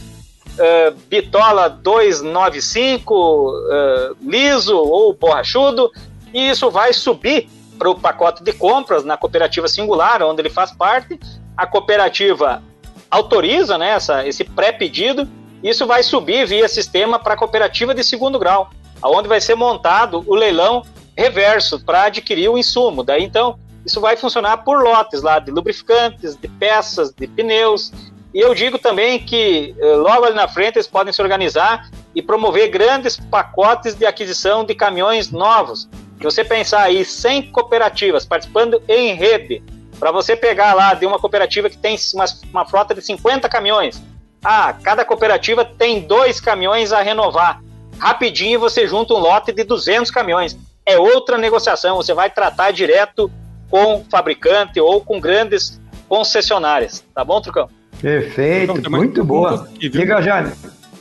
uh, 0.58 0.96
bitola 1.08 1.70
295, 1.70 3.14
uh, 3.14 4.18
liso 4.22 4.78
ou 4.78 5.14
borrachudo, 5.14 5.90
e 6.34 6.50
isso 6.50 6.70
vai 6.70 6.92
subir 6.94 7.50
para 7.78 7.90
o 7.90 7.96
pacote 7.96 8.44
de 8.44 8.54
compras 8.54 9.04
na 9.04 9.18
cooperativa 9.18 9.68
singular, 9.68 10.22
onde 10.22 10.42
ele 10.42 10.50
faz 10.50 10.72
parte. 10.72 11.20
A 11.56 11.66
cooperativa 11.66 12.62
autoriza 13.10 13.78
né, 13.78 13.92
essa, 13.92 14.28
esse 14.28 14.44
pré-pedido, 14.44 15.28
isso 15.64 15.86
vai 15.88 16.04
subir 16.04 16.46
via 16.46 16.68
sistema 16.68 17.20
para 17.20 17.34
a 17.34 17.38
cooperativa 17.38 17.94
de 17.94 18.04
segundo 18.04 18.38
grau, 18.38 18.70
aonde 19.02 19.28
vai 19.28 19.40
ser 19.42 19.56
montado 19.56 20.24
o 20.28 20.36
leilão 20.36 20.84
reverso 21.18 21.80
para 21.84 22.04
adquirir 22.04 22.50
o 22.50 22.58
insumo. 22.58 23.04
Daí 23.04 23.24
então 23.24 23.58
isso 23.86 24.00
vai 24.00 24.16
funcionar 24.16 24.58
por 24.58 24.84
lotes 24.84 25.22
lá 25.22 25.40
de 25.40 25.52
lubrificantes, 25.52 26.36
de 26.36 26.48
peças, 26.48 27.12
de 27.12 27.28
pneus. 27.28 27.92
E 28.34 28.40
eu 28.40 28.54
digo 28.54 28.78
também 28.78 29.20
que 29.20 29.76
eh, 29.78 29.96
logo 29.96 30.26
ali 30.26 30.36
na 30.36 30.48
frente 30.48 30.76
eles 30.76 30.88
podem 30.88 31.12
se 31.12 31.22
organizar 31.22 31.90
e 32.16 32.22
promover 32.22 32.70
grandes 32.70 33.18
pacotes 33.18 33.96
de 33.96 34.06
aquisição 34.06 34.64
de 34.64 34.74
caminhões 34.74 35.32
novos. 35.32 35.90
Se 36.18 36.24
você 36.24 36.44
pensar 36.44 36.84
aí 36.84 37.04
100 37.04 37.52
cooperativas 37.52 38.26
participando 38.26 38.82
em 38.88 39.16
rede, 39.16 39.64
para 40.00 40.12
você 40.12 40.36
pegar 40.36 40.74
lá 40.74 40.94
de 40.94 41.06
uma 41.06 41.20
cooperativa 41.20 41.70
que 41.70 41.78
tem 41.78 41.98
uma, 42.14 42.26
uma 42.52 42.66
frota 42.66 42.94
de 42.94 43.02
50 43.02 43.50
caminhões, 43.50 44.02
ah, 44.44 44.74
cada 44.82 45.04
cooperativa 45.04 45.66
tem 45.66 46.02
dois 46.02 46.40
caminhões 46.40 46.94
a 46.94 47.02
renovar. 47.02 47.62
Rapidinho 48.00 48.60
você 48.60 48.88
junta 48.88 49.14
um 49.14 49.20
lote 49.20 49.52
de 49.52 49.64
200 49.64 50.10
caminhões 50.10 50.58
é 50.86 50.98
outra 50.98 51.38
negociação. 51.38 51.98
Você 51.98 52.14
vai 52.14 52.30
tratar 52.30 52.72
direto 52.72 53.32
com 53.70 53.96
o 53.96 54.06
fabricante 54.10 54.80
ou 54.80 55.02
com 55.02 55.20
grandes 55.20 55.80
concessionárias. 56.08 57.04
Tá 57.14 57.24
bom, 57.24 57.40
Trucão? 57.40 57.70
Perfeito, 58.02 58.90
muito 58.90 59.24
boa. 59.24 59.68
Diga, 59.78 60.22
Jaime. 60.22 60.52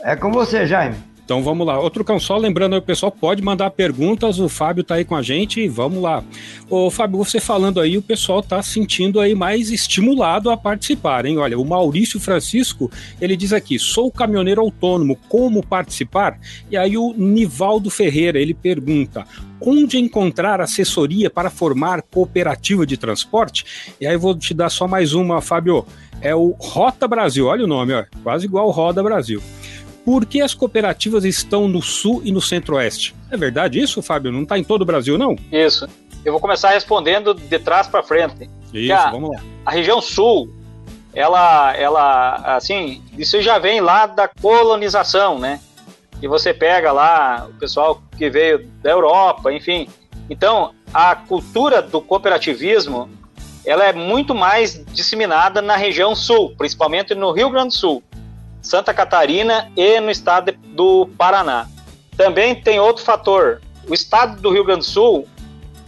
É 0.03 0.15
com 0.15 0.31
você, 0.31 0.67
Jaime. 0.67 0.97
Então 1.31 1.45
vamos 1.45 1.65
lá. 1.65 1.79
Outro 1.79 2.05
cão, 2.05 2.19
só 2.19 2.37
lembrando 2.37 2.77
o 2.77 2.83
pessoal 2.83 3.13
pode 3.13 3.41
mandar 3.41 3.71
perguntas, 3.71 4.41
o 4.41 4.49
Fábio 4.49 4.83
tá 4.83 4.97
aí 4.97 5.05
com 5.05 5.15
a 5.15 5.23
gente, 5.23 5.69
vamos 5.69 6.03
lá. 6.03 6.25
Ô 6.69 6.91
Fábio, 6.91 7.19
você 7.19 7.39
falando 7.39 7.79
aí, 7.79 7.97
o 7.97 8.03
pessoal 8.03 8.43
tá 8.43 8.61
sentindo 8.65 9.21
aí 9.21 9.33
mais 9.33 9.71
estimulado 9.71 10.51
a 10.51 10.57
participar, 10.57 11.25
hein? 11.25 11.39
Olha, 11.39 11.57
o 11.57 11.65
Maurício 11.65 12.19
Francisco, 12.19 12.91
ele 13.21 13.37
diz 13.37 13.53
aqui, 13.53 13.79
sou 13.79 14.11
caminhoneiro 14.11 14.61
autônomo, 14.61 15.15
como 15.29 15.65
participar? 15.65 16.37
E 16.69 16.77
aí 16.77 16.97
o 16.97 17.15
Nivaldo 17.17 17.91
Ferreira, 17.91 18.41
ele 18.41 18.53
pergunta, 18.53 19.25
onde 19.61 19.99
encontrar 19.99 20.61
assessoria 20.61 21.31
para 21.31 21.49
formar 21.49 22.03
cooperativa 22.03 22.85
de 22.85 22.97
transporte? 22.97 23.95
E 24.01 24.07
aí 24.07 24.17
vou 24.17 24.37
te 24.37 24.53
dar 24.53 24.69
só 24.69 24.89
mais 24.89 25.15
uma, 25.15 25.41
Fábio, 25.41 25.87
é 26.21 26.35
o 26.35 26.57
Rota 26.59 27.07
Brasil, 27.07 27.47
olha 27.47 27.65
o 27.65 27.69
nome, 27.69 27.93
ó, 27.93 28.05
quase 28.25 28.47
igual 28.47 28.69
Roda 28.71 29.01
Brasil. 29.01 29.41
Por 30.11 30.27
que 30.27 30.41
as 30.41 30.53
cooperativas 30.53 31.25
estão 31.25 31.69
no 31.69 31.81
sul 31.81 32.21
e 32.25 32.33
no 32.33 32.41
centro-oeste? 32.41 33.15
É 33.31 33.37
verdade 33.37 33.79
isso, 33.79 34.03
Fábio? 34.03 34.33
Não 34.33 34.43
está 34.43 34.59
em 34.59 34.65
todo 34.65 34.83
o 34.83 34.85
Brasil, 34.85 35.17
não? 35.17 35.37
Isso. 35.53 35.89
Eu 36.25 36.33
vou 36.33 36.41
começar 36.41 36.71
respondendo 36.71 37.33
de 37.33 37.59
trás 37.61 37.87
para 37.87 38.03
frente. 38.03 38.51
Isso, 38.75 38.93
a, 38.93 39.13
vamos 39.13 39.31
lá. 39.31 39.41
A 39.65 39.71
região 39.71 40.01
sul, 40.01 40.53
ela, 41.15 41.77
ela, 41.77 42.57
assim, 42.57 43.01
isso 43.17 43.41
já 43.41 43.61
vem 43.61 43.81
lá 43.81 44.07
da 44.07 44.27
colonização, 44.27 45.39
né? 45.39 45.61
E 46.21 46.27
você 46.27 46.53
pega 46.53 46.91
lá 46.91 47.47
o 47.49 47.55
pessoal 47.61 48.03
que 48.19 48.29
veio 48.29 48.67
da 48.83 48.91
Europa, 48.91 49.53
enfim. 49.53 49.87
Então, 50.29 50.75
a 50.93 51.15
cultura 51.15 51.81
do 51.81 52.01
cooperativismo, 52.01 53.09
ela 53.65 53.85
é 53.85 53.93
muito 53.93 54.35
mais 54.35 54.85
disseminada 54.87 55.63
na 55.63 55.77
região 55.77 56.17
sul, 56.17 56.53
principalmente 56.59 57.15
no 57.15 57.31
Rio 57.31 57.49
Grande 57.49 57.69
do 57.69 57.75
Sul. 57.75 58.03
Santa 58.63 58.93
Catarina 58.93 59.71
e 59.77 60.01
no 60.01 60.11
estado 60.11 60.53
do 60.53 61.09
Paraná. 61.19 61.67
Também 62.17 62.55
tem 62.55 62.79
outro 62.79 63.05
fator. 63.05 63.61
O 63.89 63.95
estado 63.95 64.41
do 64.41 64.51
Rio 64.51 64.65
Grande 64.65 64.81
do 64.81 64.87
Sul 64.87 65.27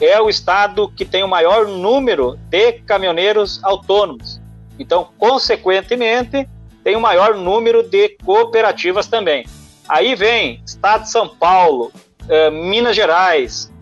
é 0.01 0.21
o 0.21 0.29
estado 0.29 0.89
que 0.89 1.05
tem 1.05 1.23
o 1.23 1.29
maior 1.29 1.67
número 1.67 2.39
de 2.49 2.73
caminhoneiros 2.73 3.63
autônomos. 3.63 4.41
Então, 4.79 5.09
consequentemente, 5.19 6.49
tem 6.83 6.97
o 6.97 7.01
maior 7.01 7.35
número 7.35 7.83
de 7.83 8.17
cooperativas 8.25 9.07
também. 9.07 9.47
Aí 9.89 10.15
vem 10.15 10.63
estado 10.67 11.03
de 11.03 11.11
São 11.11 11.29
Paulo, 11.29 11.93
eh, 12.29 12.51
Minas 12.51 12.97
Gerais, 12.97 13.73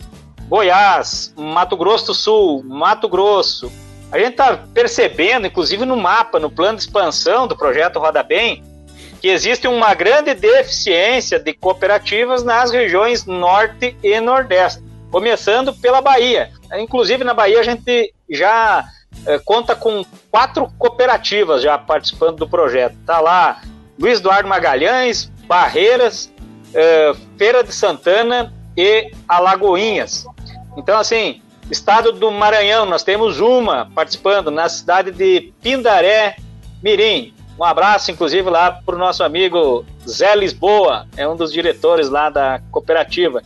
Goiás, 0.49 1.33
Mato 1.37 1.77
Grosso 1.77 2.07
do 2.07 2.15
Sul, 2.15 2.65
Mato 2.65 3.09
Grosso. 3.09 3.71
A 4.11 4.19
gente 4.19 4.33
está 4.33 4.57
percebendo, 4.75 5.47
inclusive 5.47 5.85
no 5.85 5.97
mapa, 5.97 6.41
no 6.41 6.51
plano 6.51 6.77
de 6.77 6.83
expansão 6.83 7.47
do 7.47 7.57
projeto 7.57 8.01
Roda 8.01 8.23
Bem, 8.23 8.63
que 9.21 9.29
existe 9.29 9.69
uma 9.69 9.93
grande 9.95 10.35
deficiência 10.35 11.39
de 11.39 11.53
cooperativas 11.53 12.43
nas 12.43 12.71
regiões 12.71 13.27
norte 13.27 13.95
e 14.03 14.19
nordeste, 14.19 14.83
começando 15.11 15.75
pela 15.75 16.01
Bahia. 16.01 16.51
Inclusive 16.79 17.23
na 17.23 17.35
Bahia 17.35 17.61
a 17.61 17.63
gente 17.63 18.15
já 18.29 18.89
é, 19.27 19.39
conta 19.39 19.77
com 19.77 20.05
quatro 20.31 20.73
cooperativas 20.79 21.63
já 21.63 21.77
participando 21.77 22.37
do 22.37 22.49
projeto. 22.49 22.97
Tá 23.05 23.21
lá 23.21 23.61
Luiz 23.99 24.19
Eduardo 24.21 24.49
Magalhães, 24.49 25.31
Barreiras, 25.47 26.33
é, 26.73 27.13
Feira 27.37 27.63
de 27.63 27.75
Santana 27.75 28.55
e 28.75 29.13
Alagoinhas. 29.29 30.25
Então 30.79 30.99
assim, 30.99 31.43
estado 31.71 32.11
do 32.13 32.31
Maranhão 32.31 32.87
nós 32.87 33.03
temos 33.03 33.39
uma 33.39 33.91
participando 33.95 34.51
na 34.51 34.69
cidade 34.69 35.11
de 35.11 35.53
Pindaré 35.61 36.37
Mirim. 36.83 37.35
Um 37.61 37.65
abraço, 37.65 38.11
inclusive, 38.11 38.49
lá 38.49 38.73
para 38.73 38.95
o 38.95 38.99
nosso 38.99 39.23
amigo 39.23 39.85
Zé 40.09 40.35
Lisboa, 40.35 41.07
é 41.15 41.29
um 41.29 41.37
dos 41.37 41.53
diretores 41.53 42.09
lá 42.09 42.31
da 42.31 42.59
cooperativa. 42.71 43.43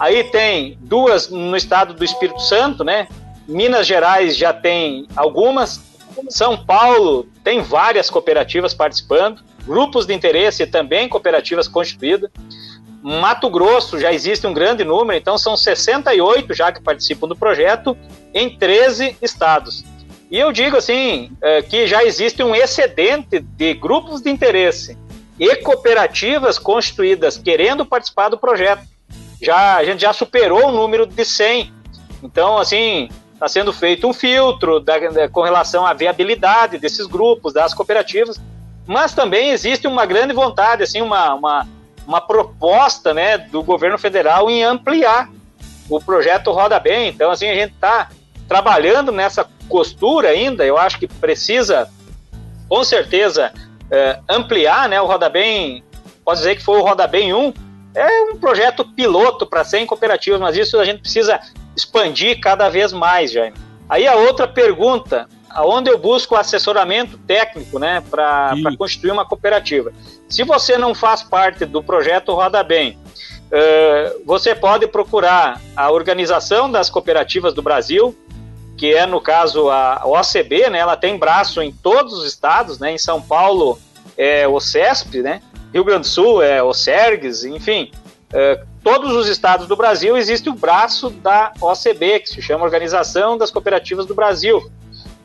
Aí 0.00 0.24
tem 0.24 0.76
duas 0.80 1.28
no 1.28 1.56
estado 1.56 1.94
do 1.94 2.04
Espírito 2.04 2.40
Santo, 2.42 2.82
né? 2.82 3.06
Minas 3.46 3.86
Gerais 3.86 4.36
já 4.36 4.52
tem 4.52 5.06
algumas. 5.14 5.80
São 6.28 6.58
Paulo 6.58 7.28
tem 7.44 7.62
várias 7.62 8.10
cooperativas 8.10 8.74
participando, 8.74 9.40
grupos 9.64 10.06
de 10.06 10.12
interesse 10.12 10.66
também 10.66 11.08
cooperativas 11.08 11.68
constituídas. 11.68 12.32
Mato 13.00 13.48
Grosso 13.48 13.96
já 13.96 14.12
existe 14.12 14.44
um 14.44 14.52
grande 14.52 14.82
número, 14.82 15.16
então 15.16 15.38
são 15.38 15.56
68 15.56 16.52
já 16.52 16.72
que 16.72 16.82
participam 16.82 17.28
do 17.28 17.36
projeto 17.36 17.96
em 18.34 18.50
13 18.58 19.16
estados. 19.22 19.84
E 20.32 20.38
eu 20.38 20.50
digo 20.50 20.78
assim 20.78 21.30
é, 21.42 21.60
que 21.60 21.86
já 21.86 22.02
existe 22.02 22.42
um 22.42 22.54
excedente 22.54 23.38
de 23.38 23.74
grupos 23.74 24.22
de 24.22 24.30
interesse 24.30 24.96
e 25.38 25.56
cooperativas 25.56 26.58
constituídas 26.58 27.36
querendo 27.36 27.84
participar 27.84 28.30
do 28.30 28.38
projeto. 28.38 28.82
Já 29.42 29.76
a 29.76 29.84
gente 29.84 30.00
já 30.00 30.12
superou 30.14 30.68
o 30.68 30.72
número 30.72 31.04
de 31.04 31.22
100. 31.22 31.70
Então, 32.22 32.56
assim, 32.56 33.10
está 33.34 33.46
sendo 33.46 33.74
feito 33.74 34.08
um 34.08 34.14
filtro 34.14 34.80
da, 34.80 34.96
da, 35.10 35.28
com 35.28 35.42
relação 35.42 35.84
à 35.84 35.92
viabilidade 35.92 36.78
desses 36.78 37.06
grupos, 37.06 37.52
das 37.52 37.74
cooperativas, 37.74 38.40
mas 38.86 39.12
também 39.12 39.50
existe 39.50 39.86
uma 39.86 40.06
grande 40.06 40.32
vontade, 40.32 40.82
assim, 40.82 41.02
uma, 41.02 41.34
uma, 41.34 41.68
uma 42.06 42.20
proposta 42.22 43.12
né, 43.12 43.36
do 43.36 43.62
governo 43.62 43.98
federal 43.98 44.48
em 44.48 44.64
ampliar 44.64 45.28
o 45.90 46.00
projeto 46.00 46.52
Roda 46.52 46.80
Bem. 46.80 47.08
Então, 47.08 47.30
assim, 47.30 47.50
a 47.50 47.54
gente 47.54 47.74
está 47.74 48.08
trabalhando 48.52 49.10
nessa 49.10 49.48
costura 49.66 50.28
ainda, 50.28 50.62
eu 50.62 50.76
acho 50.76 50.98
que 50.98 51.06
precisa, 51.08 51.88
com 52.68 52.84
certeza, 52.84 53.50
é, 53.90 54.18
ampliar, 54.28 54.90
né? 54.90 55.00
O 55.00 55.06
Roda 55.06 55.30
Bem, 55.30 55.82
pode 56.22 56.40
dizer 56.40 56.56
que 56.56 56.62
foi 56.62 56.78
o 56.78 56.82
Roda 56.82 57.06
Bem 57.06 57.32
1, 57.32 57.54
é 57.94 58.20
um 58.30 58.36
projeto 58.36 58.84
piloto 58.84 59.46
para 59.46 59.64
100 59.64 59.86
cooperativas, 59.86 60.38
mas 60.38 60.54
isso 60.54 60.78
a 60.78 60.84
gente 60.84 61.00
precisa 61.00 61.40
expandir 61.74 62.40
cada 62.42 62.68
vez 62.68 62.92
mais, 62.92 63.32
Jaime. 63.32 63.56
Aí 63.88 64.06
a 64.06 64.16
outra 64.16 64.46
pergunta, 64.46 65.26
aonde 65.48 65.88
eu 65.88 65.96
busco 65.96 66.36
assessoramento 66.36 67.16
técnico, 67.16 67.78
né, 67.78 68.02
para 68.10 68.54
constituir 68.76 69.12
uma 69.12 69.24
cooperativa? 69.24 69.94
Se 70.28 70.44
você 70.44 70.76
não 70.76 70.94
faz 70.94 71.22
parte 71.22 71.64
do 71.64 71.82
projeto 71.82 72.34
Roda 72.34 72.62
Bem, 72.62 72.98
uh, 73.46 74.22
você 74.26 74.54
pode 74.54 74.86
procurar 74.86 75.58
a 75.74 75.90
Organização 75.90 76.70
das 76.70 76.90
Cooperativas 76.90 77.54
do 77.54 77.62
Brasil, 77.62 78.14
que 78.82 78.92
é 78.92 79.06
no 79.06 79.20
caso 79.20 79.70
a 79.70 80.02
OCB, 80.04 80.68
né? 80.68 80.80
Ela 80.80 80.96
tem 80.96 81.16
braço 81.16 81.62
em 81.62 81.70
todos 81.70 82.14
os 82.14 82.26
estados, 82.26 82.80
né? 82.80 82.90
Em 82.90 82.98
São 82.98 83.22
Paulo 83.22 83.78
é 84.18 84.48
o 84.48 84.58
CESP, 84.58 85.22
né? 85.22 85.40
Rio 85.72 85.84
Grande 85.84 86.00
do 86.00 86.08
Sul 86.08 86.42
é 86.42 86.60
o 86.60 86.74
SERGS, 86.74 87.44
enfim, 87.44 87.92
é, 88.32 88.60
todos 88.82 89.12
os 89.12 89.28
estados 89.28 89.68
do 89.68 89.76
Brasil 89.76 90.16
existe 90.16 90.48
o 90.48 90.54
braço 90.54 91.10
da 91.10 91.52
OCB, 91.60 92.18
que 92.18 92.30
se 92.30 92.42
chama 92.42 92.64
Organização 92.64 93.38
das 93.38 93.52
Cooperativas 93.52 94.04
do 94.04 94.16
Brasil. 94.16 94.68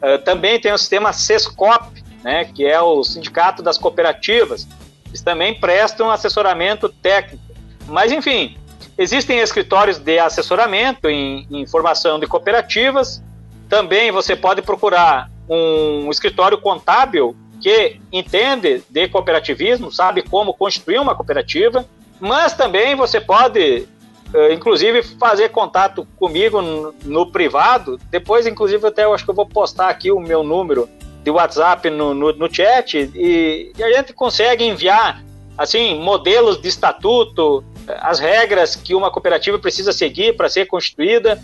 É, 0.03 0.19
também 0.19 0.61
tem 0.61 0.71
o 0.71 0.77
sistema 0.77 1.11
SESCOP, 1.11 2.03
né? 2.23 2.45
Que 2.45 2.63
é 2.63 2.79
o 2.79 3.03
Sindicato 3.03 3.63
das 3.63 3.79
Cooperativas. 3.79 4.67
Eles 5.07 5.23
também 5.23 5.59
prestam 5.59 6.11
assessoramento 6.11 6.89
técnico. 6.89 7.43
Mas 7.87 8.11
enfim, 8.11 8.55
existem 8.99 9.39
escritórios 9.39 9.97
de 9.97 10.19
assessoramento 10.19 11.09
em, 11.09 11.47
em 11.49 11.65
formação 11.65 12.19
de 12.19 12.27
cooperativas 12.27 13.25
também 13.69 14.11
você 14.11 14.35
pode 14.35 14.61
procurar 14.61 15.29
um 15.49 16.09
escritório 16.09 16.57
contábil 16.57 17.35
que 17.61 17.99
entende 18.11 18.83
de 18.89 19.07
cooperativismo, 19.07 19.91
sabe 19.91 20.21
como 20.21 20.53
constituir 20.53 20.99
uma 20.99 21.15
cooperativa, 21.15 21.85
mas 22.19 22.53
também 22.53 22.95
você 22.95 23.19
pode, 23.19 23.87
eh, 24.33 24.53
inclusive, 24.53 25.01
fazer 25.01 25.49
contato 25.49 26.07
comigo 26.17 26.61
no, 26.61 27.31
privado. 27.31 27.99
Depois, 28.09 28.45
inclusive, 28.45 28.85
até 28.87 29.05
eu 29.05 29.13
acho 29.13 29.23
que 29.23 29.31
eu 29.31 29.35
vou 29.35 29.45
postar 29.45 29.89
aqui 29.89 30.11
o 30.11 30.19
meu 30.19 30.43
número 30.43 30.87
de 31.23 31.31
WhatsApp 31.31 31.89
no, 31.89 32.13
no, 32.13 32.31
no 32.33 32.53
chat 32.53 32.97
e, 33.13 33.71
e 33.77 33.83
a 33.83 33.91
gente 33.93 34.13
consegue 34.13 34.63
enviar 34.63 35.23
assim 35.57 35.99
modelos 35.99 36.61
de 36.61 36.67
estatuto, 36.67 37.63
as 37.87 38.19
regras 38.19 38.75
que 38.75 38.93
uma 38.93 39.09
cooperativa 39.09 39.57
precisa 39.57 39.91
seguir 39.91 40.37
para 40.37 40.47
ser 40.47 40.67
constituída. 40.67 41.41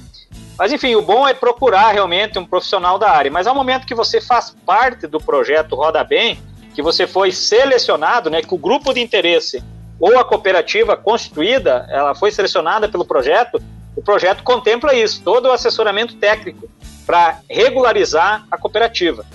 Mas 0.58 0.72
enfim, 0.72 0.96
o 0.96 1.02
bom 1.02 1.28
é 1.28 1.34
procurar 1.34 1.92
realmente 1.92 2.38
um 2.38 2.46
profissional 2.46 3.00
da 3.00 3.10
área. 3.10 3.32
Mas 3.32 3.48
ao 3.48 3.56
momento 3.56 3.88
que 3.88 3.96
você 3.96 4.22
faz 4.22 4.56
parte 4.66 5.08
do 5.08 5.20
projeto 5.20 5.76
Roda 5.76 6.04
Bem, 6.04 6.40
que 6.74 6.82
você 6.82 7.08
foi 7.08 7.32
selecionado, 7.32 8.30
né, 8.30 8.42
que 8.42 8.54
o 8.54 8.58
grupo 8.58 8.94
de 8.94 9.02
interesse 9.02 9.64
ou 10.00 10.18
a 10.18 10.24
cooperativa 10.24 10.98
constituída, 10.98 11.88
ela 11.90 12.14
foi 12.14 12.32
selecionada 12.32 12.90
pelo 12.90 13.06
projeto, 13.06 13.62
o 13.96 14.02
projeto 14.02 14.44
contempla 14.44 14.94
isso, 14.94 15.22
todo 15.24 15.48
o 15.48 15.52
assessoramento 15.52 16.16
técnico 16.16 16.70
para 17.06 17.40
regularizar 17.50 18.46
a 18.52 18.58
cooperativa. 18.58 19.26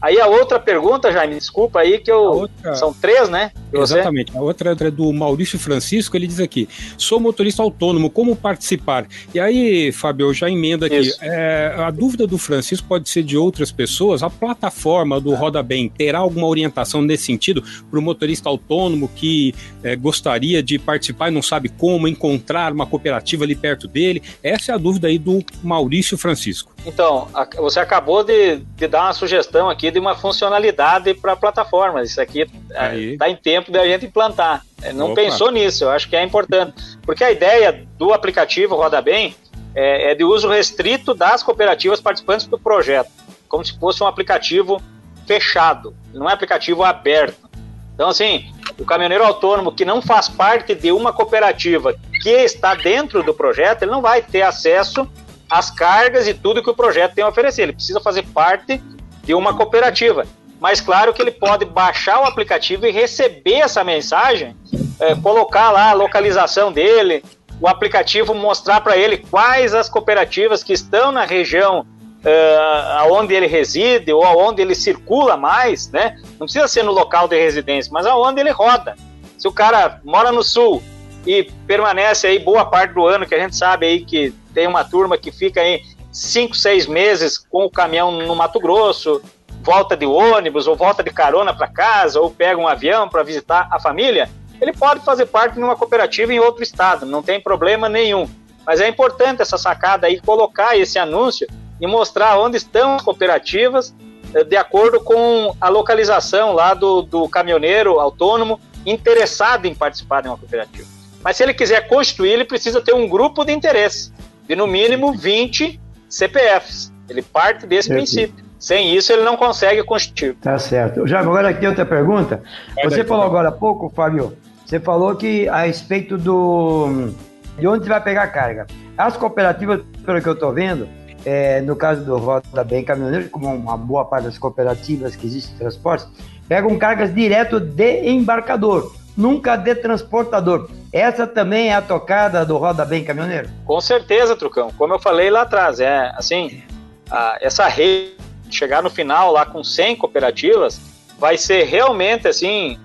Aí 0.00 0.20
a 0.20 0.26
outra 0.26 0.60
pergunta, 0.60 1.12
Jaime, 1.12 1.36
desculpa 1.36 1.80
aí 1.80 1.98
que 1.98 2.10
eu 2.10 2.48
são 2.74 2.92
três, 2.92 3.28
né? 3.28 3.52
Exatamente. 3.82 4.36
A 4.36 4.40
outra 4.40 4.72
é 4.72 4.90
do 4.90 5.12
Maurício 5.12 5.58
Francisco, 5.58 6.16
ele 6.16 6.26
diz 6.26 6.40
aqui: 6.40 6.68
sou 6.96 7.18
motorista 7.18 7.62
autônomo, 7.62 8.10
como 8.10 8.36
participar? 8.36 9.06
E 9.34 9.40
aí, 9.40 9.92
Fábio, 9.92 10.28
eu 10.28 10.34
já 10.34 10.48
emendo 10.48 10.84
aqui. 10.84 11.12
É, 11.20 11.74
a 11.76 11.90
dúvida 11.90 12.26
do 12.26 12.38
Francisco 12.38 12.86
pode 12.86 13.08
ser 13.08 13.22
de 13.22 13.36
outras 13.36 13.72
pessoas. 13.72 14.22
A 14.22 14.30
plataforma 14.30 15.20
do 15.20 15.34
Roda 15.34 15.62
Bem 15.62 15.88
terá 15.88 16.18
alguma 16.18 16.46
orientação 16.46 17.02
nesse 17.02 17.24
sentido 17.24 17.62
para 17.90 17.98
o 17.98 18.02
motorista 18.02 18.48
autônomo 18.48 19.10
que 19.14 19.54
é, 19.82 19.96
gostaria 19.96 20.62
de 20.62 20.78
participar 20.78 21.28
e 21.28 21.30
não 21.30 21.42
sabe 21.42 21.68
como 21.68 22.08
encontrar 22.08 22.72
uma 22.72 22.86
cooperativa 22.86 23.44
ali 23.44 23.54
perto 23.54 23.88
dele? 23.88 24.22
Essa 24.42 24.72
é 24.72 24.74
a 24.74 24.78
dúvida 24.78 25.08
aí 25.08 25.18
do 25.18 25.44
Maurício 25.62 26.16
Francisco. 26.16 26.72
Então, 26.86 27.28
você 27.56 27.80
acabou 27.80 28.22
de, 28.22 28.56
de 28.76 28.86
dar 28.86 29.04
uma 29.04 29.12
sugestão 29.12 29.70
aqui 29.70 29.90
de 29.90 29.98
uma 29.98 30.14
funcionalidade 30.14 31.14
para 31.14 31.32
a 31.32 31.36
plataforma. 31.36 32.02
Isso 32.02 32.20
aqui 32.20 32.42
está 32.42 33.28
é, 33.28 33.30
em 33.30 33.36
tempo 33.36 33.63
da 33.70 33.86
gente 33.86 34.06
implantar. 34.06 34.64
É, 34.82 34.92
não 34.92 35.12
Opa. 35.12 35.22
pensou 35.22 35.50
nisso, 35.50 35.84
eu 35.84 35.90
acho 35.90 36.08
que 36.08 36.16
é 36.16 36.22
importante. 36.22 36.74
Porque 37.02 37.24
a 37.24 37.30
ideia 37.30 37.86
do 37.96 38.12
aplicativo 38.12 38.74
Roda 38.76 39.00
Bem 39.00 39.34
é, 39.74 40.12
é 40.12 40.14
de 40.14 40.24
uso 40.24 40.48
restrito 40.48 41.14
das 41.14 41.42
cooperativas 41.42 42.00
participantes 42.00 42.46
do 42.46 42.58
projeto, 42.58 43.10
como 43.48 43.64
se 43.64 43.78
fosse 43.78 44.02
um 44.02 44.06
aplicativo 44.06 44.80
fechado, 45.26 45.94
não 46.12 46.28
é 46.28 46.32
aplicativo 46.32 46.82
aberto. 46.82 47.48
Então, 47.94 48.08
assim, 48.08 48.52
o 48.78 48.84
caminhoneiro 48.84 49.24
autônomo 49.24 49.72
que 49.72 49.84
não 49.84 50.02
faz 50.02 50.28
parte 50.28 50.74
de 50.74 50.90
uma 50.90 51.12
cooperativa 51.12 51.94
que 52.22 52.30
está 52.30 52.74
dentro 52.74 53.22
do 53.22 53.32
projeto, 53.32 53.82
ele 53.82 53.90
não 53.92 54.02
vai 54.02 54.20
ter 54.20 54.42
acesso 54.42 55.08
às 55.48 55.70
cargas 55.70 56.26
e 56.26 56.34
tudo 56.34 56.62
que 56.62 56.70
o 56.70 56.74
projeto 56.74 57.14
tem 57.14 57.24
a 57.24 57.28
oferecer. 57.28 57.62
Ele 57.62 57.72
precisa 57.72 58.00
fazer 58.00 58.24
parte 58.26 58.82
de 59.22 59.34
uma 59.34 59.56
cooperativa. 59.56 60.26
Mas 60.64 60.80
claro 60.80 61.12
que 61.12 61.20
ele 61.20 61.30
pode 61.30 61.66
baixar 61.66 62.22
o 62.22 62.24
aplicativo 62.24 62.86
e 62.86 62.90
receber 62.90 63.56
essa 63.56 63.84
mensagem, 63.84 64.56
é, 64.98 65.14
colocar 65.14 65.70
lá 65.70 65.90
a 65.90 65.92
localização 65.92 66.72
dele, 66.72 67.22
o 67.60 67.68
aplicativo 67.68 68.34
mostrar 68.34 68.80
para 68.80 68.96
ele 68.96 69.18
quais 69.18 69.74
as 69.74 69.90
cooperativas 69.90 70.64
que 70.64 70.72
estão 70.72 71.12
na 71.12 71.26
região 71.26 71.80
uh, 71.80 72.98
aonde 73.00 73.34
ele 73.34 73.46
reside 73.46 74.10
ou 74.10 74.24
aonde 74.24 74.62
ele 74.62 74.74
circula 74.74 75.36
mais, 75.36 75.90
né? 75.90 76.16
Não 76.40 76.46
precisa 76.46 76.66
ser 76.66 76.82
no 76.82 76.92
local 76.92 77.28
de 77.28 77.38
residência, 77.38 77.92
mas 77.92 78.06
aonde 78.06 78.40
ele 78.40 78.50
roda. 78.50 78.96
Se 79.36 79.46
o 79.46 79.52
cara 79.52 80.00
mora 80.02 80.32
no 80.32 80.42
sul 80.42 80.82
e 81.26 81.42
permanece 81.66 82.26
aí 82.26 82.38
boa 82.38 82.64
parte 82.64 82.94
do 82.94 83.06
ano, 83.06 83.26
que 83.26 83.34
a 83.34 83.38
gente 83.38 83.54
sabe 83.54 83.84
aí 83.84 84.02
que 84.02 84.32
tem 84.54 84.66
uma 84.66 84.82
turma 84.82 85.18
que 85.18 85.30
fica 85.30 85.60
aí 85.60 85.82
cinco, 86.10 86.56
seis 86.56 86.86
meses 86.86 87.36
com 87.36 87.66
o 87.66 87.70
caminhão 87.70 88.12
no 88.12 88.34
Mato 88.34 88.58
Grosso, 88.58 89.20
volta 89.64 89.96
de 89.96 90.04
ônibus 90.04 90.66
ou 90.66 90.76
volta 90.76 91.02
de 91.02 91.10
carona 91.10 91.54
para 91.54 91.66
casa 91.66 92.20
ou 92.20 92.30
pega 92.30 92.60
um 92.60 92.68
avião 92.68 93.08
para 93.08 93.22
visitar 93.22 93.66
a 93.70 93.80
família, 93.80 94.30
ele 94.60 94.72
pode 94.72 95.00
fazer 95.00 95.26
parte 95.26 95.54
de 95.54 95.60
uma 95.60 95.74
cooperativa 95.74 96.32
em 96.32 96.38
outro 96.38 96.62
estado, 96.62 97.06
não 97.06 97.22
tem 97.22 97.40
problema 97.40 97.88
nenhum. 97.88 98.28
Mas 98.66 98.80
é 98.80 98.88
importante 98.88 99.42
essa 99.42 99.58
sacada 99.58 100.06
aí, 100.06 100.20
colocar 100.20 100.76
esse 100.76 100.98
anúncio 100.98 101.46
e 101.80 101.86
mostrar 101.86 102.38
onde 102.38 102.58
estão 102.58 102.94
as 102.94 103.02
cooperativas 103.02 103.94
eh, 104.34 104.44
de 104.44 104.56
acordo 104.56 105.00
com 105.00 105.54
a 105.60 105.68
localização 105.68 106.52
lá 106.52 106.74
do, 106.74 107.02
do 107.02 107.28
caminhoneiro 107.28 107.98
autônomo 107.98 108.60
interessado 108.86 109.66
em 109.66 109.74
participar 109.74 110.20
de 110.22 110.28
uma 110.28 110.36
cooperativa. 110.36 110.88
Mas 111.22 111.36
se 111.36 111.42
ele 111.42 111.54
quiser 111.54 111.88
constituir, 111.88 112.30
ele 112.30 112.44
precisa 112.44 112.82
ter 112.82 112.94
um 112.94 113.08
grupo 113.08 113.44
de 113.44 113.52
interesse 113.52 114.12
de 114.46 114.54
no 114.54 114.66
mínimo 114.66 115.12
20 115.14 115.80
CPFs. 116.08 116.92
Ele 117.08 117.22
parte 117.22 117.66
desse 117.66 117.88
princípio. 117.88 118.44
Sem 118.64 118.96
isso, 118.96 119.12
ele 119.12 119.24
não 119.24 119.36
consegue 119.36 119.82
constituir. 119.82 120.36
Tá 120.36 120.58
certo. 120.58 121.06
Já 121.06 121.20
agora 121.20 121.50
aqui 121.50 121.66
outra 121.66 121.84
pergunta. 121.84 122.42
Você 122.82 123.04
falou 123.04 123.26
agora 123.26 123.50
há 123.50 123.52
pouco, 123.52 123.92
Fábio, 123.94 124.38
você 124.64 124.80
falou 124.80 125.14
que 125.16 125.46
a 125.50 125.66
respeito 125.66 126.16
do 126.16 127.10
de 127.58 127.68
onde 127.68 127.84
você 127.84 127.90
vai 127.90 128.02
pegar 128.02 128.22
a 128.22 128.26
carga. 128.26 128.66
As 128.96 129.18
cooperativas, 129.18 129.82
pelo 130.02 130.22
que 130.22 130.26
eu 130.26 130.32
estou 130.32 130.50
vendo, 130.50 130.88
é, 131.26 131.60
no 131.60 131.76
caso 131.76 132.06
do 132.06 132.16
Roda 132.16 132.64
Bem 132.64 132.82
Caminhoneiro, 132.82 133.28
como 133.28 133.54
uma 133.54 133.76
boa 133.76 134.06
parte 134.06 134.24
das 134.24 134.38
cooperativas 134.38 135.14
que 135.14 135.26
existem 135.26 135.54
em 135.56 135.58
transportes, 135.58 136.08
pegam 136.48 136.78
cargas 136.78 137.14
direto 137.14 137.60
de 137.60 138.08
embarcador, 138.08 138.94
nunca 139.14 139.56
de 139.56 139.74
transportador. 139.74 140.70
Essa 140.90 141.26
também 141.26 141.68
é 141.68 141.74
a 141.74 141.82
tocada 141.82 142.46
do 142.46 142.56
Roda 142.56 142.86
Bem 142.86 143.04
Caminhoneiro? 143.04 143.50
Com 143.66 143.78
certeza, 143.82 144.34
Trucão. 144.34 144.70
Como 144.78 144.94
eu 144.94 144.98
falei 144.98 145.28
lá 145.28 145.42
atrás, 145.42 145.80
é 145.80 146.10
assim, 146.16 146.62
a, 147.10 147.36
essa 147.42 147.68
rede 147.68 148.23
chegar 148.50 148.82
no 148.82 148.90
final 148.90 149.32
lá 149.32 149.44
com 149.44 149.62
100 149.62 149.96
cooperativas 149.96 150.80
vai 151.18 151.36
ser 151.36 151.64
realmente 151.64 152.26
assim 152.28 152.78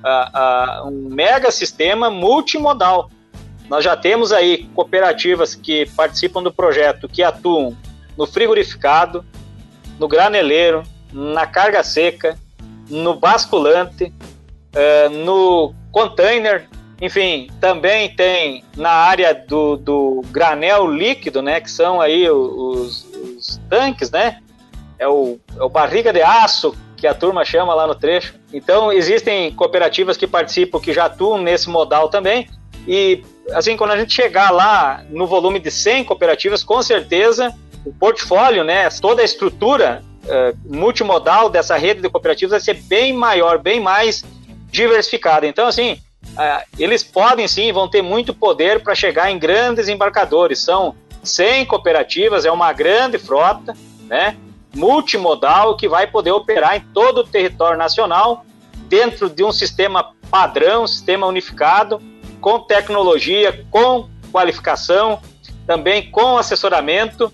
um 0.86 1.10
mega 1.10 1.52
sistema 1.52 2.10
multimodal. 2.10 3.10
Nós 3.69 3.84
já 3.84 3.95
temos 3.95 4.32
aí 4.32 4.69
cooperativas 4.74 5.54
que 5.54 5.86
participam 5.95 6.41
do 6.41 6.52
projeto 6.52 7.08
que 7.08 7.22
atuam 7.22 7.78
no 8.17 8.26
frigorificado, 8.26 9.24
no 10.00 10.08
graneleiro, 10.08 10.84
na 11.13 11.45
carga 11.45 11.84
seca, 11.84 12.38
no 12.89 13.13
basculante, 13.13 14.12
uh, 14.76 15.10
no 15.10 15.74
container, 15.91 16.67
enfim, 17.02 17.50
também 17.62 18.13
tem 18.13 18.63
na 18.76 18.91
área 18.91 19.34
do, 19.34 19.78
do 19.78 20.22
granel 20.32 20.91
líquido, 20.91 21.41
né, 21.41 21.62
que 21.62 21.72
são 21.72 22.02
aí 22.02 22.30
os, 22.30 23.06
os 23.13 23.62
tanques, 23.69 24.12
né, 24.12 24.39
é 25.00 25.08
o, 25.08 25.40
é 25.58 25.64
o 25.64 25.70
barriga 25.70 26.14
de 26.14 26.22
aço 26.22 26.76
que 26.96 27.08
a 27.08 27.14
turma 27.14 27.46
chama 27.46 27.74
lá 27.74 27.88
no 27.88 27.96
trecho. 27.96 28.36
Então, 28.54 28.92
existem 28.92 29.52
cooperativas 29.54 30.18
que 30.18 30.28
participam, 30.28 30.80
que 30.80 30.94
já 30.94 31.06
atuam 31.06 31.42
nesse 31.42 31.70
modal 31.70 32.10
também, 32.10 32.48
e 32.88 33.24
assim, 33.52 33.78
quando 33.78 33.92
a 33.92 33.98
gente 33.98 34.14
chegar 34.14 34.52
lá 34.52 35.04
no 35.10 35.26
volume 35.26 35.60
de 35.60 35.72
100 35.72 36.04
cooperativas, 36.04 36.64
com 36.64 36.82
certeza 36.82 37.56
o 37.86 37.94
portfólio, 37.94 38.64
né, 38.64 38.88
toda 39.02 39.22
a 39.22 39.26
estrutura 39.26 40.04
uh, 40.26 40.58
multimodal 40.66 41.50
dessa 41.50 41.78
rede 41.78 42.02
de 42.02 42.10
cooperativas 42.10 42.52
vai 42.52 42.60
ser 42.60 42.82
bem 42.84 43.14
maior, 43.14 43.58
bem 43.58 43.80
mais 43.80 44.24
diversificada. 44.70 45.48
Então, 45.48 45.68
assim, 45.68 45.94
uh, 46.34 46.64
eles 46.78 47.04
podem 47.04 47.48
sim, 47.48 47.72
vão 47.72 47.88
ter 47.88 48.02
muito 48.02 48.34
poder 48.34 48.82
para 48.84 48.94
chegar 48.94 49.32
em 49.32 49.40
grandes 49.40 49.88
embarcadores. 49.88 50.60
São 50.60 50.96
100 51.24 51.66
cooperativas, 51.66 52.46
é 52.46 52.52
uma 52.52 52.74
grande 52.74 53.18
frota, 53.18 53.76
né, 54.08 54.36
multimodal 54.75 55.75
que 55.75 55.88
vai 55.88 56.08
poder 56.08 56.32
operar 56.32 56.77
em 56.77 56.82
todo 56.93 57.19
o 57.19 57.23
território 57.23 57.77
nacional 57.77 58.45
dentro 58.88 59.29
de 59.29 59.43
um 59.43 59.51
sistema 59.51 60.13
padrão, 60.29 60.88
sistema 60.88 61.27
unificado, 61.27 62.01
com 62.39 62.60
tecnologia, 62.60 63.65
com 63.69 64.08
qualificação, 64.32 65.21
também 65.65 66.10
com 66.10 66.38
assessoramento 66.38 67.32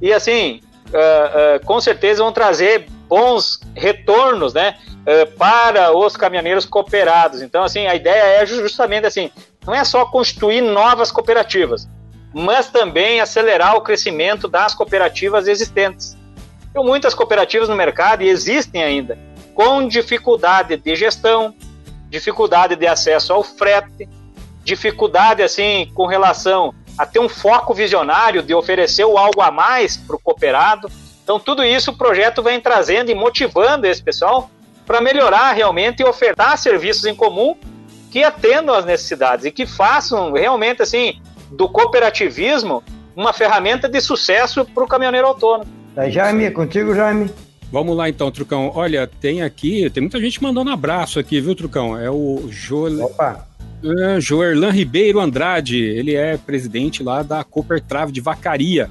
e 0.00 0.12
assim, 0.12 0.60
uh, 0.88 1.56
uh, 1.56 1.66
com 1.66 1.80
certeza 1.80 2.22
vão 2.22 2.32
trazer 2.32 2.86
bons 3.08 3.60
retornos, 3.74 4.52
né, 4.52 4.76
uh, 5.02 5.30
para 5.36 5.96
os 5.96 6.16
caminhoneiros 6.16 6.66
cooperados. 6.66 7.42
Então, 7.42 7.62
assim, 7.62 7.86
a 7.86 7.94
ideia 7.94 8.42
é 8.42 8.46
justamente 8.46 9.06
assim, 9.06 9.30
não 9.64 9.74
é 9.74 9.84
só 9.84 10.04
constituir 10.06 10.60
novas 10.60 11.10
cooperativas, 11.10 11.88
mas 12.34 12.68
também 12.68 13.20
acelerar 13.20 13.76
o 13.76 13.80
crescimento 13.80 14.48
das 14.48 14.74
cooperativas 14.74 15.48
existentes. 15.48 16.16
Tem 16.76 16.84
muitas 16.84 17.14
cooperativas 17.14 17.70
no 17.70 17.74
mercado 17.74 18.22
e 18.22 18.28
existem 18.28 18.82
ainda 18.84 19.18
com 19.54 19.88
dificuldade 19.88 20.76
de 20.76 20.94
gestão, 20.94 21.54
dificuldade 22.10 22.76
de 22.76 22.86
acesso 22.86 23.32
ao 23.32 23.42
frete, 23.42 24.06
dificuldade 24.62 25.42
assim 25.42 25.90
com 25.94 26.04
relação 26.04 26.74
a 26.98 27.06
ter 27.06 27.18
um 27.18 27.30
foco 27.30 27.72
visionário 27.72 28.42
de 28.42 28.52
oferecer 28.52 29.04
algo 29.04 29.40
a 29.40 29.50
mais 29.50 29.96
para 29.96 30.16
o 30.16 30.18
cooperado. 30.18 30.90
Então, 31.24 31.40
tudo 31.40 31.64
isso 31.64 31.92
o 31.92 31.96
projeto 31.96 32.42
vem 32.42 32.60
trazendo 32.60 33.10
e 33.10 33.14
motivando 33.14 33.86
esse 33.86 34.02
pessoal 34.02 34.50
para 34.84 35.00
melhorar 35.00 35.52
realmente 35.52 36.02
e 36.02 36.04
ofertar 36.04 36.58
serviços 36.58 37.06
em 37.06 37.14
comum 37.14 37.56
que 38.10 38.22
atendam 38.22 38.74
às 38.74 38.84
necessidades 38.84 39.46
e 39.46 39.50
que 39.50 39.64
façam 39.64 40.30
realmente 40.30 40.82
assim 40.82 41.22
do 41.50 41.70
cooperativismo 41.70 42.84
uma 43.16 43.32
ferramenta 43.32 43.88
de 43.88 43.98
sucesso 43.98 44.62
para 44.62 44.84
o 44.84 44.86
caminhoneiro 44.86 45.26
autônomo. 45.26 45.85
Tá, 45.96 46.10
Jaime, 46.10 46.44
é 46.44 46.50
contigo, 46.50 46.94
Jaime. 46.94 47.30
Vamos 47.72 47.96
lá 47.96 48.06
então, 48.06 48.30
Trucão. 48.30 48.70
Olha, 48.74 49.06
tem 49.06 49.40
aqui, 49.40 49.88
tem 49.88 50.02
muita 50.02 50.20
gente 50.20 50.42
mandando 50.42 50.68
abraço 50.68 51.18
aqui, 51.18 51.40
viu, 51.40 51.54
Trucão? 51.54 51.98
É 51.98 52.10
o 52.10 52.48
Joel. 52.50 53.06
Opa! 53.06 53.48
Uh, 53.82 54.20
Joerlan 54.20 54.70
Ribeiro 54.72 55.18
Andrade, 55.18 55.78
ele 55.78 56.14
é 56.14 56.36
presidente 56.36 57.02
lá 57.02 57.22
da 57.22 57.42
Cooper 57.42 57.80
Trave 57.80 58.12
de 58.12 58.20
Vacaria. 58.20 58.90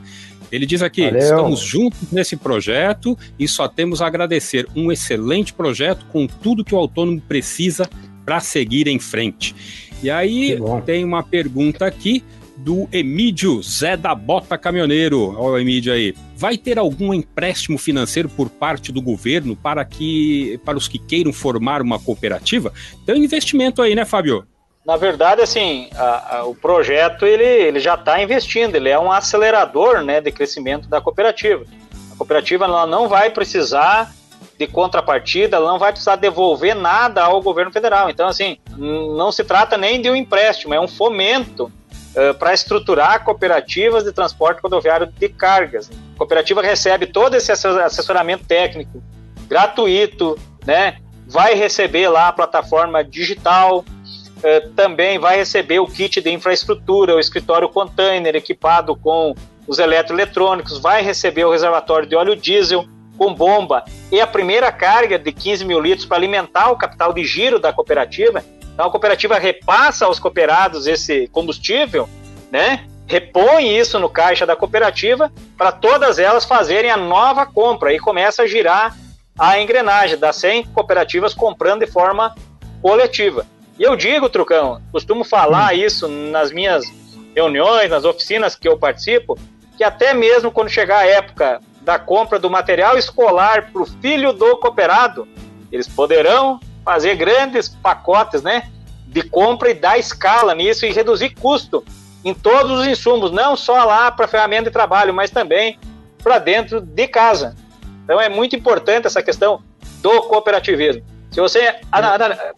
Ele 0.52 0.66
diz 0.66 0.82
aqui: 0.82 1.06
Valeu. 1.06 1.20
estamos 1.20 1.60
juntos 1.60 2.12
nesse 2.12 2.36
projeto 2.36 3.16
e 3.38 3.48
só 3.48 3.68
temos 3.68 4.02
a 4.02 4.08
agradecer. 4.08 4.68
Um 4.76 4.92
excelente 4.92 5.54
projeto 5.54 6.08
com 6.12 6.26
tudo 6.26 6.66
que 6.66 6.74
o 6.74 6.78
autônomo 6.80 7.22
precisa 7.22 7.88
para 8.26 8.40
seguir 8.40 8.88
em 8.88 8.98
frente. 8.98 9.56
E 10.02 10.10
aí 10.10 10.58
tem 10.88 11.04
uma 11.04 11.22
pergunta 11.22 11.86
aqui 11.86 12.24
do 12.56 12.88
Emídio 12.92 13.62
Zé 13.62 13.98
da 13.98 14.16
Bota 14.16 14.58
Caminhoneiro. 14.58 15.36
Olha 15.38 15.54
o 15.54 15.60
Emídio 15.60 15.94
aí. 15.94 16.16
Vai 16.36 16.58
ter 16.58 16.80
algum 16.80 17.14
empréstimo 17.14 17.78
financeiro 17.78 18.30
por 18.30 18.50
parte 18.50 18.92
do 18.92 19.02
governo 19.02 19.56
para 19.56 19.84
que 19.84 20.60
para 20.64 20.78
os 20.78 20.88
que 20.88 21.00
queiram 21.00 21.34
formar 21.34 21.82
uma 21.82 22.00
cooperativa? 22.00 22.72
Tem 23.06 23.16
um 23.16 23.24
investimento 23.24 23.82
aí, 23.82 23.96
né, 23.96 24.06
Fábio? 24.06 24.46
Na 24.86 24.98
verdade, 24.98 25.42
assim, 25.42 25.90
a, 25.96 26.38
a, 26.38 26.46
o 26.46 26.54
projeto 26.54 27.26
ele, 27.26 27.44
ele 27.44 27.80
já 27.80 27.96
está 27.96 28.22
investindo, 28.22 28.76
ele 28.76 28.90
é 28.90 29.00
um 29.00 29.12
acelerador 29.12 30.04
né, 30.04 30.22
de 30.22 30.32
crescimento 30.32 30.88
da 30.88 31.02
cooperativa. 31.02 31.66
A 32.14 32.18
cooperativa 32.18 32.66
ela 32.66 32.86
não 32.86 33.08
vai 33.08 33.32
precisar 33.32 34.14
de 34.58 34.68
contrapartida, 34.68 35.58
ela 35.58 35.72
não 35.72 35.80
vai 35.80 35.92
precisar 35.92 36.16
devolver 36.18 36.76
nada 36.76 37.24
ao 37.24 37.42
governo 37.42 37.72
federal. 37.72 38.10
Então, 38.10 38.28
assim, 38.28 38.58
não 38.78 39.32
se 39.32 39.44
trata 39.44 39.76
nem 39.76 40.00
de 40.00 40.10
um 40.10 40.16
empréstimo, 40.16 40.74
é 40.74 40.80
um 40.80 40.88
fomento 40.88 41.72
uh, 42.16 42.34
para 42.36 42.54
estruturar 42.54 43.24
cooperativas 43.24 44.04
de 44.04 44.12
transporte 44.12 44.62
rodoviário 44.62 45.08
de 45.08 45.30
cargas. 45.30 45.90
A 45.90 46.18
cooperativa 46.18 46.62
recebe 46.62 47.06
todo 47.08 47.36
esse 47.36 47.52
assessoramento 47.52 48.46
técnico 48.46 49.04
gratuito, 49.48 50.38
né? 50.66 50.98
Vai 51.28 51.56
receber 51.56 52.08
lá 52.08 52.28
a 52.28 52.32
plataforma 52.34 53.04
digital, 53.04 53.80
uh, 53.80 54.70
também 54.76 55.20
vai 55.20 55.38
receber 55.38 55.80
o 55.80 55.88
kit 55.88 56.22
de 56.22 56.32
infraestrutura, 56.32 57.16
o 57.16 57.20
escritório 57.20 57.70
container 57.70 58.36
equipado 58.36 58.96
com 58.96 59.36
os 59.68 59.80
eletroeletrônicos, 59.80 60.80
vai 60.80 61.02
receber 61.02 61.44
o 61.44 61.52
reservatório 61.52 62.08
de 62.08 62.16
óleo 62.16 62.36
diesel, 62.36 62.86
com 63.18 63.34
bomba 63.34 63.84
e 64.12 64.20
a 64.20 64.28
primeira 64.28 64.72
carga 64.72 65.18
de 65.18 65.32
15 65.32 65.66
mil 65.66 65.80
litros 65.80 66.06
para 66.06 66.18
alimentar 66.18 66.70
o 66.72 66.78
capital 66.78 67.14
de 67.14 67.24
giro 67.24 67.60
da 67.60 67.74
cooperativa. 67.74 68.44
Então 68.76 68.88
a 68.88 68.92
cooperativa 68.92 69.40
repassa 69.40 70.06
aos 70.06 70.20
cooperados 70.20 70.86
esse 70.86 71.30
combustível, 71.30 72.10
né? 72.52 72.86
Repõe 73.08 73.78
isso 73.78 73.98
no 73.98 74.10
caixa 74.10 74.46
da 74.46 74.56
cooperativa 74.56 75.32
para 75.58 75.72
todas 75.72 76.20
elas 76.20 76.44
fazerem 76.44 76.92
a 76.92 76.98
nova 76.98 77.46
compra 77.46 77.94
e 77.94 78.00
começa 78.00 78.44
a 78.44 78.48
girar 78.48 78.94
a 79.40 79.60
engrenagem 79.62 80.18
das 80.18 80.36
100 80.36 80.66
cooperativas 80.66 81.34
comprando 81.34 81.86
de 81.86 81.92
forma 81.92 82.36
coletiva. 82.82 83.46
E 83.80 83.84
eu 83.84 83.96
digo, 83.96 84.30
Trucão, 84.30 84.82
costumo 84.92 85.24
falar 85.24 85.74
hum. 85.74 85.78
isso 85.78 86.08
nas 86.10 86.52
minhas 86.52 86.86
reuniões, 87.34 87.90
nas 87.90 88.04
oficinas 88.04 88.56
que 88.56 88.68
eu 88.68 88.78
participo, 88.78 89.40
que 89.78 89.86
até 89.86 90.14
mesmo 90.14 90.52
quando 90.52 90.70
chegar 90.70 91.00
a 91.00 91.08
época 91.08 91.62
da 91.80 91.98
compra 91.98 92.38
do 92.38 92.50
material 92.50 92.98
escolar 92.98 93.72
para 93.72 93.82
o 93.82 93.86
filho 93.86 94.34
do 94.34 94.58
cooperado, 94.58 95.26
eles 95.72 95.88
poderão 95.88 96.60
fazer 96.86 97.16
grandes 97.16 97.68
pacotes, 97.68 98.44
né, 98.44 98.70
de 99.08 99.24
compra 99.24 99.72
e 99.72 99.74
dar 99.74 99.98
escala 99.98 100.54
nisso 100.54 100.86
e 100.86 100.92
reduzir 100.92 101.32
custo 101.32 101.84
em 102.24 102.34
todos 102.34 102.80
os 102.80 102.88
insumos, 102.88 103.32
não 103.32 103.58
só 103.58 103.84
lá 103.84 104.12
para 104.12 104.28
ferramenta 104.28 104.66
de 104.66 104.72
trabalho, 104.72 105.14
mas 105.14 105.32
também 105.32 105.80
para 106.24 106.40
dentro 106.40 106.80
de 106.80 107.08
casa. 107.08 107.56
Então 108.04 108.22
é 108.22 108.30
muito 108.30 108.56
importante 108.56 109.08
essa 109.08 109.22
questão 109.22 109.62
do 110.02 110.24
cooperativismo. 110.24 111.04
Se 111.32 111.42
você 111.42 111.76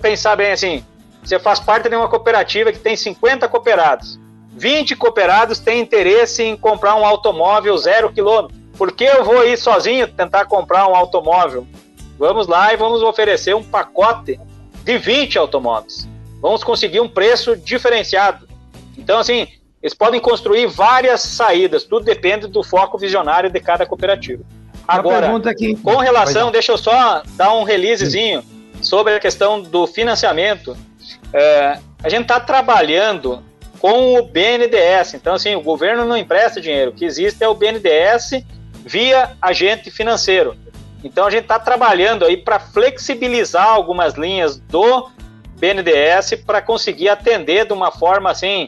pensar 0.01 0.35
bem 0.35 0.51
assim, 0.51 0.85
você 1.23 1.39
faz 1.39 1.59
parte 1.59 1.89
de 1.89 1.95
uma 1.95 2.07
cooperativa 2.07 2.71
que 2.71 2.79
tem 2.79 2.95
50 2.95 3.47
cooperados. 3.47 4.19
20 4.51 4.95
cooperados 4.95 5.59
têm 5.59 5.81
interesse 5.81 6.43
em 6.43 6.55
comprar 6.55 6.95
um 6.95 7.05
automóvel 7.05 7.77
zero 7.77 8.11
quilômetro. 8.11 8.55
Por 8.77 8.91
que 8.91 9.03
eu 9.03 9.23
vou 9.23 9.45
ir 9.45 9.57
sozinho 9.57 10.07
tentar 10.07 10.45
comprar 10.45 10.87
um 10.87 10.95
automóvel? 10.95 11.67
Vamos 12.17 12.47
lá 12.47 12.73
e 12.73 12.77
vamos 12.77 13.01
oferecer 13.01 13.55
um 13.55 13.63
pacote 13.63 14.39
de 14.83 14.97
20 14.97 15.37
automóveis. 15.37 16.07
Vamos 16.41 16.63
conseguir 16.63 16.99
um 16.99 17.09
preço 17.09 17.55
diferenciado. 17.55 18.47
Então, 18.97 19.19
assim, 19.19 19.47
eles 19.81 19.93
podem 19.93 20.19
construir 20.19 20.67
várias 20.67 21.21
saídas, 21.21 21.83
tudo 21.83 22.05
depende 22.05 22.47
do 22.47 22.63
foco 22.63 22.97
visionário 22.97 23.49
de 23.49 23.59
cada 23.59 23.85
cooperativa. 23.85 24.43
Agora, 24.87 25.29
com 25.83 25.97
relação, 25.97 26.49
deixa 26.49 26.71
eu 26.71 26.77
só 26.77 27.21
dar 27.35 27.53
um 27.53 27.63
releasezinho 27.63 28.43
sobre 28.81 29.13
a 29.15 29.19
questão 29.19 29.61
do 29.61 29.85
financiamento. 29.85 30.77
É, 31.33 31.79
a 32.01 32.09
gente 32.09 32.23
está 32.23 32.39
trabalhando 32.39 33.43
com 33.79 34.15
o 34.15 34.23
BNDES. 34.23 35.13
Então, 35.15 35.35
assim, 35.35 35.55
o 35.55 35.61
governo 35.61 36.05
não 36.05 36.15
empresta 36.15 36.61
dinheiro. 36.61 36.91
O 36.91 36.93
que 36.93 37.05
existe 37.05 37.43
é 37.43 37.47
o 37.47 37.53
BNDES 37.53 38.43
via 38.85 39.31
agente 39.41 39.91
financeiro. 39.91 40.55
Então 41.03 41.25
a 41.25 41.29
gente 41.29 41.43
está 41.43 41.59
trabalhando 41.59 42.25
aí 42.25 42.37
para 42.37 42.59
flexibilizar 42.59 43.67
algumas 43.67 44.15
linhas 44.15 44.59
do 44.59 45.09
BNDES 45.59 46.41
para 46.45 46.61
conseguir 46.61 47.09
atender 47.09 47.65
de 47.65 47.73
uma 47.73 47.91
forma 47.91 48.31
assim 48.31 48.67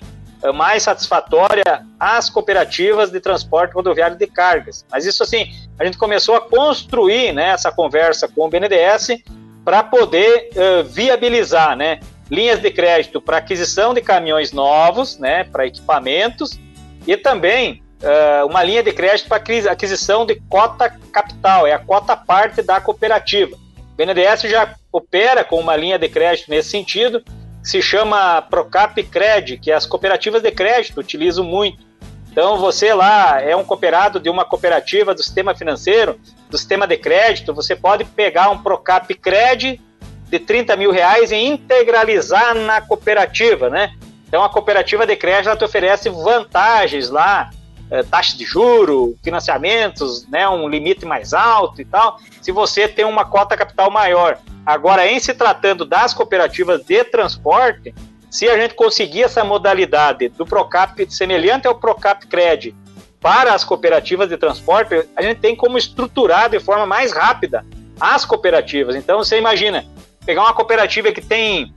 mais 0.54 0.84
satisfatória 0.84 1.86
as 2.00 2.30
cooperativas 2.30 3.12
de 3.12 3.20
transporte 3.20 3.74
rodoviário 3.74 4.18
de 4.18 4.26
cargas. 4.26 4.86
Mas 4.90 5.06
isso 5.06 5.22
assim, 5.22 5.52
a 5.78 5.84
gente 5.84 5.98
começou 5.98 6.36
a 6.36 6.42
construir 6.42 7.34
né, 7.34 7.50
essa 7.50 7.72
conversa 7.72 8.28
com 8.28 8.46
o 8.46 8.50
BNDES 8.50 9.22
para 9.66 9.84
poder 9.84 10.50
uh, 10.56 10.84
viabilizar 10.86 11.76
né, 11.76 12.00
linhas 12.32 12.60
de 12.60 12.72
crédito 12.72 13.20
para 13.20 13.38
aquisição 13.38 13.94
de 13.94 14.02
caminhões 14.02 14.54
novos, 14.54 15.20
né, 15.20 15.44
para 15.44 15.68
equipamentos, 15.68 16.58
e 17.06 17.18
também 17.18 17.84
uh, 18.02 18.46
uma 18.46 18.64
linha 18.64 18.84
de 18.84 18.92
crédito 18.92 19.28
para 19.28 19.42
aquisição 19.72 20.26
de 20.26 20.36
cota 20.50 20.90
capital, 21.12 21.68
é 21.68 21.74
a 21.74 21.80
cota 21.80 22.16
parte 22.16 22.62
da 22.62 22.80
cooperativa. 22.80 23.56
O 23.56 23.96
BNDES 23.96 24.42
já 24.44 24.76
opera 24.92 25.44
com 25.44 25.60
uma 25.60 25.76
linha 25.76 26.00
de 26.00 26.08
crédito 26.08 26.50
nesse 26.50 26.70
sentido, 26.70 27.22
que 27.22 27.70
se 27.70 27.82
chama 27.82 28.42
Procap 28.42 29.02
Cred, 29.04 29.58
que 29.58 29.72
as 29.72 29.86
cooperativas 29.86 30.42
de 30.42 30.52
crédito 30.52 31.00
utilizam 31.00 31.44
muito. 31.44 31.90
Então, 32.32 32.58
você 32.58 32.94
lá 32.94 33.42
é 33.42 33.56
um 33.56 33.64
cooperado 33.64 34.20
de 34.20 34.30
uma 34.30 34.46
cooperativa 34.46 35.14
do 35.14 35.22
sistema 35.22 35.54
financeiro, 35.54 36.20
do 36.50 36.58
sistema 36.58 36.88
de 36.88 36.96
crédito, 36.96 37.54
você 37.54 37.76
pode 37.76 38.06
pegar 38.06 38.50
um 38.50 38.58
Procap 38.58 39.14
Cred 39.16 39.82
de 40.30 40.40
30 40.40 40.76
mil 40.78 40.92
reais 40.92 41.32
e 41.32 41.36
integralizar 41.36 42.56
na 42.56 42.80
cooperativa, 42.80 43.70
né? 43.70 43.92
Então, 44.28 44.44
a 44.44 44.50
cooperativa 44.50 45.08
de 45.08 45.16
crédito 45.16 45.58
te 45.58 45.66
oferece 45.66 46.08
vantagens 46.08 47.10
lá, 47.10 47.50
é, 47.90 48.04
taxa 48.04 48.38
de 48.38 48.46
juro, 48.46 49.18
financiamentos, 49.24 50.28
né, 50.28 50.48
um 50.48 50.68
limite 50.68 51.06
mais 51.06 51.34
alto 51.34 51.82
e 51.82 51.86
tal, 51.86 52.20
se 52.42 52.52
você 52.52 52.88
tem 52.88 53.06
uma 53.06 53.26
cota 53.26 53.58
capital 53.58 53.90
maior. 53.90 54.38
Agora, 54.66 55.08
em 55.08 55.20
se 55.20 55.34
tratando 55.34 55.86
das 55.86 56.14
cooperativas 56.14 56.84
de 56.84 57.04
transporte, 57.04 57.94
se 58.30 58.48
a 58.48 58.60
gente 58.60 58.76
conseguir 58.76 59.24
essa 59.24 59.44
modalidade 59.44 60.30
do 60.30 60.46
Procap 60.46 61.10
semelhante 61.10 61.68
ao 61.68 61.76
Procap 61.76 62.28
Cred 62.28 62.76
para 63.20 63.54
as 63.54 63.64
cooperativas 63.64 64.30
de 64.30 64.38
transporte, 64.38 65.08
a 65.16 65.22
gente 65.22 65.40
tem 65.40 65.56
como 65.56 65.78
estruturar 65.78 66.50
de 66.50 66.60
forma 66.60 66.86
mais 66.86 67.12
rápida 67.12 67.66
as 68.00 68.24
cooperativas. 68.24 68.96
Então, 68.96 69.18
você 69.18 69.38
imagina, 69.38 69.86
pegar 70.26 70.44
uma 70.44 70.54
cooperativa 70.54 71.12
que 71.12 71.22
tem 71.22 71.74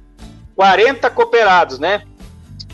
40 0.54 1.10
cooperados, 1.10 1.78
né? 1.78 2.02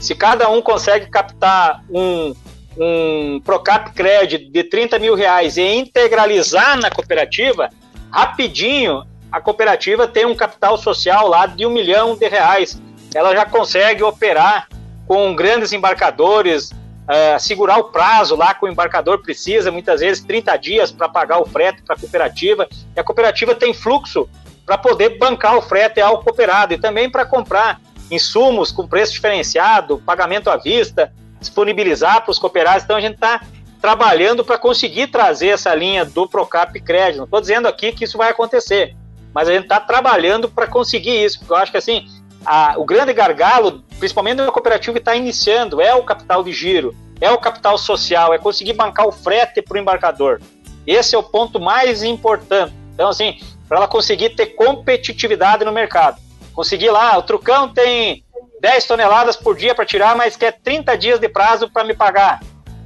Se 0.01 0.14
cada 0.14 0.48
um 0.51 0.61
consegue 0.61 1.07
captar 1.07 1.83
um, 1.88 2.35
um 2.79 3.41
Procap 3.41 3.93
Credit 3.93 4.51
de 4.51 4.64
30 4.64 4.99
mil 4.99 5.14
reais 5.14 5.57
e 5.57 5.62
integralizar 5.62 6.79
na 6.79 6.91
cooperativa, 6.91 7.69
rapidinho 8.11 9.05
a 9.31 9.41
cooperativa 9.41 10.09
tem 10.09 10.25
um 10.25 10.35
capital 10.35 10.79
social 10.79 11.29
lá 11.29 11.47
de 11.47 11.67
um 11.67 11.71
milhão 11.71 12.17
de 12.17 12.27
reais. 12.27 12.81
Ela 13.14 13.35
já 13.35 13.45
consegue 13.45 14.03
operar 14.03 14.69
com 15.07 15.35
grandes 15.35 15.73
embarcadores, 15.73 16.71
uh, 16.71 17.38
segurar 17.38 17.79
o 17.79 17.85
prazo 17.85 18.35
lá 18.35 18.55
que 18.55 18.64
o 18.64 18.69
embarcador 18.69 19.23
precisa, 19.23 19.71
muitas 19.71 20.01
vezes 20.01 20.25
30 20.25 20.57
dias 20.57 20.91
para 20.91 21.09
pagar 21.09 21.41
o 21.41 21.47
frete 21.47 21.83
para 21.83 21.95
a 21.95 21.99
cooperativa. 21.99 22.67
E 22.97 23.01
a 23.01 23.05
cooperativa 23.05 23.55
tem 23.55 23.75
fluxo 23.75 24.29
para 24.64 24.79
poder 24.79 25.19
bancar 25.19 25.57
o 25.57 25.62
frete 25.62 26.01
ao 26.01 26.23
cooperado 26.23 26.73
e 26.75 26.79
também 26.79 27.11
para 27.11 27.27
comprar 27.27 27.81
insumos 28.11 28.73
com 28.73 28.87
preço 28.87 29.12
diferenciado, 29.12 29.99
pagamento 29.99 30.49
à 30.49 30.57
vista, 30.57 31.12
disponibilizar 31.40 32.22
para 32.22 32.31
os 32.31 32.38
cooperados. 32.38 32.85
Então 32.85 32.96
a 32.96 33.01
gente 33.01 33.14
está 33.14 33.40
trabalhando 33.81 34.44
para 34.44 34.59
conseguir 34.59 35.09
trazer 35.09 35.48
essa 35.48 35.74
linha 35.74 36.05
do 36.05 36.29
Procap 36.29 36.79
Crédito. 36.81 37.18
Não 37.18 37.24
estou 37.24 37.40
dizendo 37.40 37.68
aqui 37.68 37.92
que 37.92 38.05
isso 38.05 38.18
vai 38.18 38.31
acontecer, 38.31 38.96
mas 39.33 39.48
a 39.48 39.53
gente 39.53 39.64
está 39.64 39.79
trabalhando 39.79 40.48
para 40.48 40.66
conseguir 40.66 41.24
isso, 41.24 41.38
porque 41.38 41.53
eu 41.53 41.57
acho 41.57 41.70
que 41.70 41.79
assim 41.79 42.07
a, 42.44 42.74
o 42.79 42.85
grande 42.85 43.12
gargalo, 43.12 43.85
principalmente 43.98 44.38
na 44.38 44.51
cooperativa 44.51 44.94
que 44.94 44.98
está 44.98 45.14
iniciando, 45.14 45.81
é 45.81 45.94
o 45.94 46.03
capital 46.03 46.42
de 46.42 46.53
giro, 46.53 46.94
é 47.20 47.31
o 47.31 47.38
capital 47.38 47.77
social, 47.77 48.33
é 48.33 48.38
conseguir 48.38 48.72
bancar 48.72 49.07
o 49.07 49.12
frete 49.12 49.61
para 49.61 49.77
o 49.77 49.81
embarcador. 49.81 50.40
Esse 50.87 51.14
é 51.14 51.18
o 51.18 51.22
ponto 51.22 51.61
mais 51.61 52.03
importante. 52.03 52.72
Então, 52.94 53.09
assim, 53.09 53.38
para 53.68 53.79
ela 53.79 53.88
conseguir 53.88 54.31
ter 54.31 54.46
competitividade 54.46 55.64
no 55.64 55.72
mercado. 55.72 56.18
Conseguir 56.55 56.90
lá, 56.90 57.16
o 57.18 57.22
Trucão 57.22 57.68
tem 57.68 58.24
10 58.61 58.87
toneladas 58.87 59.37
por 59.37 59.57
dia 59.57 59.75
para 59.75 59.85
tirar, 59.85 60.16
mas 60.16 60.37
quer 60.37 60.53
30 60.53 60.97
dias 60.97 61.21
de 61.21 61.29
prazo 61.29 61.71
para 61.71 61.85
me 61.85 61.94
pagar. 61.94 62.40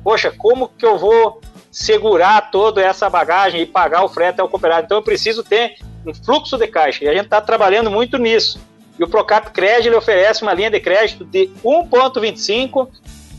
Poxa, 0.05 0.33
como 0.37 0.69
que 0.69 0.85
eu 0.85 0.99
vou 0.99 1.41
segurar 1.71 2.51
toda 2.51 2.83
essa 2.83 3.09
bagagem 3.09 3.63
e 3.63 3.67
pagar 3.67 4.05
o 4.05 4.09
frete 4.09 4.41
ao 4.41 4.49
cooperado? 4.49 4.85
Então 4.85 4.99
eu 4.99 5.03
preciso 5.03 5.43
ter 5.43 5.77
um 6.07 6.13
fluxo 6.13 6.59
de 6.59 6.67
caixa 6.67 7.05
e 7.05 7.09
a 7.09 7.15
gente 7.15 7.25
está 7.25 7.41
trabalhando 7.41 7.91
muito 7.91 8.19
nisso. 8.19 8.61
E 8.99 9.05
o 9.05 9.09
Procap 9.09 9.51
ele 9.59 9.97
oferece 9.97 10.43
uma 10.43 10.53
linha 10.53 10.71
de 10.71 10.81
crédito 10.81 11.25
de 11.25 11.51
1,25 11.65 12.89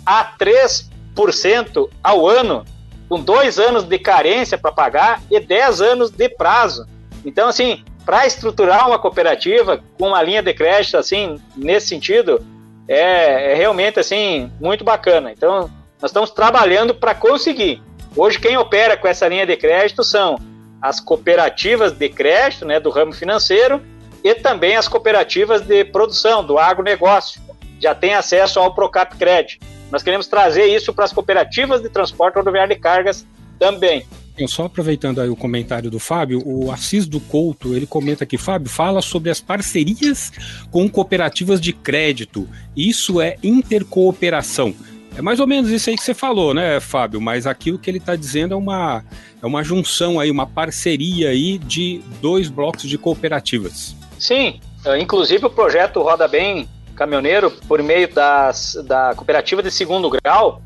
a 0.06 0.34
3% 0.38 1.90
ao 2.04 2.28
ano, 2.28 2.66
com 3.08 3.20
dois 3.20 3.60
anos 3.60 3.84
de 3.84 4.00
carência 4.00 4.58
para 4.58 4.72
pagar 4.72 5.22
e 5.30 5.40
10 5.40 5.82
anos 5.82 6.10
de 6.10 6.28
prazo. 6.30 6.88
Então, 7.24 7.48
assim, 7.48 7.84
para 8.06 8.26
estruturar 8.26 8.88
uma 8.88 9.00
cooperativa 9.00 9.82
com 9.98 10.10
uma 10.10 10.22
linha 10.22 10.42
de 10.42 10.54
crédito 10.54 10.98
assim, 10.98 11.40
nesse 11.56 11.88
sentido, 11.88 12.46
é, 12.88 13.52
é 13.52 13.56
realmente 13.56 14.00
assim 14.00 14.52
muito 14.60 14.84
bacana. 14.84 15.32
Então, 15.32 15.70
nós 16.02 16.12
estamos 16.12 16.32
trabalhando 16.32 16.94
para 16.94 17.16
conseguir. 17.16 17.82
Hoje, 18.16 18.40
quem 18.40 18.58
opera 18.58 18.98
com 18.98 19.08
essa 19.08 19.28
linha 19.28 19.46
de 19.46 19.56
crédito 19.56 20.04
são 20.04 20.38
as 20.82 21.00
cooperativas 21.00 21.94
de 21.94 22.10
crédito, 22.10 22.66
né, 22.66 22.80
do 22.80 22.90
ramo 22.90 23.14
financeiro, 23.14 23.82
e 24.24 24.36
também 24.36 24.76
as 24.76 24.88
cooperativas 24.88 25.62
de 25.62 25.86
produção, 25.86 26.44
do 26.44 26.58
agronegócio. 26.58 27.42
Já 27.80 27.96
tem 27.96 28.14
acesso 28.14 28.60
ao 28.60 28.74
Procap 28.74 29.18
Cred. 29.18 29.60
Nós 29.90 30.04
queremos 30.04 30.28
trazer 30.28 30.66
isso 30.66 30.94
para 30.94 31.06
as 31.06 31.14
cooperativas 31.14 31.82
de 31.82 31.90
transporte 31.90 32.36
rodoviário 32.36 32.76
de 32.76 32.82
cargas 32.82 33.26
também. 33.58 34.06
Só 34.48 34.66
aproveitando 34.66 35.22
aí 35.22 35.30
o 35.30 35.36
comentário 35.36 35.92
do 35.92 36.00
Fábio, 36.00 36.42
o 36.46 36.72
Assis 36.72 37.06
do 37.06 37.20
Couto, 37.20 37.76
ele 37.76 37.86
comenta 37.86 38.24
aqui, 38.24 38.38
Fábio, 38.38 38.68
fala 38.70 39.02
sobre 39.02 39.30
as 39.30 39.40
parcerias 39.40 40.32
com 40.72 40.90
cooperativas 40.90 41.62
de 41.62 41.72
crédito. 41.72 42.48
Isso 42.76 43.22
é 43.22 43.38
intercooperação. 43.44 44.74
É 45.16 45.22
mais 45.22 45.40
ou 45.40 45.46
menos 45.46 45.70
isso 45.70 45.92
aí 45.92 45.96
que 45.96 46.02
você 46.04 46.14
falou, 46.14 46.54
né, 46.54 46.80
Fábio? 46.80 47.22
Mas 47.22 47.46
aqui 47.46 47.72
o 47.72 47.78
que 47.78 47.90
ele 47.90 48.00
está 48.00 48.16
dizendo 48.16 48.56
é 48.56 48.58
uma, 48.58 49.04
é 49.42 49.46
uma 49.46 49.64
junção 49.64 50.20
aí, 50.20 50.32
uma 50.32 50.48
parceria 50.48 51.30
aí 51.30 51.60
de 51.60 52.02
dois 52.20 52.50
blocos 52.50 52.84
de 52.84 52.98
cooperativas. 52.98 53.96
Sim, 54.18 54.60
é, 54.84 55.00
inclusive 55.00 55.46
o 55.46 55.50
projeto 55.52 56.02
Roda 56.02 56.28
Bem 56.28 56.68
Caminhoneiro, 56.96 57.52
por 57.68 57.82
meio 57.84 58.12
das, 58.12 58.76
da 58.88 59.14
cooperativa 59.16 59.62
de 59.62 59.70
segundo 59.70 60.10
grau, 60.10 60.62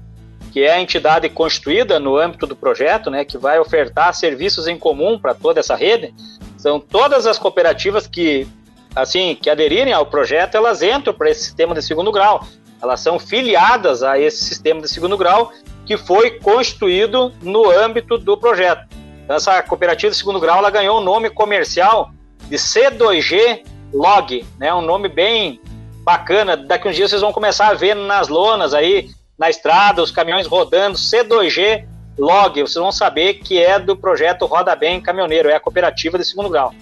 que 0.58 0.64
é 0.64 0.74
a 0.74 0.82
entidade 0.82 1.30
constituída 1.30 2.00
no 2.00 2.18
âmbito 2.18 2.48
do 2.48 2.56
projeto, 2.56 3.12
né, 3.12 3.24
que 3.24 3.38
vai 3.38 3.60
ofertar 3.60 4.12
serviços 4.16 4.66
em 4.66 4.76
comum 4.76 5.20
para 5.20 5.36
toda 5.36 5.60
essa 5.60 5.76
rede. 5.76 6.12
São 6.58 6.80
todas 6.80 7.28
as 7.28 7.38
cooperativas 7.38 8.08
que, 8.08 8.48
assim, 8.96 9.38
que 9.40 9.52
aderirem 9.52 9.94
ao 9.94 10.08
projeto, 10.08 10.56
elas 10.56 10.82
entram 10.82 11.14
para 11.14 11.30
esse 11.30 11.44
sistema 11.44 11.76
de 11.76 11.84
segundo 11.84 12.12
grau. 12.12 12.44
Elas 12.82 13.02
são 13.02 13.20
filiadas 13.20 14.02
a 14.02 14.18
esse 14.18 14.44
sistema 14.44 14.82
de 14.82 14.88
segundo 14.88 15.16
grau 15.16 15.52
que 15.86 15.96
foi 15.96 16.32
constituído 16.40 17.32
no 17.44 17.70
âmbito 17.70 18.18
do 18.18 18.36
projeto. 18.36 18.88
Então, 19.26 19.36
essa 19.36 19.62
cooperativa 19.62 20.10
de 20.10 20.18
segundo 20.18 20.40
grau 20.40 20.58
ela 20.58 20.72
ganhou 20.72 20.98
o 20.98 21.02
um 21.02 21.04
nome 21.04 21.30
comercial 21.30 22.10
de 22.50 22.58
C2G 22.58 23.62
Log, 23.94 24.44
né, 24.58 24.74
um 24.74 24.82
nome 24.82 25.08
bem 25.08 25.62
bacana. 26.04 26.58
Daqui 26.58 26.88
uns 26.88 26.96
dias 26.96 27.12
vocês 27.12 27.22
vão 27.22 27.32
começar 27.32 27.68
a 27.68 27.76
ver 27.76 27.96
nas 27.96 28.28
lonas 28.28 28.74
aí 28.74 29.12
na 29.38 29.50
estrada, 29.50 30.02
os 30.02 30.12
caminhões 30.12 30.48
rodando, 30.48 30.98
C2G 30.98 31.86
Log, 32.18 32.60
vocês 32.62 32.76
vão 32.76 32.92
saber 32.92 33.36
que 33.36 33.62
é 33.62 33.80
do 33.80 33.96
projeto 33.96 34.46
Roda 34.46 34.76
Bem 34.76 35.00
Caminhoneiro, 35.00 35.50
é 35.50 35.56
a 35.56 35.60
cooperativa 35.60 36.18
de 36.18 36.26
segundo 36.26 36.50
grau. 36.50 36.74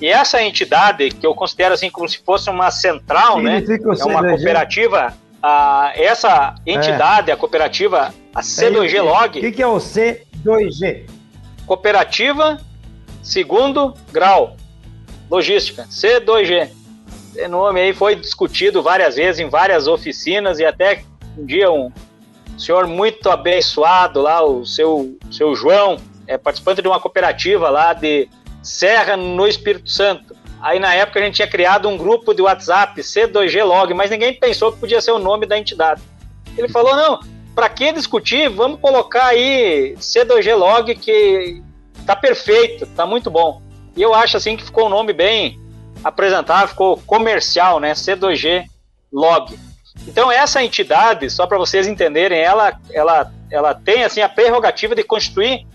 E 0.00 0.08
essa 0.08 0.42
entidade, 0.42 1.10
que 1.10 1.26
eu 1.26 1.34
considero 1.34 1.72
assim 1.72 1.88
como 1.88 2.06
se 2.08 2.18
fosse 2.18 2.50
uma 2.50 2.70
central, 2.70 3.40
né? 3.40 3.64
É 3.66 4.04
uma 4.04 4.22
cooperativa. 4.22 5.14
A, 5.42 5.92
essa 5.94 6.54
entidade, 6.66 7.30
é. 7.30 7.34
a 7.34 7.36
cooperativa, 7.36 8.14
a 8.34 8.40
C2G 8.40 9.02
Log. 9.02 9.38
O 9.38 9.42
que, 9.42 9.52
que 9.52 9.62
é 9.62 9.66
o 9.66 9.76
C2G? 9.76 11.06
Cooperativa 11.66 12.58
Segundo 13.24 13.94
Grau 14.12 14.54
Logística, 15.30 15.84
C2G. 15.84 16.68
Esse 17.34 17.48
nome 17.48 17.80
aí 17.80 17.94
foi 17.94 18.14
discutido 18.14 18.82
várias 18.82 19.16
vezes 19.16 19.40
em 19.40 19.48
várias 19.48 19.88
oficinas 19.88 20.58
e 20.58 20.64
até 20.64 21.02
um 21.36 21.44
dia 21.44 21.70
um 21.70 21.92
senhor 22.58 22.86
muito 22.86 23.30
abençoado 23.30 24.22
lá, 24.22 24.44
o 24.44 24.64
seu, 24.64 25.18
seu 25.30 25.54
João, 25.54 25.96
é 26.26 26.38
participante 26.38 26.80
de 26.80 26.88
uma 26.88 27.00
cooperativa 27.00 27.68
lá 27.68 27.92
de 27.92 28.28
Serra 28.62 29.16
no 29.16 29.46
Espírito 29.46 29.90
Santo. 29.90 30.34
Aí 30.60 30.78
na 30.78 30.94
época 30.94 31.20
a 31.20 31.22
gente 31.22 31.34
tinha 31.34 31.48
criado 31.48 31.88
um 31.88 31.96
grupo 31.96 32.32
de 32.32 32.40
WhatsApp, 32.40 32.98
C2G 33.00 33.62
Log, 33.64 33.92
mas 33.92 34.10
ninguém 34.10 34.32
pensou 34.32 34.72
que 34.72 34.78
podia 34.78 35.00
ser 35.00 35.10
o 35.10 35.18
nome 35.18 35.46
da 35.46 35.58
entidade. 35.58 36.00
Ele 36.56 36.68
falou: 36.68 36.96
não, 36.96 37.20
para 37.54 37.68
que 37.68 37.92
discutir? 37.92 38.48
Vamos 38.48 38.80
colocar 38.80 39.26
aí 39.26 39.94
C2G 39.98 40.54
Log 40.54 40.94
que 40.94 41.62
tá 42.06 42.16
perfeito, 42.16 42.86
tá 42.86 43.04
muito 43.04 43.30
bom. 43.30 43.60
E 43.96 44.02
eu 44.02 44.14
acho 44.14 44.36
assim 44.36 44.56
que 44.56 44.64
ficou 44.64 44.86
um 44.86 44.90
nome 44.90 45.12
bem 45.12 45.60
apresentável, 46.02 46.68
ficou 46.68 46.96
comercial, 47.06 47.78
né? 47.78 47.92
C2G 47.92 48.64
Log. 49.12 49.58
Então 50.06 50.30
essa 50.30 50.62
entidade, 50.62 51.30
só 51.30 51.46
para 51.46 51.58
vocês 51.58 51.86
entenderem, 51.86 52.38
ela, 52.38 52.78
ela, 52.92 53.32
ela 53.50 53.74
tem 53.74 54.04
assim 54.04 54.20
a 54.20 54.28
prerrogativa 54.28 54.94
de 54.94 55.02
constituir 55.02 55.66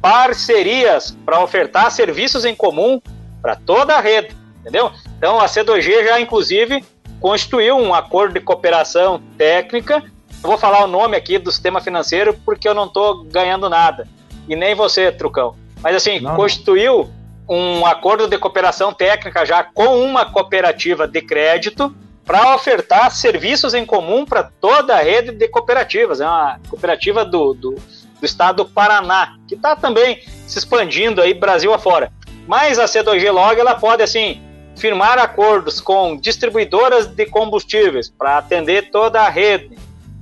parcerias 0.00 1.16
para 1.24 1.42
ofertar 1.42 1.90
serviços 1.90 2.44
em 2.44 2.54
comum 2.54 3.00
para 3.40 3.56
toda 3.56 3.96
a 3.96 4.00
rede, 4.00 4.36
entendeu? 4.60 4.92
Então 5.16 5.40
a 5.40 5.46
C2G 5.46 6.04
já 6.04 6.20
inclusive 6.20 6.84
constituiu 7.20 7.76
um 7.76 7.92
acordo 7.94 8.34
de 8.34 8.40
cooperação 8.40 9.20
técnica. 9.36 10.02
Eu 10.42 10.50
vou 10.50 10.58
falar 10.58 10.84
o 10.84 10.86
nome 10.86 11.16
aqui 11.16 11.38
do 11.38 11.50
sistema 11.50 11.80
financeiro 11.80 12.38
porque 12.44 12.68
eu 12.68 12.74
não 12.74 12.84
estou 12.84 13.24
ganhando 13.24 13.68
nada 13.68 14.06
e 14.48 14.54
nem 14.54 14.74
você, 14.74 15.10
Trucão. 15.10 15.56
Mas 15.80 15.96
assim 15.96 16.20
não. 16.20 16.36
constituiu 16.36 17.10
um 17.48 17.86
acordo 17.86 18.28
de 18.28 18.36
cooperação 18.38 18.92
técnica 18.92 19.44
já 19.44 19.62
com 19.64 19.98
uma 20.00 20.26
cooperativa 20.26 21.08
de 21.08 21.22
crédito 21.22 21.94
para 22.28 22.54
ofertar 22.54 23.10
serviços 23.10 23.72
em 23.72 23.86
comum 23.86 24.26
para 24.26 24.42
toda 24.42 24.94
a 24.94 25.00
rede 25.00 25.32
de 25.32 25.48
cooperativas. 25.48 26.20
É 26.20 26.26
uma 26.26 26.60
cooperativa 26.68 27.24
do, 27.24 27.54
do, 27.54 27.70
do 27.70 28.26
estado 28.26 28.64
do 28.64 28.68
Paraná, 28.68 29.38
que 29.48 29.54
está 29.54 29.74
também 29.74 30.20
se 30.46 30.58
expandindo 30.58 31.22
aí 31.22 31.32
Brasil 31.32 31.72
afora. 31.72 32.12
Mas 32.46 32.78
a 32.78 32.84
C2G 32.84 33.32
Log 33.32 33.58
ela 33.58 33.76
pode 33.76 34.02
assim 34.02 34.42
firmar 34.76 35.18
acordos 35.18 35.80
com 35.80 36.18
distribuidoras 36.18 37.06
de 37.06 37.24
combustíveis 37.24 38.10
para 38.10 38.36
atender 38.36 38.90
toda 38.90 39.22
a 39.22 39.30
rede. 39.30 39.78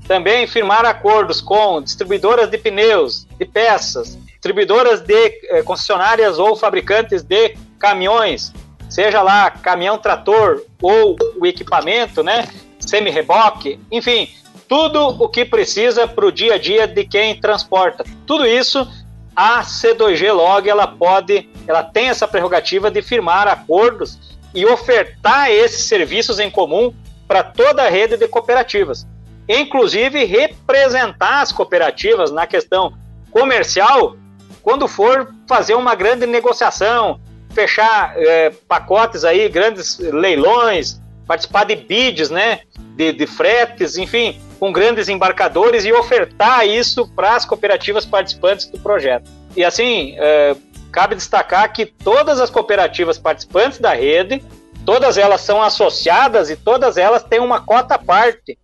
Também 0.07 0.47
firmar 0.47 0.87
acordos 0.87 1.41
com 1.41 1.83
distribuidoras 1.83 2.49
de 2.49 2.57
pneus, 2.57 3.27
de 3.37 3.45
peças, 3.45 4.17
distribuidoras 4.27 5.01
de 5.01 5.27
eh, 5.51 5.63
concessionárias 5.65 6.39
ou 6.39 6.55
fabricantes 6.55 7.25
de 7.25 7.57
caminhões, 7.81 8.53
seja 8.89 9.23
lá 9.23 9.51
caminhão 9.51 9.99
trator 9.99 10.63
ou 10.81 11.17
o 11.39 11.47
equipamento, 11.47 12.23
né? 12.23 12.49
Semi-reboque, 12.79 13.81
enfim, 13.91 14.29
tudo 14.69 15.01
o 15.09 15.29
que 15.29 15.45
precisa 15.45 16.07
para 16.07 16.27
o 16.27 16.33
dia 16.33 16.55
a 16.55 16.59
dia 16.59 16.87
de 16.87 17.05
quem 17.05 17.41
transporta. 17.41 18.05
Tudo 18.27 18.47
isso 18.47 18.87
a 19.35 19.63
C2G 19.63 20.33
Log 20.33 20.69
ela 20.69 20.87
pode, 20.87 21.49
ela 21.67 21.83
tem 21.83 22.09
essa 22.09 22.27
prerrogativa 22.27 22.91
de 22.91 23.03
firmar 23.03 23.47
acordos 23.47 24.19
e 24.55 24.65
ofertar 24.65 25.51
esses 25.51 25.87
serviços 25.87 26.39
em 26.39 26.51
comum 26.51 26.95
para 27.29 27.43
toda 27.43 27.83
a 27.83 27.91
rede 27.91 28.17
de 28.17 28.27
cooperativas. 28.27 29.07
Inclusive 29.49 30.25
representar 30.25 31.43
as 31.43 31.53
cooperativas 31.53 32.33
na 32.33 32.47
questão 32.47 32.95
comercial 33.31 34.17
quando 34.63 34.89
for 34.89 35.33
fazer 35.47 35.75
uma 35.75 35.95
grande 35.95 36.27
negociação, 36.27 37.21
fechar 37.57 38.13
é, 38.19 38.51
pacotes 38.69 39.25
aí, 39.25 39.49
grandes 39.49 39.99
leilões, 39.99 41.01
participar 41.27 41.65
de 41.65 41.75
bids, 41.75 42.29
né? 42.29 42.61
De, 42.95 43.13
de 43.13 43.27
fretes, 43.27 43.97
enfim, 43.97 44.39
com 44.61 44.71
grandes 44.71 45.09
embarcadores 45.09 45.87
e 45.87 45.93
ofertar 45.93 46.67
isso 46.67 47.09
para 47.17 47.35
as 47.35 47.47
cooperativas 47.47 48.05
participantes 48.05 48.67
do 48.67 48.79
projeto. 48.79 49.31
E 49.57 49.65
assim, 49.65 50.15
é, 50.19 50.55
cabe 50.93 51.15
destacar 51.15 51.73
que 51.73 51.87
todas 51.87 52.39
as 52.41 52.51
cooperativas 52.51 53.17
participantes 53.17 53.79
da 53.79 53.95
rede, 53.95 54.45
todas 54.85 55.17
elas 55.17 55.41
são 55.41 55.63
associadas 55.63 56.51
e 56.51 56.57
todas 56.57 56.99
elas 56.99 57.23
têm 57.23 57.41
uma 57.41 57.61
cota 57.61 57.99
parte 57.99 58.59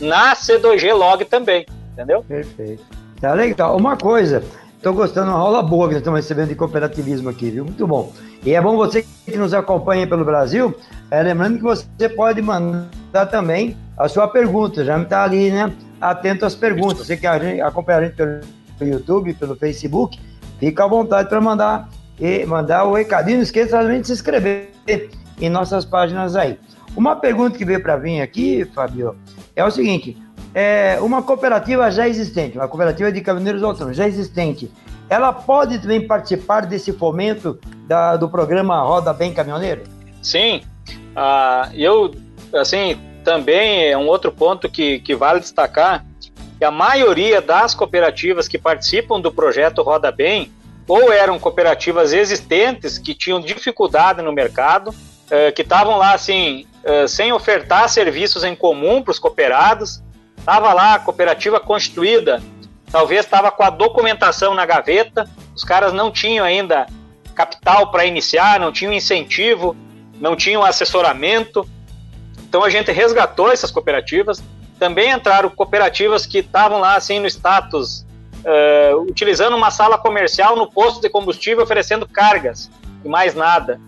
na 0.00 0.34
C2G 0.34 0.94
Log 0.94 1.22
também, 1.26 1.66
entendeu? 1.92 2.24
Perfeito. 2.24 2.82
Tá 3.20 3.34
legal. 3.34 3.76
Uma 3.76 3.96
coisa, 3.96 4.42
Estou 4.78 4.94
gostando, 4.94 5.32
uma 5.32 5.40
aula 5.40 5.60
boa 5.60 5.88
que 5.88 5.94
nós 5.94 6.02
estamos 6.02 6.20
recebendo 6.20 6.50
de 6.50 6.54
cooperativismo 6.54 7.28
aqui, 7.28 7.50
viu? 7.50 7.64
Muito 7.64 7.84
bom. 7.84 8.12
E 8.46 8.54
é 8.54 8.62
bom 8.62 8.76
você 8.76 9.04
que 9.24 9.36
nos 9.36 9.52
acompanha 9.52 10.06
pelo 10.06 10.24
Brasil, 10.24 10.72
é, 11.10 11.20
lembrando 11.20 11.56
que 11.56 11.64
você 11.64 12.08
pode 12.08 12.40
mandar 12.40 13.26
também 13.26 13.76
a 13.96 14.06
sua 14.06 14.28
pergunta, 14.28 14.84
já 14.84 14.96
está 15.02 15.24
ali, 15.24 15.50
né? 15.50 15.72
Atento 16.00 16.46
às 16.46 16.54
perguntas. 16.54 17.08
Você 17.08 17.16
que 17.16 17.26
acompanha 17.26 17.98
a 17.98 18.04
gente 18.04 18.14
pelo 18.14 18.40
YouTube, 18.92 19.34
pelo 19.34 19.56
Facebook, 19.56 20.16
fica 20.60 20.84
à 20.84 20.86
vontade 20.86 21.28
para 21.28 21.40
mandar 21.40 21.88
e 22.20 22.46
mandar 22.46 22.84
o 22.84 22.94
recadinho. 22.94 23.38
Não 23.38 23.42
esqueça 23.42 23.80
também 23.80 24.00
de 24.00 24.06
se 24.06 24.12
inscrever 24.12 24.70
em 25.40 25.50
nossas 25.50 25.84
páginas 25.84 26.36
aí. 26.36 26.56
Uma 26.96 27.16
pergunta 27.16 27.58
que 27.58 27.64
veio 27.64 27.82
para 27.82 27.96
vir 27.96 28.20
aqui, 28.20 28.64
Fabio, 28.72 29.16
é 29.56 29.64
o 29.64 29.70
seguinte: 29.72 30.16
é, 30.54 30.98
uma 31.00 31.22
cooperativa 31.22 31.90
já 31.90 32.08
existente, 32.08 32.56
uma 32.56 32.68
cooperativa 32.68 33.12
de 33.12 33.20
caminhoneiros 33.20 33.62
autônomos 33.62 33.96
já 33.96 34.06
existente, 34.06 34.70
ela 35.08 35.32
pode 35.32 35.78
também 35.78 36.06
participar 36.06 36.66
desse 36.66 36.92
fomento 36.92 37.58
da, 37.86 38.16
do 38.16 38.28
programa 38.28 38.80
Roda 38.82 39.12
Bem 39.12 39.32
Caminhoneiro? 39.32 39.82
Sim. 40.22 40.62
Ah, 41.16 41.70
eu, 41.74 42.14
assim, 42.54 42.98
também 43.24 43.86
é 43.90 43.96
um 43.96 44.06
outro 44.06 44.30
ponto 44.30 44.68
que, 44.68 45.00
que 45.00 45.14
vale 45.14 45.40
destacar, 45.40 46.04
que 46.58 46.64
a 46.64 46.70
maioria 46.70 47.40
das 47.40 47.74
cooperativas 47.74 48.48
que 48.48 48.58
participam 48.58 49.20
do 49.20 49.32
projeto 49.32 49.82
Roda 49.82 50.10
Bem, 50.10 50.52
ou 50.86 51.12
eram 51.12 51.38
cooperativas 51.38 52.12
existentes 52.12 52.98
que 52.98 53.14
tinham 53.14 53.40
dificuldade 53.40 54.22
no 54.22 54.32
mercado, 54.32 54.94
eh, 55.30 55.52
que 55.52 55.62
estavam 55.62 55.98
lá, 55.98 56.14
assim, 56.14 56.66
eh, 56.82 57.06
sem 57.06 57.32
ofertar 57.32 57.88
serviços 57.88 58.42
em 58.42 58.56
comum 58.56 59.02
para 59.02 59.12
os 59.12 59.18
cooperados, 59.18 60.02
estava 60.48 60.72
lá 60.72 60.94
a 60.94 60.98
cooperativa 60.98 61.60
constituída, 61.60 62.42
talvez 62.90 63.22
estava 63.22 63.50
com 63.50 63.62
a 63.62 63.68
documentação 63.68 64.54
na 64.54 64.64
gaveta, 64.64 65.28
os 65.54 65.62
caras 65.62 65.92
não 65.92 66.10
tinham 66.10 66.42
ainda 66.42 66.86
capital 67.34 67.90
para 67.90 68.06
iniciar, 68.06 68.58
não 68.58 68.72
tinham 68.72 68.94
incentivo, 68.94 69.76
não 70.18 70.34
tinham 70.34 70.64
assessoramento. 70.64 71.68
Então 72.48 72.64
a 72.64 72.70
gente 72.70 72.90
resgatou 72.90 73.52
essas 73.52 73.70
cooperativas. 73.70 74.42
Também 74.78 75.10
entraram 75.10 75.50
cooperativas 75.50 76.24
que 76.24 76.38
estavam 76.38 76.80
lá 76.80 76.96
assim 76.96 77.20
no 77.20 77.26
status, 77.26 78.06
uh, 78.38 79.02
utilizando 79.02 79.54
uma 79.54 79.70
sala 79.70 79.98
comercial 79.98 80.56
no 80.56 80.70
posto 80.70 81.02
de 81.02 81.10
combustível, 81.10 81.62
oferecendo 81.62 82.08
cargas 82.08 82.70
e 83.04 83.08
mais 83.08 83.34
nada. 83.34 83.78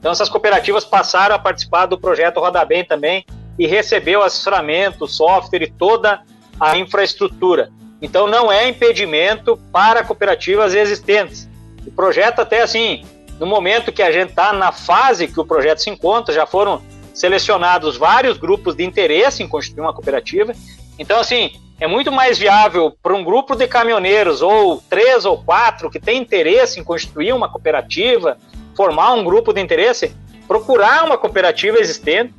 Então 0.00 0.10
essas 0.10 0.28
cooperativas 0.28 0.84
passaram 0.84 1.36
a 1.36 1.38
participar 1.38 1.86
do 1.86 1.96
projeto 1.96 2.40
Roda 2.40 2.64
Bem 2.64 2.84
também 2.84 3.24
e 3.58 3.66
recebeu 3.66 4.22
assessoramento, 4.22 5.06
software 5.06 5.62
e 5.62 5.70
toda 5.70 6.22
a 6.60 6.78
infraestrutura. 6.78 7.70
Então 8.00 8.26
não 8.26 8.50
é 8.50 8.68
impedimento 8.68 9.58
para 9.72 10.04
cooperativas 10.04 10.74
existentes. 10.74 11.48
O 11.86 11.90
projeto 11.90 12.40
até 12.40 12.62
assim, 12.62 13.04
no 13.40 13.46
momento 13.46 13.92
que 13.92 14.02
a 14.02 14.12
gente 14.12 14.30
está 14.30 14.52
na 14.52 14.70
fase 14.70 15.26
que 15.26 15.40
o 15.40 15.44
projeto 15.44 15.78
se 15.78 15.90
encontra, 15.90 16.32
já 16.32 16.46
foram 16.46 16.82
selecionados 17.12 17.96
vários 17.96 18.38
grupos 18.38 18.76
de 18.76 18.84
interesse 18.84 19.42
em 19.42 19.48
constituir 19.48 19.80
uma 19.80 19.92
cooperativa. 19.92 20.52
Então 20.98 21.18
assim, 21.18 21.50
é 21.80 21.86
muito 21.86 22.12
mais 22.12 22.38
viável 22.38 22.96
para 23.02 23.14
um 23.14 23.24
grupo 23.24 23.56
de 23.56 23.66
caminhoneiros 23.66 24.42
ou 24.42 24.82
três 24.88 25.24
ou 25.24 25.42
quatro 25.42 25.90
que 25.90 25.98
tem 25.98 26.20
interesse 26.20 26.78
em 26.78 26.84
constituir 26.84 27.32
uma 27.32 27.48
cooperativa, 27.48 28.38
formar 28.76 29.12
um 29.14 29.24
grupo 29.24 29.52
de 29.52 29.60
interesse, 29.60 30.14
procurar 30.46 31.04
uma 31.04 31.18
cooperativa 31.18 31.78
existente 31.78 32.32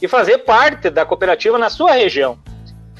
e 0.00 0.08
fazer 0.08 0.38
parte 0.38 0.90
da 0.90 1.04
cooperativa 1.04 1.58
na 1.58 1.70
sua 1.70 1.92
região. 1.92 2.38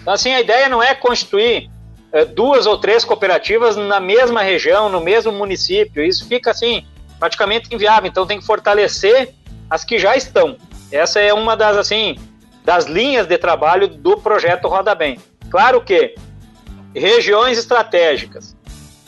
Então, 0.01 0.15
assim, 0.15 0.33
a 0.33 0.41
ideia 0.41 0.69
não 0.69 0.83
é 0.83 0.95
constituir 0.95 1.71
é, 2.13 2.25
duas 2.25 2.67
ou 2.67 2.79
três 2.79 3.05
cooperativas 3.05 3.77
na 3.77 4.01
mesma 4.01 4.43
região, 4.43 4.89
no 4.89 5.01
mesmo 5.01 5.33
município. 5.33 6.03
Isso 6.03 6.27
fica, 6.27 6.51
assim, 6.53 6.87
praticamente 7.19 7.75
inviável. 7.75 8.09
Então, 8.09 8.27
tem 8.27 8.39
que 8.39 8.47
fortalecer 8.47 9.35
as 9.69 9.85
que 9.85 9.99
já 9.99 10.17
estão. 10.17 10.57
Essa 10.91 11.21
é 11.21 11.35
uma 11.35 11.57
das, 11.57 11.77
assim, 11.77 12.17
das 12.65 12.87
linhas 12.87 13.27
de 13.27 13.37
trabalho 13.37 13.89
do 13.89 14.17
projeto 14.17 14.69
Roda 14.69 14.95
Bem. 14.95 15.19
Claro 15.51 15.81
que 15.81 16.15
regiões 16.95 17.59
estratégicas, 17.59 18.57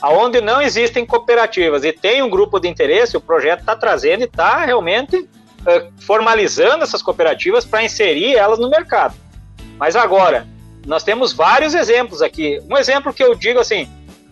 aonde 0.00 0.40
não 0.40 0.60
existem 0.60 1.06
cooperativas 1.06 1.84
e 1.84 1.92
tem 1.92 2.22
um 2.22 2.30
grupo 2.30 2.60
de 2.60 2.68
interesse, 2.68 3.16
o 3.16 3.20
projeto 3.20 3.60
está 3.60 3.74
trazendo 3.74 4.20
e 4.20 4.24
está 4.24 4.64
realmente 4.64 5.28
formalizando 5.98 6.84
essas 6.84 7.02
cooperativas 7.02 7.64
para 7.64 7.82
inserir 7.82 8.34
elas 8.34 8.58
no 8.58 8.70
mercado. 8.70 9.14
Mas 9.78 9.96
agora, 9.96 10.46
nós 10.86 11.02
temos 11.02 11.32
vários 11.32 11.74
exemplos 11.74 12.22
aqui. 12.22 12.60
Um 12.68 12.76
exemplo 12.76 13.12
que 13.12 13.22
eu 13.22 13.34
digo 13.34 13.60
assim, 13.60 13.88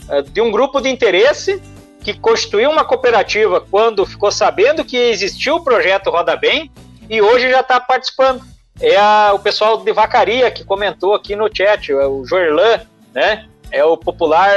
uh, 0.09 0.23
de 0.23 0.41
um 0.41 0.51
grupo 0.51 0.81
de 0.81 0.89
interesse 0.89 1.61
que 2.03 2.15
constituiu 2.15 2.71
uma 2.71 2.85
cooperativa 2.85 3.61
quando 3.61 4.07
ficou 4.07 4.31
sabendo 4.31 4.85
que 4.85 4.97
existiu 4.97 5.57
o 5.57 5.65
projeto 5.65 6.11
Roda 6.11 6.37
Bem 6.37 6.71
e 7.11 7.21
hoje 7.21 7.51
já 7.51 7.61
está 7.61 7.81
participando. 7.81 8.43
É 8.81 8.97
a, 8.97 9.33
o 9.35 9.39
pessoal 9.39 9.79
de 9.79 9.93
Vacaria 9.93 10.51
que 10.51 10.65
comentou 10.65 11.15
aqui 11.15 11.35
no 11.35 11.55
chat, 11.55 11.91
é 11.91 12.07
o 12.07 12.25
Joerlan, 12.25 12.81
né? 13.15 13.47
É 13.71 13.85
o 13.85 13.97
popular 13.97 14.55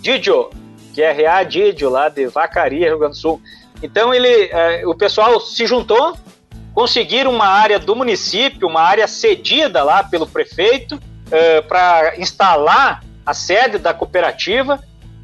Didio, 0.00 0.50
que 0.94 1.02
é 1.02 1.12
RA 1.12 1.42
Didio, 1.42 1.90
lá 1.90 2.08
de 2.08 2.26
Vacaria, 2.26 2.88
Rio 2.88 2.98
Grande 2.98 3.16
do 3.16 3.20
Sul. 3.20 3.40
Então 3.82 4.12
ele, 4.12 4.28
é, 4.28 4.86
o 4.86 4.94
pessoal 4.94 5.40
se 5.40 5.66
juntou, 5.66 6.16
conseguiram 6.74 7.32
uma 7.32 7.46
área 7.46 7.78
do 7.78 7.94
município, 7.96 8.68
uma 8.68 8.82
área 8.82 9.06
cedida 9.06 9.82
lá 9.82 10.04
pelo 10.04 10.26
prefeito 10.26 11.00
é, 11.30 11.60
para 11.62 12.18
instalar 12.18 13.02
a 13.24 13.34
sede 13.34 13.78
da 13.78 13.92
cooperativa. 13.92 14.80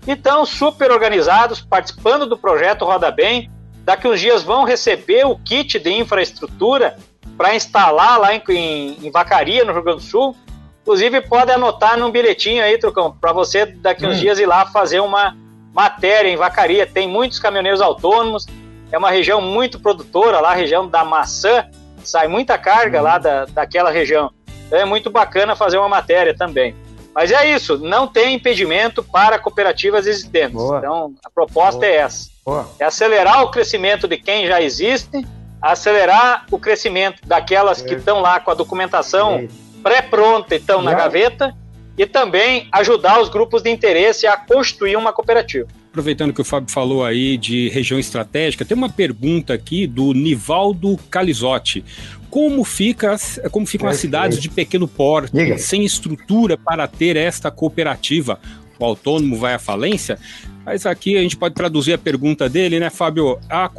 Então, 0.07 0.44
super 0.44 0.90
organizados, 0.90 1.61
participando 1.61 2.26
do 2.26 2.36
projeto 2.36 2.84
Roda 2.84 3.11
Bem. 3.11 3.50
Daqui 3.84 4.09
uns 4.09 4.20
dias 4.20 4.42
vão 4.42 4.64
receber 4.64 5.26
o 5.26 5.36
kit 5.36 5.78
de 5.78 5.92
infraestrutura 5.92 6.96
para 7.36 7.55
instalar 7.55 8.18
lá 8.18 8.34
em, 8.34 8.42
em, 8.48 9.07
em, 9.07 9.11
Vacaria, 9.11 9.64
no 9.64 9.72
Rio 9.72 9.82
Grande 9.82 10.00
do 10.00 10.09
Sul. 10.09 10.36
Inclusive, 10.82 11.20
pode 11.22 11.53
anotar 11.53 11.96
num 11.96 12.11
bilhetinho 12.11 12.62
aí, 12.62 12.76
Trucão, 12.78 13.16
para 13.20 13.32
você 13.32 13.66
daqui 13.66 14.05
uns 14.05 14.16
hum. 14.16 14.20
dias 14.20 14.38
ir 14.38 14.46
lá 14.46 14.66
fazer 14.66 15.00
uma, 15.00 15.36
matéria 15.72 16.28
em 16.28 16.36
Vacaria, 16.36 16.86
tem 16.86 17.08
muitos 17.08 17.38
caminhoneiros 17.38 17.80
autônomos, 17.80 18.46
é 18.90 18.98
uma 18.98 19.10
região 19.10 19.40
muito 19.40 19.80
produtora 19.80 20.38
lá, 20.40 20.50
a 20.50 20.54
região 20.54 20.86
da 20.86 21.04
maçã, 21.04 21.66
sai 22.04 22.28
muita 22.28 22.58
carga 22.58 23.00
lá 23.00 23.18
da, 23.18 23.46
daquela 23.46 23.90
região. 23.90 24.30
Então 24.66 24.78
é 24.78 24.84
muito 24.84 25.10
bacana 25.10 25.56
fazer 25.56 25.78
uma 25.78 25.88
matéria 25.88 26.36
também. 26.36 26.74
Mas 27.14 27.30
é 27.30 27.50
isso, 27.54 27.78
não 27.78 28.06
tem 28.06 28.34
impedimento 28.34 29.02
para 29.02 29.38
cooperativas 29.38 30.06
existentes. 30.06 30.54
Boa. 30.54 30.78
Então 30.78 31.14
a 31.24 31.30
proposta 31.30 31.80
Boa. 31.80 31.92
é 31.92 31.96
essa: 31.96 32.30
Boa. 32.44 32.68
é 32.78 32.84
acelerar 32.84 33.42
o 33.42 33.50
crescimento 33.50 34.08
de 34.08 34.16
quem 34.16 34.46
já 34.46 34.60
existe, 34.62 35.26
acelerar 35.60 36.46
o 36.50 36.58
crescimento 36.58 37.20
daquelas 37.26 37.82
é. 37.82 37.86
que 37.86 37.94
estão 37.94 38.20
lá 38.20 38.40
com 38.40 38.50
a 38.50 38.54
documentação 38.54 39.34
é. 39.34 39.48
pré-pronta 39.82 40.54
e 40.54 40.58
estão 40.58 40.80
na 40.82 40.94
gaveta 40.94 41.54
e 41.97 42.07
também 42.07 42.68
ajudar 42.72 43.20
os 43.20 43.28
grupos 43.28 43.62
de 43.62 43.70
interesse 43.70 44.26
a 44.26 44.36
constituir 44.36 44.97
uma 44.97 45.12
cooperativa. 45.12 45.68
Aproveitando 45.90 46.32
que 46.32 46.40
o 46.40 46.45
Fábio 46.45 46.72
falou 46.72 47.05
aí 47.05 47.36
de 47.36 47.68
região 47.68 48.01
estratégica, 48.01 48.64
tem 48.64 48.76
uma 48.76 48.88
pergunta 48.88 49.53
aqui 49.53 49.86
do 49.86 50.14
Nivaldo 50.14 50.99
Calizotti. 51.11 51.84
Como, 52.30 52.64
fica, 52.64 53.14
como 53.51 53.66
ficam 53.66 53.88
as 53.88 53.99
cidades 53.99 54.40
de 54.40 54.49
pequeno 54.49 54.88
porte, 54.88 55.36
Diga. 55.36 55.59
sem 55.59 55.84
estrutura 55.84 56.57
para 56.57 56.88
ter 56.88 57.14
esta 57.16 57.51
cooperativa? 57.51 58.40
O 58.78 58.84
autônomo 58.86 59.36
vai 59.36 59.53
à 59.53 59.59
falência? 59.59 60.18
Mas 60.64 60.86
aqui 60.86 61.16
a 61.18 61.20
gente 61.20 61.36
pode 61.36 61.55
traduzir 61.55 61.93
a 61.93 61.99
pergunta 61.99 62.49
dele, 62.49 62.80
né, 62.80 62.88
Fábio? 62.88 63.38
A, 63.51 63.70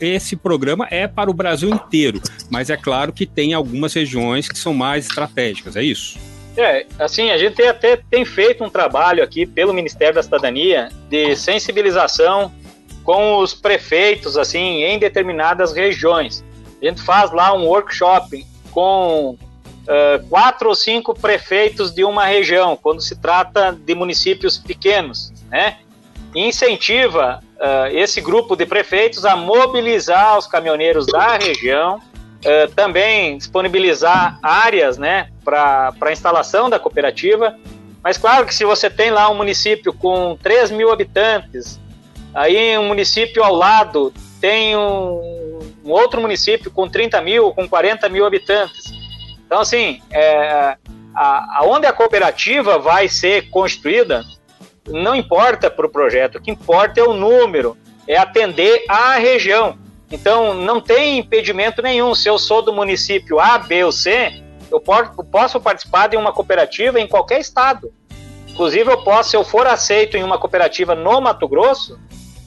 esse 0.00 0.36
programa 0.36 0.86
é 0.90 1.08
para 1.08 1.30
o 1.30 1.34
Brasil 1.34 1.70
inteiro, 1.70 2.20
mas 2.50 2.68
é 2.68 2.76
claro 2.76 3.10
que 3.10 3.24
tem 3.24 3.54
algumas 3.54 3.94
regiões 3.94 4.48
que 4.48 4.58
são 4.58 4.74
mais 4.74 5.06
estratégicas, 5.06 5.74
é 5.76 5.82
isso? 5.82 6.18
É, 6.56 6.86
assim, 6.98 7.30
a 7.30 7.38
gente 7.38 7.60
até 7.62 7.96
tem 7.96 8.24
feito 8.24 8.62
um 8.62 8.70
trabalho 8.70 9.22
aqui 9.24 9.44
pelo 9.44 9.72
Ministério 9.72 10.14
da 10.14 10.22
Cidadania 10.22 10.88
de 11.08 11.34
sensibilização 11.34 12.52
com 13.02 13.38
os 13.38 13.52
prefeitos, 13.52 14.36
assim, 14.36 14.82
em 14.82 14.98
determinadas 14.98 15.72
regiões. 15.72 16.44
A 16.80 16.86
gente 16.86 17.02
faz 17.02 17.32
lá 17.32 17.52
um 17.52 17.66
workshop 17.66 18.46
com 18.70 19.30
uh, 19.30 20.26
quatro 20.28 20.68
ou 20.68 20.74
cinco 20.74 21.12
prefeitos 21.12 21.92
de 21.92 22.04
uma 22.04 22.24
região, 22.24 22.76
quando 22.76 23.00
se 23.00 23.16
trata 23.16 23.72
de 23.72 23.94
municípios 23.94 24.56
pequenos, 24.56 25.32
né? 25.50 25.78
E 26.34 26.46
incentiva 26.46 27.42
uh, 27.56 27.86
esse 27.96 28.20
grupo 28.20 28.56
de 28.56 28.64
prefeitos 28.64 29.24
a 29.24 29.36
mobilizar 29.36 30.38
os 30.38 30.46
caminhoneiros 30.46 31.06
da 31.06 31.36
região 31.36 32.00
Uh, 32.44 32.70
também 32.74 33.38
disponibilizar 33.38 34.38
áreas 34.42 34.98
né, 34.98 35.30
para 35.44 35.92
a 36.00 36.12
instalação 36.12 36.70
da 36.70 36.78
cooperativa. 36.78 37.56
Mas 38.02 38.18
claro 38.18 38.46
que 38.46 38.54
se 38.54 38.64
você 38.64 38.90
tem 38.90 39.10
lá 39.10 39.30
um 39.30 39.34
município 39.34 39.92
com 39.92 40.36
3 40.42 40.70
mil 40.70 40.90
habitantes, 40.90 41.80
aí 42.34 42.76
um 42.78 42.88
município 42.88 43.42
ao 43.42 43.54
lado 43.54 44.12
tem 44.40 44.76
um, 44.76 45.60
um 45.84 45.90
outro 45.90 46.20
município 46.20 46.70
com 46.70 46.88
30 46.88 47.20
mil, 47.22 47.52
com 47.52 47.68
40 47.68 48.08
mil 48.08 48.26
habitantes. 48.26 48.92
Então, 49.46 49.60
assim, 49.60 50.02
é, 50.10 50.76
a, 51.14 51.60
aonde 51.60 51.86
a 51.86 51.92
cooperativa 51.92 52.78
vai 52.78 53.08
ser 53.08 53.48
construída, 53.50 54.24
não 54.86 55.14
importa 55.14 55.70
para 55.70 55.86
o 55.86 55.88
projeto, 55.88 56.36
o 56.36 56.42
que 56.42 56.50
importa 56.50 57.00
é 57.00 57.02
o 57.02 57.12
número, 57.12 57.76
é 58.06 58.16
atender 58.16 58.84
a 58.88 59.16
região. 59.16 59.78
Então, 60.10 60.54
não 60.54 60.80
tem 60.80 61.18
impedimento 61.18 61.80
nenhum. 61.80 62.14
Se 62.14 62.28
eu 62.28 62.38
sou 62.38 62.62
do 62.62 62.72
município 62.72 63.40
A, 63.40 63.58
B 63.58 63.84
ou 63.84 63.92
C, 63.92 64.43
eu 64.74 65.24
posso 65.24 65.60
participar 65.60 66.08
de 66.08 66.16
uma 66.16 66.32
cooperativa 66.32 67.00
em 67.00 67.06
qualquer 67.06 67.40
estado. 67.40 67.92
Inclusive, 68.48 68.90
eu 68.90 69.02
posso, 69.02 69.30
se 69.30 69.36
eu 69.36 69.44
for 69.44 69.66
aceito 69.66 70.16
em 70.16 70.22
uma 70.22 70.38
cooperativa 70.38 70.94
no 70.94 71.20
Mato 71.20 71.48
Grosso, 71.48 71.98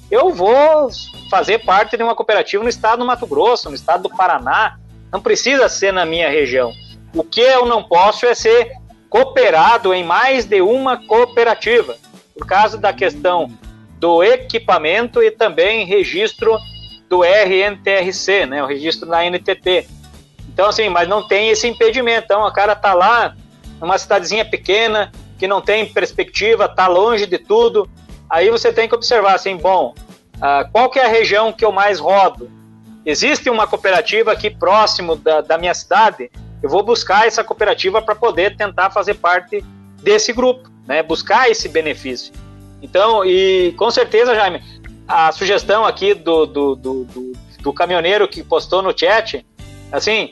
eu 0.09 0.33
vou 0.33 0.89
fazer 1.29 1.59
parte 1.65 1.97
de 1.97 2.03
uma 2.03 2.15
cooperativa 2.15 2.63
no 2.63 2.69
estado 2.69 2.99
do 2.99 3.05
Mato 3.05 3.27
Grosso, 3.27 3.69
no 3.69 3.75
estado 3.75 4.03
do 4.03 4.15
Paraná. 4.15 4.77
Não 5.11 5.21
precisa 5.21 5.67
ser 5.67 5.91
na 5.91 6.05
minha 6.05 6.29
região. 6.29 6.71
O 7.13 7.23
que 7.23 7.41
eu 7.41 7.65
não 7.65 7.83
posso 7.83 8.25
é 8.25 8.33
ser 8.33 8.71
cooperado 9.09 9.93
em 9.93 10.03
mais 10.03 10.45
de 10.45 10.61
uma 10.61 11.05
cooperativa, 11.05 11.97
por 12.37 12.45
causa 12.45 12.77
da 12.77 12.93
questão 12.93 13.51
do 13.99 14.23
equipamento 14.23 15.23
e 15.23 15.31
também 15.31 15.85
registro 15.85 16.57
do 17.09 17.23
RNTRC, 17.23 18.45
né, 18.45 18.63
o 18.63 18.67
registro 18.67 19.09
da 19.09 19.23
NTT. 19.23 19.87
Então, 20.57 20.69
assim, 20.69 20.89
mas 20.89 21.07
não 21.07 21.21
tem 21.21 21.49
esse 21.49 21.67
impedimento. 21.67 22.25
Então, 22.25 22.43
o 22.43 22.51
cara 22.51 22.75
tá 22.75 22.91
lá, 22.91 23.35
numa 23.79 23.95
cidadezinha 23.95 24.43
pequena, 24.43 25.11
que 25.37 25.47
não 25.47 25.61
tem 25.61 25.85
perspectiva, 25.85 26.67
tá 26.67 26.87
longe 26.87 27.27
de 27.27 27.37
tudo. 27.37 27.87
Aí 28.27 28.49
você 28.49 28.73
tem 28.73 28.89
que 28.89 28.95
observar, 28.95 29.35
assim, 29.35 29.55
bom, 29.55 29.93
uh, 30.37 30.67
qual 30.71 30.89
que 30.89 30.97
é 30.97 31.05
a 31.05 31.09
região 31.09 31.53
que 31.53 31.63
eu 31.63 31.71
mais 31.71 31.99
rodo? 31.99 32.49
Existe 33.05 33.51
uma 33.51 33.67
cooperativa 33.67 34.31
aqui 34.31 34.49
próximo 34.49 35.15
da, 35.15 35.41
da 35.41 35.59
minha 35.59 35.75
cidade? 35.75 36.31
Eu 36.63 36.71
vou 36.71 36.81
buscar 36.81 37.27
essa 37.27 37.43
cooperativa 37.43 38.01
para 38.01 38.15
poder 38.15 38.57
tentar 38.57 38.89
fazer 38.89 39.13
parte 39.13 39.63
desse 40.01 40.33
grupo, 40.33 40.71
né? 40.87 41.03
Buscar 41.03 41.51
esse 41.51 41.69
benefício. 41.69 42.33
Então, 42.81 43.23
e 43.23 43.75
com 43.77 43.91
certeza, 43.91 44.33
Jaime, 44.33 44.63
a 45.07 45.31
sugestão 45.31 45.85
aqui 45.85 46.15
do, 46.15 46.47
do, 46.47 46.75
do, 46.75 47.03
do, 47.03 47.33
do 47.61 47.73
caminhoneiro 47.73 48.27
que 48.27 48.43
postou 48.43 48.81
no 48.81 48.97
chat, 48.97 49.45
assim, 49.91 50.31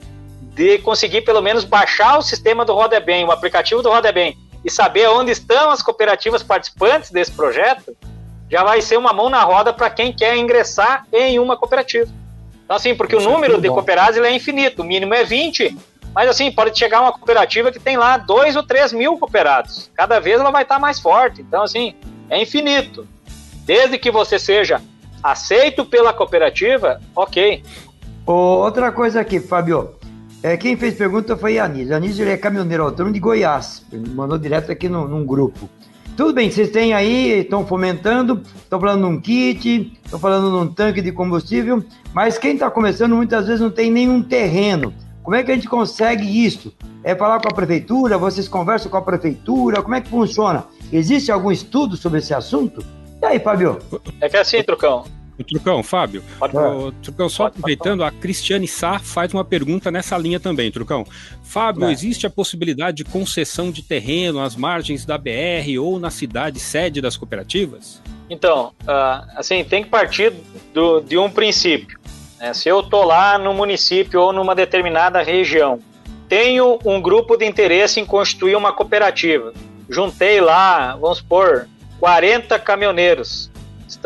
de 0.56 0.80
conseguir 0.80 1.22
pelo 1.22 1.42
menos 1.42 1.66
baixar 1.66 2.18
o 2.18 2.22
sistema 2.22 2.64
do 2.64 2.74
Roda 2.74 2.98
Bem, 3.00 3.26
o 3.26 3.32
aplicativo 3.32 3.84
do 3.84 3.90
Roda 3.90 4.10
Bem, 4.12 4.38
e 4.64 4.72
saber 4.72 5.10
onde 5.10 5.30
estão 5.32 5.70
as 5.70 5.82
cooperativas 5.82 6.42
participantes 6.42 7.12
desse 7.12 7.32
projeto, 7.34 7.96
já 8.50 8.64
vai 8.64 8.82
ser 8.82 8.98
uma 8.98 9.12
mão 9.12 9.30
na 9.30 9.44
roda 9.44 9.74
para 9.74 9.90
quem 9.90 10.14
quer 10.14 10.38
ingressar 10.38 11.06
em 11.12 11.38
uma 11.40 11.58
cooperativa. 11.58 12.10
Então, 12.64 12.78
assim, 12.78 12.96
porque 12.96 13.18
Isso 13.18 13.28
o 13.28 13.30
é 13.30 13.34
número 13.34 13.58
é 13.58 13.60
de 13.60 13.68
cooperados 13.68 14.18
é 14.18 14.32
infinito, 14.32 14.82
o 14.82 14.86
mínimo 14.86 15.14
é 15.14 15.26
20, 15.26 15.78
mas 16.14 16.30
assim, 16.30 16.50
pode 16.50 16.78
chegar 16.78 17.02
uma 17.02 17.12
cooperativa 17.12 17.70
que 17.70 17.80
tem 17.80 17.98
lá 17.98 18.18
2 18.18 18.56
ou 18.56 18.64
3 18.64 18.94
mil 18.94 19.18
cooperados. 19.18 19.92
Cada 19.94 20.20
vez 20.20 20.40
ela 20.40 20.52
vai 20.52 20.64
estar 20.64 20.80
mais 20.80 21.02
forte. 21.02 21.42
Então, 21.42 21.64
assim, 21.64 21.94
é 22.30 22.42
infinito. 22.42 23.06
Desde 23.66 23.98
que 23.98 24.10
você 24.10 24.40
seja 24.40 24.82
aceito 25.22 25.84
pela 25.84 26.14
cooperativa, 26.14 27.02
ok. 27.14 27.62
Outra 28.26 28.92
coisa 28.92 29.20
aqui, 29.20 29.40
Fábio. 29.40 29.96
É, 30.46 30.56
quem 30.56 30.78
fez 30.78 30.94
pergunta 30.94 31.36
foi 31.36 31.58
Anísio. 31.58 31.96
Anísio 31.96 32.24
ele 32.24 32.30
é 32.30 32.38
caminhoneiro 32.38 32.84
autônomo 32.84 33.12
de 33.12 33.20
Goiás. 33.20 33.84
Ele 33.92 34.08
mandou 34.12 34.38
direto 34.38 34.72
aqui 34.72 34.88
no, 34.88 35.08
num 35.08 35.26
grupo. 35.26 35.68
Tudo 36.16 36.34
bem, 36.34 36.52
vocês 36.52 36.70
têm 36.70 36.94
aí, 36.94 37.40
estão 37.40 37.66
fomentando, 37.66 38.44
estão 38.56 38.80
falando 38.80 39.02
num 39.02 39.20
kit, 39.20 39.92
estão 40.06 40.20
falando 40.20 40.52
num 40.52 40.68
tanque 40.68 41.02
de 41.02 41.12
combustível, 41.12 41.84
mas 42.14 42.38
quem 42.38 42.54
está 42.54 42.70
começando 42.70 43.16
muitas 43.16 43.48
vezes 43.48 43.60
não 43.60 43.72
tem 43.72 43.90
nenhum 43.90 44.22
terreno. 44.22 44.94
Como 45.24 45.36
é 45.36 45.42
que 45.42 45.52
a 45.52 45.56
gente 45.56 45.68
consegue 45.68 46.46
isso? 46.46 46.72
É 47.04 47.16
falar 47.16 47.40
com 47.40 47.48
a 47.48 47.52
prefeitura? 47.52 48.16
Vocês 48.16 48.48
conversam 48.48 48.92
com 48.92 48.98
a 48.98 49.02
prefeitura? 49.02 49.82
Como 49.82 49.96
é 49.96 50.02
que 50.02 50.10
funciona? 50.10 50.66
Existe 50.94 51.32
algum 51.32 51.52
estudo 51.52 51.98
sobre 51.98 52.20
esse 52.20 52.36
assunto? 52.36 52.86
E 53.20 53.26
aí, 53.26 53.40
Fábio? 53.40 53.80
É 54.22 54.30
que 54.30 54.38
é 54.38 54.42
assim, 54.42 54.62
Trucão. 54.62 55.06
O 55.38 55.44
Trucão, 55.44 55.84
Fábio. 55.84 56.24
O, 56.40 56.92
Trucão, 56.94 57.28
só 57.28 57.48
aproveitando, 57.48 58.04
a 58.04 58.12
Cristiane 58.12 58.68
Sá 58.68 59.00
faz 59.00 59.34
uma 59.34 59.44
pergunta 59.44 59.92
nessa 59.92 60.18
linha 60.18 60.40
também, 60.40 60.72
Trucão. 60.72 61.06
Fábio, 61.44 61.86
é. 61.86 61.92
existe 61.92 62.26
a 62.26 62.30
possibilidade 62.30 62.98
de 62.98 63.04
concessão 63.04 63.70
de 63.70 63.82
terreno 63.82 64.40
às 64.40 64.56
margens 64.56 65.06
da 65.06 65.18
BR 65.18 65.78
ou 65.82 66.00
na 66.00 66.10
cidade 66.10 66.60
sede 66.60 67.02
das 67.02 67.18
cooperativas? 67.18 68.02
Então, 68.30 68.72
uh, 68.84 69.28
assim, 69.36 69.64
tem 69.64 69.84
que 69.84 69.90
partir 69.90 70.34
do, 70.74 71.02
de 71.02 71.18
um 71.18 71.30
princípio. 71.30 72.00
Né? 72.40 72.54
Se 72.54 72.70
eu 72.70 72.82
tô 72.82 73.04
lá 73.04 73.38
no 73.38 73.54
município 73.54 74.22
ou 74.22 74.32
numa 74.32 74.56
determinada 74.56 75.22
região, 75.22 75.80
tenho 76.30 76.80
um 76.86 77.02
grupo 77.02 77.36
de 77.38 77.46
interesse 77.46 78.00
em 78.00 78.06
constituir 78.06 78.56
uma 78.56 78.72
cooperativa. 78.72 79.54
Juntei 79.90 80.42
lá, 80.42 80.96
vamos 80.96 81.20
supor, 81.20 81.68
40 82.00 82.58
caminhoneiros 82.60 83.52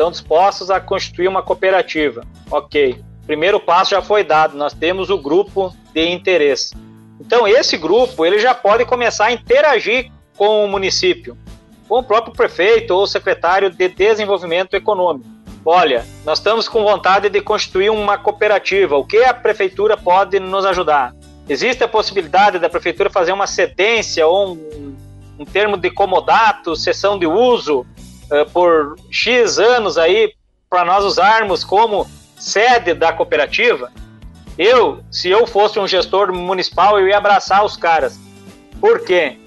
estão 0.00 0.10
dispostos 0.10 0.70
a 0.70 0.80
constituir 0.80 1.28
uma 1.28 1.42
cooperativa. 1.42 2.24
Ok. 2.50 3.02
Primeiro 3.26 3.60
passo 3.60 3.90
já 3.90 4.00
foi 4.00 4.24
dado, 4.24 4.56
nós 4.56 4.72
temos 4.72 5.10
o 5.10 5.18
grupo 5.18 5.74
de 5.92 6.08
interesse. 6.08 6.74
Então 7.20 7.46
esse 7.46 7.76
grupo 7.76 8.24
ele 8.24 8.38
já 8.38 8.54
pode 8.54 8.86
começar 8.86 9.26
a 9.26 9.32
interagir 9.32 10.10
com 10.36 10.64
o 10.64 10.68
município, 10.68 11.36
com 11.86 11.98
o 11.98 12.02
próprio 12.02 12.32
prefeito 12.32 12.92
ou 12.92 13.06
secretário 13.06 13.68
de 13.68 13.88
desenvolvimento 13.88 14.74
econômico. 14.74 15.28
Olha, 15.64 16.06
nós 16.24 16.38
estamos 16.38 16.66
com 16.66 16.82
vontade 16.82 17.28
de 17.28 17.42
constituir 17.42 17.90
uma 17.90 18.16
cooperativa. 18.16 18.96
O 18.96 19.04
que 19.04 19.18
a 19.22 19.34
prefeitura 19.34 19.98
pode 19.98 20.40
nos 20.40 20.64
ajudar? 20.64 21.14
Existe 21.46 21.84
a 21.84 21.88
possibilidade 21.88 22.58
da 22.58 22.70
prefeitura 22.70 23.10
fazer 23.10 23.32
uma 23.32 23.46
cedência 23.46 24.26
ou 24.26 24.54
um, 24.54 24.96
um 25.38 25.44
termo 25.44 25.76
de 25.76 25.90
comodato, 25.90 26.74
cessão 26.74 27.18
de 27.18 27.26
uso 27.26 27.84
por 28.52 28.96
X 29.10 29.58
anos 29.58 29.98
aí 29.98 30.32
para 30.68 30.84
nós 30.84 31.04
usarmos 31.04 31.64
como 31.64 32.08
sede 32.38 32.94
da 32.94 33.12
cooperativa, 33.12 33.92
eu, 34.56 35.02
se 35.10 35.28
eu 35.28 35.46
fosse 35.46 35.78
um 35.78 35.86
gestor 35.86 36.32
municipal, 36.32 36.98
eu 36.98 37.08
ia 37.08 37.18
abraçar 37.18 37.64
os 37.64 37.76
caras. 37.76 38.18
Por 38.80 39.00
quê? 39.04 39.38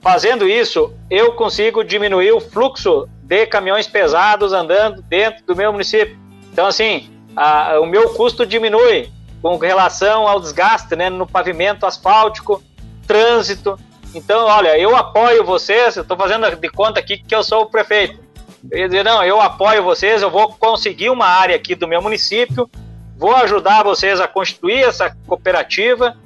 Fazendo 0.00 0.48
isso, 0.48 0.92
eu 1.10 1.32
consigo 1.32 1.82
diminuir 1.82 2.32
o 2.32 2.40
fluxo 2.40 3.08
de 3.22 3.46
caminhões 3.46 3.86
pesados 3.86 4.52
andando 4.52 5.02
dentro 5.02 5.44
do 5.44 5.56
meu 5.56 5.72
município. 5.72 6.18
Então, 6.52 6.66
assim, 6.66 7.10
a, 7.34 7.80
o 7.80 7.86
meu 7.86 8.10
custo 8.14 8.46
diminui 8.46 9.10
com 9.42 9.56
relação 9.56 10.26
ao 10.26 10.40
desgaste 10.40 10.94
né, 10.96 11.10
no 11.10 11.26
pavimento 11.26 11.86
asfáltico, 11.86 12.62
trânsito. 13.06 13.78
Então, 14.14 14.46
olha, 14.46 14.78
eu 14.78 14.96
apoio 14.96 15.44
vocês, 15.44 15.96
estou 15.96 16.16
fazendo 16.16 16.48
de 16.54 16.68
conta 16.70 17.00
aqui 17.00 17.18
que 17.18 17.34
eu 17.34 17.42
sou 17.42 17.62
o 17.62 17.66
prefeito. 17.66 18.25
Eu 18.70 18.78
ia 18.78 18.88
dizer, 18.88 19.04
não, 19.04 19.22
eu 19.22 19.40
apoio 19.40 19.82
vocês, 19.82 20.22
eu 20.22 20.30
vou 20.30 20.52
conseguir 20.54 21.10
uma 21.10 21.26
área 21.26 21.56
aqui 21.56 21.74
do 21.74 21.86
meu 21.86 22.02
município, 22.02 22.68
vou 23.16 23.34
ajudar 23.36 23.84
vocês 23.84 24.20
a 24.20 24.26
constituir 24.26 24.84
essa 24.84 25.16
cooperativa, 25.26 26.16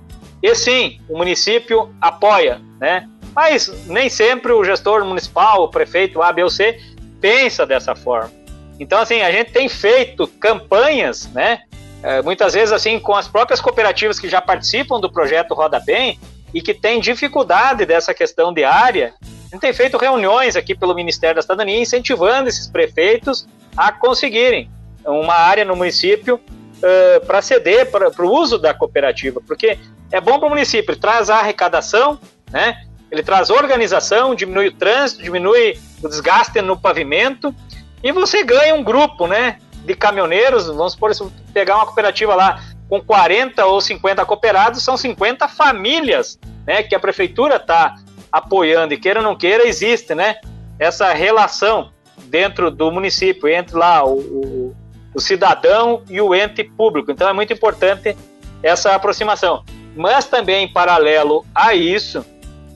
e 0.42 0.54
sim, 0.54 1.00
o 1.08 1.18
município 1.18 1.94
apoia, 2.00 2.60
né? 2.80 3.08
Mas 3.34 3.86
nem 3.86 4.08
sempre 4.08 4.52
o 4.52 4.64
gestor 4.64 5.04
municipal, 5.04 5.62
o 5.62 5.68
prefeito 5.68 6.22
A, 6.22 6.32
B 6.32 6.42
ou 6.42 6.50
C, 6.50 6.80
pensa 7.20 7.66
dessa 7.66 7.94
forma. 7.94 8.32
Então, 8.78 8.98
assim, 8.98 9.20
a 9.20 9.30
gente 9.30 9.52
tem 9.52 9.68
feito 9.68 10.26
campanhas, 10.26 11.30
né? 11.32 11.60
É, 12.02 12.22
muitas 12.22 12.54
vezes, 12.54 12.72
assim, 12.72 12.98
com 12.98 13.14
as 13.14 13.28
próprias 13.28 13.60
cooperativas 13.60 14.18
que 14.18 14.28
já 14.28 14.40
participam 14.40 14.98
do 14.98 15.12
projeto 15.12 15.52
Roda 15.52 15.78
Bem 15.78 16.18
e 16.54 16.62
que 16.62 16.72
têm 16.72 16.98
dificuldade 16.98 17.84
dessa 17.84 18.14
questão 18.14 18.52
de 18.52 18.64
área, 18.64 19.12
tem 19.58 19.72
feito 19.72 19.96
reuniões 19.96 20.56
aqui 20.56 20.74
pelo 20.74 20.94
Ministério 20.94 21.36
da 21.36 21.42
Cidadania 21.42 21.80
incentivando 21.80 22.48
esses 22.48 22.68
prefeitos 22.68 23.46
a 23.76 23.90
conseguirem 23.90 24.70
uma 25.04 25.34
área 25.34 25.64
no 25.64 25.74
município 25.74 26.36
uh, 26.36 27.26
para 27.26 27.42
ceder 27.42 27.90
para 27.90 28.10
o 28.10 28.32
uso 28.32 28.58
da 28.58 28.74
cooperativa, 28.74 29.40
porque 29.46 29.78
é 30.12 30.20
bom 30.20 30.38
para 30.38 30.46
o 30.46 30.50
município, 30.50 30.96
traz 30.96 31.30
a 31.30 31.38
arrecadação, 31.38 32.18
né? 32.50 32.84
ele 33.10 33.22
traz 33.22 33.50
organização, 33.50 34.34
diminui 34.34 34.68
o 34.68 34.72
trânsito, 34.72 35.22
diminui 35.22 35.78
o 36.02 36.08
desgaste 36.08 36.60
no 36.62 36.78
pavimento 36.78 37.54
e 38.02 38.12
você 38.12 38.44
ganha 38.44 38.74
um 38.74 38.84
grupo 38.84 39.26
né, 39.26 39.58
de 39.84 39.94
caminhoneiros. 39.94 40.66
Vamos 40.66 40.92
supor, 40.92 41.14
se 41.14 41.24
pegar 41.52 41.76
uma 41.76 41.86
cooperativa 41.86 42.34
lá 42.34 42.62
com 42.88 43.00
40 43.00 43.66
ou 43.66 43.80
50 43.80 44.24
cooperados, 44.24 44.82
são 44.82 44.96
50 44.96 45.48
famílias 45.48 46.38
né, 46.66 46.82
que 46.82 46.94
a 46.94 47.00
prefeitura 47.00 47.56
está 47.56 47.96
apoiando, 48.32 48.94
e 48.94 48.98
queira 48.98 49.20
ou 49.20 49.24
não 49.24 49.36
queira, 49.36 49.66
existe, 49.66 50.14
né? 50.14 50.36
Essa 50.78 51.12
relação 51.12 51.90
dentro 52.24 52.70
do 52.70 52.90
município, 52.90 53.48
entre 53.48 53.76
lá 53.76 54.04
o, 54.04 54.18
o, 54.18 54.76
o 55.14 55.20
cidadão 55.20 56.02
e 56.08 56.20
o 56.20 56.34
ente 56.34 56.64
público. 56.64 57.10
Então 57.10 57.28
é 57.28 57.32
muito 57.32 57.52
importante 57.52 58.16
essa 58.62 58.94
aproximação. 58.94 59.64
Mas 59.96 60.26
também, 60.26 60.64
em 60.64 60.72
paralelo 60.72 61.44
a 61.54 61.74
isso, 61.74 62.24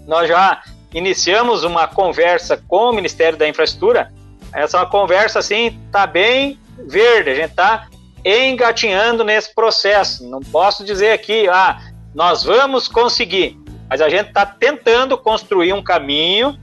nós 0.06 0.28
já 0.28 0.62
iniciamos 0.92 1.64
uma 1.64 1.86
conversa 1.86 2.62
com 2.68 2.90
o 2.90 2.92
Ministério 2.92 3.38
da 3.38 3.48
Infraestrutura. 3.48 4.12
Essa 4.52 4.78
é 4.78 4.80
uma 4.80 4.90
conversa 4.90 5.38
assim, 5.38 5.78
tá 5.90 6.06
bem 6.06 6.58
verde, 6.86 7.30
a 7.30 7.34
gente 7.34 7.50
está 7.50 7.88
engatinhando 8.24 9.24
nesse 9.24 9.54
processo. 9.54 10.28
Não 10.28 10.40
posso 10.40 10.84
dizer 10.84 11.12
aqui, 11.12 11.48
ah, 11.48 11.80
nós 12.14 12.44
vamos 12.44 12.88
conseguir 12.88 13.58
mas 13.94 14.00
a 14.00 14.08
gente 14.08 14.26
está 14.26 14.44
tentando 14.44 15.16
construir 15.16 15.72
um 15.72 15.80
caminho 15.80 16.58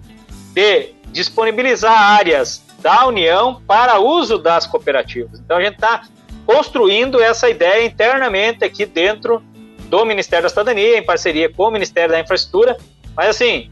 de 0.54 0.94
disponibilizar 1.14 1.94
áreas 1.94 2.62
da 2.80 3.06
União 3.06 3.62
para 3.66 4.02
uso 4.02 4.38
das 4.38 4.68
cooperativas. 4.68 5.40
Então 5.40 5.56
a 5.56 5.62
gente 5.64 5.76
está 5.76 6.02
construindo 6.46 7.22
essa 7.22 7.50
ideia 7.50 7.86
internamente 7.86 8.66
aqui 8.66 8.86
dentro 8.86 9.42
do 9.86 10.04
Ministério 10.04 10.44
da 10.44 10.50
Cidadania, 10.50 10.98
em 10.98 11.06
parceria 11.06 11.50
com 11.50 11.70
o 11.70 11.72
Ministério 11.72 12.12
da 12.12 12.20
Infraestrutura. 12.20 12.76
Mas 13.16 13.30
assim, 13.30 13.72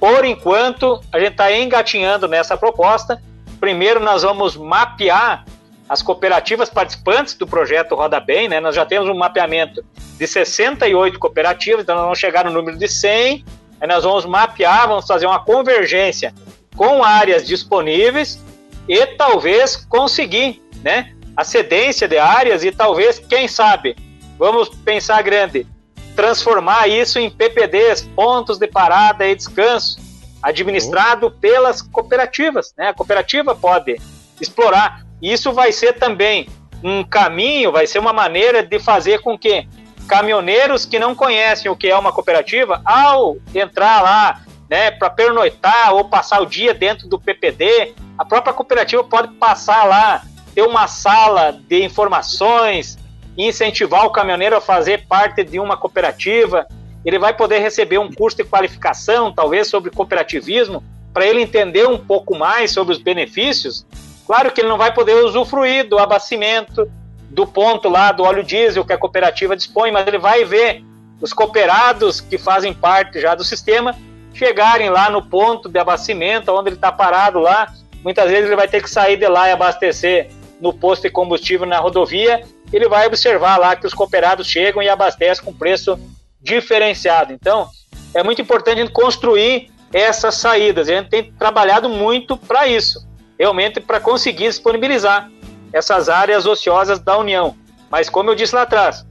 por 0.00 0.24
enquanto, 0.24 0.98
a 1.12 1.20
gente 1.20 1.32
está 1.32 1.52
engatinhando 1.52 2.26
nessa 2.26 2.56
proposta. 2.56 3.22
Primeiro 3.60 4.00
nós 4.00 4.22
vamos 4.22 4.56
mapear 4.56 5.44
as 5.88 6.02
cooperativas 6.02 6.70
participantes 6.70 7.34
do 7.34 7.46
projeto 7.46 7.94
Roda 7.94 8.18
Bem, 8.18 8.48
né? 8.48 8.60
Nós 8.60 8.74
já 8.74 8.86
temos 8.86 9.08
um 9.08 9.14
mapeamento 9.14 9.84
de 10.18 10.26
68 10.26 11.18
cooperativas, 11.18 11.82
então 11.82 11.94
nós 11.94 12.04
vamos 12.04 12.18
chegar 12.18 12.44
no 12.44 12.50
número 12.50 12.78
de 12.78 12.88
100, 12.88 13.44
aí 13.80 13.88
nós 13.88 14.04
vamos 14.04 14.24
mapear, 14.24 14.88
vamos 14.88 15.06
fazer 15.06 15.26
uma 15.26 15.44
convergência 15.44 16.34
com 16.76 17.04
áreas 17.04 17.46
disponíveis 17.46 18.40
e 18.88 19.06
talvez 19.06 19.76
conseguir, 19.76 20.62
né? 20.82 21.12
A 21.36 21.44
cedência 21.44 22.06
de 22.06 22.16
áreas 22.16 22.62
e 22.64 22.70
talvez, 22.70 23.18
quem 23.18 23.48
sabe, 23.48 23.96
vamos 24.38 24.68
pensar 24.68 25.20
grande, 25.22 25.66
transformar 26.14 26.88
isso 26.88 27.18
em 27.18 27.28
PPDs, 27.28 28.02
pontos 28.02 28.56
de 28.56 28.68
parada 28.68 29.26
e 29.26 29.34
descanso, 29.34 29.98
administrado 30.42 31.30
pelas 31.30 31.82
cooperativas. 31.82 32.72
Né? 32.76 32.88
A 32.88 32.94
cooperativa 32.94 33.54
pode 33.54 34.00
explorar. 34.40 35.03
Isso 35.24 35.54
vai 35.54 35.72
ser 35.72 35.94
também 35.94 36.46
um 36.82 37.02
caminho, 37.02 37.72
vai 37.72 37.86
ser 37.86 37.98
uma 37.98 38.12
maneira 38.12 38.62
de 38.62 38.78
fazer 38.78 39.22
com 39.22 39.38
que 39.38 39.66
caminhoneiros 40.06 40.84
que 40.84 40.98
não 40.98 41.14
conhecem 41.14 41.70
o 41.70 41.76
que 41.76 41.88
é 41.88 41.96
uma 41.96 42.12
cooperativa, 42.12 42.82
ao 42.84 43.38
entrar 43.54 44.02
lá 44.02 44.42
né, 44.68 44.90
para 44.90 45.08
pernoitar 45.08 45.94
ou 45.94 46.04
passar 46.04 46.42
o 46.42 46.46
dia 46.46 46.74
dentro 46.74 47.08
do 47.08 47.18
PPD, 47.18 47.94
a 48.18 48.24
própria 48.26 48.52
cooperativa 48.52 49.02
pode 49.02 49.32
passar 49.36 49.84
lá, 49.84 50.22
ter 50.54 50.60
uma 50.60 50.86
sala 50.86 51.58
de 51.66 51.82
informações, 51.82 52.98
incentivar 53.34 54.04
o 54.04 54.10
caminhoneiro 54.10 54.56
a 54.56 54.60
fazer 54.60 55.06
parte 55.06 55.42
de 55.42 55.58
uma 55.58 55.74
cooperativa. 55.74 56.66
Ele 57.02 57.18
vai 57.18 57.34
poder 57.34 57.60
receber 57.60 57.96
um 57.96 58.12
curso 58.12 58.36
de 58.36 58.44
qualificação, 58.44 59.32
talvez 59.32 59.68
sobre 59.68 59.90
cooperativismo, 59.90 60.84
para 61.14 61.26
ele 61.26 61.40
entender 61.40 61.88
um 61.88 61.96
pouco 61.96 62.36
mais 62.36 62.72
sobre 62.72 62.92
os 62.92 63.00
benefícios. 63.00 63.86
Claro 64.26 64.50
que 64.50 64.60
ele 64.60 64.68
não 64.68 64.78
vai 64.78 64.92
poder 64.92 65.14
usufruir 65.24 65.88
do 65.88 65.98
abastecimento, 65.98 66.90
do 67.30 67.46
ponto 67.46 67.88
lá 67.88 68.12
do 68.12 68.22
óleo 68.22 68.42
diesel 68.42 68.84
que 68.84 68.92
a 68.92 68.98
cooperativa 68.98 69.56
dispõe, 69.56 69.90
mas 69.90 70.06
ele 70.06 70.18
vai 70.18 70.44
ver 70.44 70.84
os 71.20 71.32
cooperados 71.32 72.20
que 72.20 72.38
fazem 72.38 72.72
parte 72.72 73.20
já 73.20 73.34
do 73.34 73.44
sistema 73.44 73.94
chegarem 74.34 74.90
lá 74.90 75.08
no 75.08 75.22
ponto 75.22 75.68
de 75.68 75.78
abastecimento, 75.78 76.52
onde 76.52 76.70
ele 76.70 76.76
está 76.76 76.90
parado 76.90 77.38
lá. 77.38 77.72
Muitas 78.02 78.28
vezes 78.28 78.46
ele 78.46 78.56
vai 78.56 78.68
ter 78.68 78.82
que 78.82 78.90
sair 78.90 79.16
de 79.16 79.26
lá 79.28 79.48
e 79.48 79.52
abastecer 79.52 80.28
no 80.60 80.72
posto 80.72 81.02
de 81.02 81.10
combustível 81.10 81.66
na 81.66 81.78
rodovia. 81.78 82.44
Ele 82.72 82.88
vai 82.88 83.06
observar 83.06 83.56
lá 83.56 83.76
que 83.76 83.86
os 83.86 83.94
cooperados 83.94 84.46
chegam 84.46 84.82
e 84.82 84.88
abastecem 84.88 85.44
com 85.44 85.54
preço 85.54 85.98
diferenciado. 86.40 87.32
Então, 87.32 87.68
é 88.12 88.22
muito 88.22 88.42
importante 88.42 88.80
a 88.80 88.82
gente 88.82 88.92
construir 88.92 89.70
essas 89.92 90.34
saídas. 90.34 90.88
A 90.88 90.96
gente 90.96 91.08
tem 91.08 91.32
trabalhado 91.32 91.88
muito 91.88 92.36
para 92.36 92.66
isso, 92.66 93.06
realmente 93.38 93.80
para 93.80 94.00
conseguir 94.00 94.48
disponibilizar 94.48 95.30
essas 95.72 96.08
áreas 96.08 96.46
ociosas 96.46 97.00
da 97.00 97.18
União. 97.18 97.56
Mas, 97.90 98.08
como 98.08 98.30
eu 98.30 98.34
disse 98.34 98.54
lá 98.54 98.62
atrás, 98.62 99.04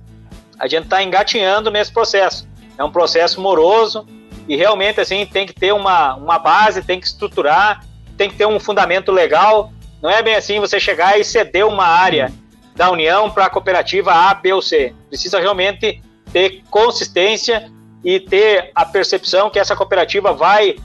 a 0.58 0.68
gente 0.68 0.86
está 0.86 1.04
engatinhando 1.04 1.70
nesse 1.70 1.92
processo. 1.92 2.48
É 2.78 2.84
um 2.84 2.92
processo 2.92 3.40
moroso 3.42 4.08
e 4.48 4.56
realmente 4.56 5.00
assim 5.00 5.26
tem 5.26 5.46
que 5.46 5.54
ter 5.54 5.74
uma, 5.74 6.16
uma 6.16 6.40
base, 6.40 6.82
tem 6.82 7.00
que 7.00 7.06
estruturar, 7.06 7.86
tem 8.18 8.30
que 8.30 8.36
ter 8.36 8.46
um 8.46 8.60
fundamento 8.60 9.12
legal. 9.12 9.72
Não 10.02 10.10
é 10.10 10.22
bem 10.22 10.36
assim 10.36 10.60
você 10.60 10.80
chegar 10.80 11.20
e 11.20 11.24
ceder 11.24 11.66
uma 11.66 11.86
área 11.86 12.32
da 12.76 12.90
União 12.90 13.30
para 13.30 13.46
a 13.46 13.50
cooperativa 13.50 14.14
A, 14.14 14.34
B 14.34 14.54
ou 14.54 14.62
C. 14.62 14.94
Precisa 15.10 15.40
realmente 15.40 16.02
ter 16.32 16.64
consistência 16.70 17.72
e 18.04 18.20
ter 18.20 18.72
a 18.74 18.86
percepção 18.86 19.50
que 19.50 19.60
essa 19.60 19.76
cooperativa 19.76 20.34
vai 20.34 20.76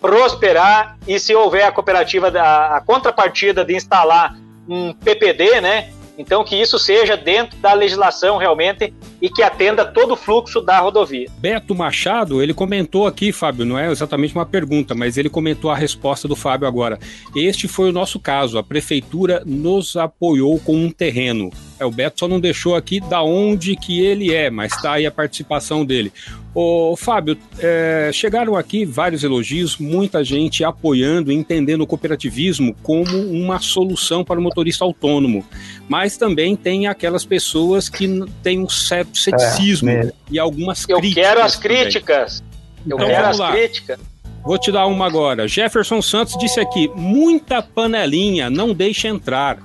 prosperar 0.00 0.98
e 1.06 1.18
se 1.18 1.34
houver 1.34 1.64
a 1.64 1.72
cooperativa 1.72 2.30
da 2.30 2.76
a 2.76 2.80
contrapartida 2.80 3.64
de 3.64 3.74
instalar 3.74 4.36
um 4.68 4.92
PPD, 4.92 5.60
né? 5.60 5.90
Então 6.18 6.42
que 6.42 6.60
isso 6.60 6.78
seja 6.80 7.16
dentro 7.16 7.56
da 7.58 7.72
legislação 7.72 8.38
realmente 8.38 8.92
e 9.22 9.30
que 9.30 9.40
atenda 9.40 9.84
todo 9.84 10.14
o 10.14 10.16
fluxo 10.16 10.60
da 10.60 10.80
rodovia. 10.80 11.28
Beto 11.38 11.74
Machado, 11.76 12.42
ele 12.42 12.52
comentou 12.52 13.06
aqui, 13.06 13.30
Fábio, 13.30 13.64
não 13.64 13.78
é 13.78 13.88
exatamente 13.90 14.34
uma 14.34 14.44
pergunta, 14.44 14.96
mas 14.96 15.16
ele 15.16 15.30
comentou 15.30 15.70
a 15.70 15.76
resposta 15.76 16.26
do 16.26 16.34
Fábio 16.34 16.66
agora. 16.66 16.98
Este 17.36 17.68
foi 17.68 17.88
o 17.88 17.92
nosso 17.92 18.18
caso, 18.18 18.58
a 18.58 18.64
prefeitura 18.64 19.44
nos 19.46 19.96
apoiou 19.96 20.58
com 20.58 20.74
um 20.76 20.90
terreno. 20.90 21.50
É, 21.78 21.86
o 21.86 21.90
Beto 21.90 22.18
só 22.18 22.28
não 22.28 22.40
deixou 22.40 22.74
aqui 22.74 22.98
da 22.98 23.22
onde 23.22 23.76
que 23.76 24.04
ele 24.04 24.34
é, 24.34 24.50
mas 24.50 24.72
está 24.72 24.94
aí 24.94 25.06
a 25.06 25.12
participação 25.12 25.84
dele. 25.84 26.12
Ô, 26.60 26.96
Fábio, 26.96 27.38
é, 27.60 28.10
chegaram 28.12 28.56
aqui 28.56 28.84
vários 28.84 29.22
elogios, 29.22 29.76
muita 29.76 30.24
gente 30.24 30.64
apoiando 30.64 31.30
e 31.30 31.34
entendendo 31.36 31.82
o 31.82 31.86
cooperativismo 31.86 32.74
como 32.82 33.16
uma 33.16 33.60
solução 33.60 34.24
para 34.24 34.40
o 34.40 34.42
motorista 34.42 34.84
autônomo. 34.84 35.46
Mas 35.88 36.16
também 36.16 36.56
tem 36.56 36.88
aquelas 36.88 37.24
pessoas 37.24 37.88
que 37.88 38.08
têm 38.42 38.58
um 38.58 38.68
certo 38.68 39.16
ceticismo 39.16 39.88
é, 39.88 40.10
e 40.32 40.36
algumas 40.36 40.84
Eu 40.88 40.98
críticas. 40.98 41.24
Eu 41.24 41.30
quero 41.30 41.46
as 41.46 41.54
críticas. 41.54 42.42
Eu 42.84 42.96
então, 42.96 43.06
quero 43.06 43.28
as 43.28 43.38
lá. 43.38 43.52
críticas. 43.52 44.00
Vou 44.44 44.58
te 44.58 44.72
dar 44.72 44.86
uma 44.86 45.06
agora. 45.06 45.46
Jefferson 45.46 46.02
Santos 46.02 46.36
disse 46.40 46.58
aqui: 46.58 46.90
muita 46.96 47.62
panelinha, 47.62 48.50
não 48.50 48.74
deixa 48.74 49.06
entrar. 49.06 49.58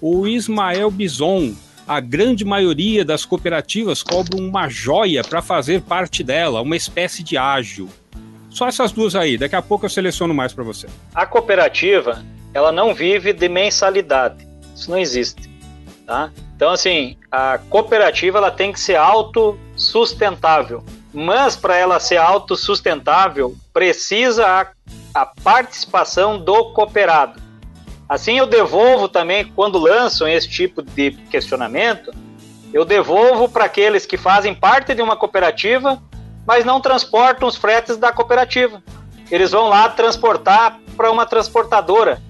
O 0.00 0.26
Ismael 0.26 0.90
Bison 0.90 1.52
a 1.88 2.00
grande 2.00 2.44
maioria 2.44 3.02
das 3.02 3.24
cooperativas 3.24 4.02
cobra 4.02 4.36
uma 4.36 4.68
joia 4.68 5.24
para 5.24 5.40
fazer 5.40 5.80
parte 5.80 6.22
dela, 6.22 6.60
uma 6.60 6.76
espécie 6.76 7.22
de 7.22 7.38
ágil. 7.38 7.88
Só 8.50 8.68
essas 8.68 8.92
duas 8.92 9.16
aí, 9.16 9.38
daqui 9.38 9.56
a 9.56 9.62
pouco 9.62 9.86
eu 9.86 9.90
seleciono 9.90 10.34
mais 10.34 10.52
para 10.52 10.62
você. 10.62 10.86
A 11.14 11.24
cooperativa, 11.24 12.22
ela 12.52 12.70
não 12.70 12.94
vive 12.94 13.32
de 13.32 13.48
mensalidade. 13.48 14.46
Isso 14.76 14.90
não 14.90 14.98
existe, 14.98 15.48
tá? 16.06 16.30
Então 16.54 16.70
assim, 16.70 17.16
a 17.32 17.58
cooperativa 17.70 18.36
ela 18.36 18.50
tem 18.50 18.70
que 18.70 18.80
ser 18.80 18.96
autossustentável. 18.96 20.84
Mas 21.12 21.56
para 21.56 21.76
ela 21.76 21.98
ser 21.98 22.18
autossustentável, 22.18 23.56
precisa 23.72 24.46
a, 24.46 24.66
a 25.14 25.24
participação 25.24 26.38
do 26.38 26.66
cooperado. 26.72 27.47
Assim 28.08 28.38
eu 28.38 28.46
devolvo 28.46 29.08
também, 29.08 29.44
quando 29.54 29.78
lançam 29.78 30.26
esse 30.26 30.48
tipo 30.48 30.82
de 30.82 31.10
questionamento, 31.10 32.10
eu 32.72 32.84
devolvo 32.84 33.48
para 33.48 33.64
aqueles 33.64 34.06
que 34.06 34.16
fazem 34.16 34.54
parte 34.54 34.94
de 34.94 35.02
uma 35.02 35.16
cooperativa, 35.16 36.02
mas 36.46 36.64
não 36.64 36.80
transportam 36.80 37.46
os 37.46 37.56
fretes 37.56 37.96
da 37.96 38.10
cooperativa. 38.10 38.82
Eles 39.30 39.50
vão 39.50 39.68
lá 39.68 39.88
transportar 39.90 40.80
para 40.96 41.10
uma 41.10 41.26
transportadora, 41.26 42.22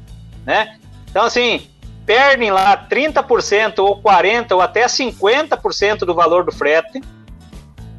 né? 0.45 0.79
Então, 1.09 1.25
assim, 1.25 1.69
perdem 2.05 2.51
lá 2.51 2.89
30% 2.89 3.79
ou 3.79 4.03
40% 4.03 4.53
ou 4.53 4.61
até 4.61 4.87
50% 4.87 5.99
do 6.01 6.15
valor 6.15 6.45
do 6.45 6.51
frete, 6.51 7.01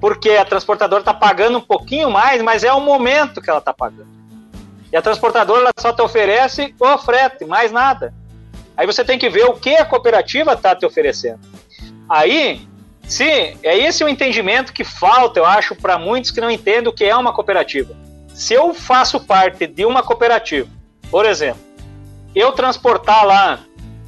porque 0.02 0.32
a 0.32 0.44
transportadora 0.44 1.02
está 1.02 1.14
pagando 1.14 1.60
um 1.60 1.62
pouquinho 1.62 2.10
mais, 2.12 2.42
mas 2.42 2.64
é 2.64 2.74
o 2.74 2.82
momento 2.82 3.42
que 3.42 3.50
ela 3.50 3.60
está 3.60 3.74
pagando. 3.74 4.19
E 4.92 4.98
a 4.98 5.02
transportadora 5.02 5.62
ela 5.62 5.72
só 5.78 5.94
te 5.94 6.02
oferece 6.02 6.74
o 6.80 6.98
frete, 6.98 7.46
mais 7.46 7.72
nada. 7.72 8.14
Aí 8.76 8.86
você 8.86 9.04
tem 9.04 9.20
que 9.20 9.30
ver 9.30 9.46
o 9.46 9.54
que 9.54 9.76
a 9.76 9.86
cooperativa 9.86 10.54
está 10.54 10.76
te 10.76 10.86
oferecendo. 10.86 11.40
Aí, 12.08 12.68
se 13.04 13.24
é 13.64 13.78
esse 13.78 14.04
o 14.04 14.10
entendimento 14.10 14.74
que 14.74 14.84
falta, 14.84 15.40
eu 15.40 15.46
acho, 15.46 15.76
para 15.76 16.00
muitos 16.00 16.32
que 16.32 16.42
não 16.42 16.50
entendem 16.50 16.88
o 16.88 16.94
que 16.94 17.06
é 17.06 17.16
uma 17.16 17.34
cooperativa. 17.34 17.94
Se 18.34 18.54
eu 18.54 18.74
faço 18.74 19.20
parte 19.20 19.68
de 19.68 19.86
uma 19.86 20.02
cooperativa, 20.02 20.70
por 21.12 21.26
exemplo, 21.26 21.62
eu 22.34 22.52
transportar 22.52 23.26
lá 23.26 23.60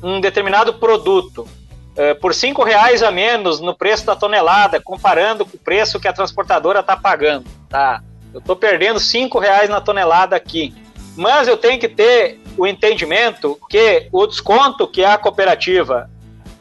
um 0.02 0.22
determinado 0.22 0.74
produto 0.76 1.48
é, 1.96 2.14
por 2.14 2.34
cinco 2.34 2.64
reais 2.64 3.04
a 3.04 3.12
menos 3.12 3.60
no 3.60 3.76
preço 3.76 4.06
da 4.06 4.16
tonelada, 4.16 4.80
comparando 4.80 5.46
com 5.46 5.58
o 5.58 5.60
preço 5.60 6.00
que 6.00 6.08
a 6.08 6.14
transportadora 6.14 6.80
está 6.80 6.96
pagando, 6.96 7.46
tá? 7.70 8.02
Eu 8.34 8.40
estou 8.40 8.56
perdendo 8.56 9.00
cinco 9.00 9.40
reais 9.40 9.70
na 9.70 9.82
tonelada 9.82 10.36
aqui. 10.36 10.74
Mas 11.16 11.48
eu 11.48 11.58
tenho 11.58 11.80
que 11.80 11.90
ter 11.90 12.40
o 12.58 12.66
entendimento 12.66 13.60
que 13.70 14.08
o 14.12 14.26
desconto 14.26 14.88
que 14.88 15.04
a 15.04 15.18
cooperativa 15.18 16.10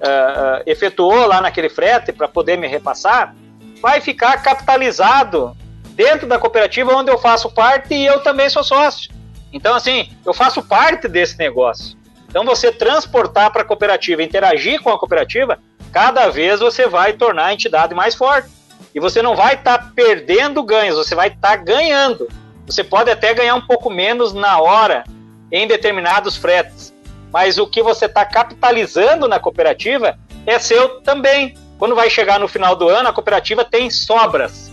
uh, 0.00 0.62
efetuou 0.66 1.26
lá 1.26 1.40
naquele 1.40 1.68
frete 1.68 2.12
para 2.12 2.26
poder 2.26 2.56
me 2.56 2.66
repassar 2.66 3.34
vai 3.80 4.00
ficar 4.00 4.42
capitalizado 4.42 5.56
dentro 5.90 6.26
da 6.26 6.38
cooperativa 6.38 6.94
onde 6.94 7.10
eu 7.10 7.18
faço 7.18 7.50
parte 7.50 7.94
e 7.94 8.06
eu 8.06 8.20
também 8.20 8.48
sou 8.48 8.64
sócio. 8.64 9.10
Então, 9.52 9.74
assim, 9.74 10.10
eu 10.24 10.32
faço 10.32 10.62
parte 10.62 11.08
desse 11.08 11.36
negócio. 11.38 11.96
Então, 12.28 12.44
você 12.44 12.70
transportar 12.70 13.50
para 13.50 13.62
a 13.62 13.64
cooperativa, 13.64 14.22
interagir 14.22 14.80
com 14.80 14.90
a 14.90 14.98
cooperativa, 14.98 15.58
cada 15.92 16.28
vez 16.28 16.60
você 16.60 16.86
vai 16.86 17.12
tornar 17.12 17.46
a 17.46 17.54
entidade 17.54 17.94
mais 17.94 18.14
forte. 18.14 18.48
E 18.94 19.00
você 19.00 19.22
não 19.22 19.36
vai 19.36 19.54
estar 19.54 19.78
tá 19.78 19.92
perdendo 19.94 20.62
ganhos, 20.62 20.96
você 20.96 21.14
vai 21.14 21.28
estar 21.28 21.50
tá 21.50 21.56
ganhando. 21.56 22.28
Você 22.66 22.84
pode 22.84 23.10
até 23.10 23.34
ganhar 23.34 23.54
um 23.54 23.66
pouco 23.66 23.90
menos 23.90 24.32
na 24.32 24.60
hora 24.60 25.04
em 25.50 25.66
determinados 25.66 26.36
fretes, 26.36 26.94
mas 27.32 27.58
o 27.58 27.66
que 27.66 27.82
você 27.82 28.06
está 28.06 28.24
capitalizando 28.24 29.26
na 29.26 29.40
cooperativa 29.40 30.18
é 30.46 30.58
seu 30.58 31.00
também. 31.00 31.56
Quando 31.78 31.94
vai 31.94 32.10
chegar 32.10 32.38
no 32.38 32.46
final 32.46 32.76
do 32.76 32.88
ano, 32.88 33.08
a 33.08 33.12
cooperativa 33.12 33.64
tem 33.64 33.90
sobras. 33.90 34.70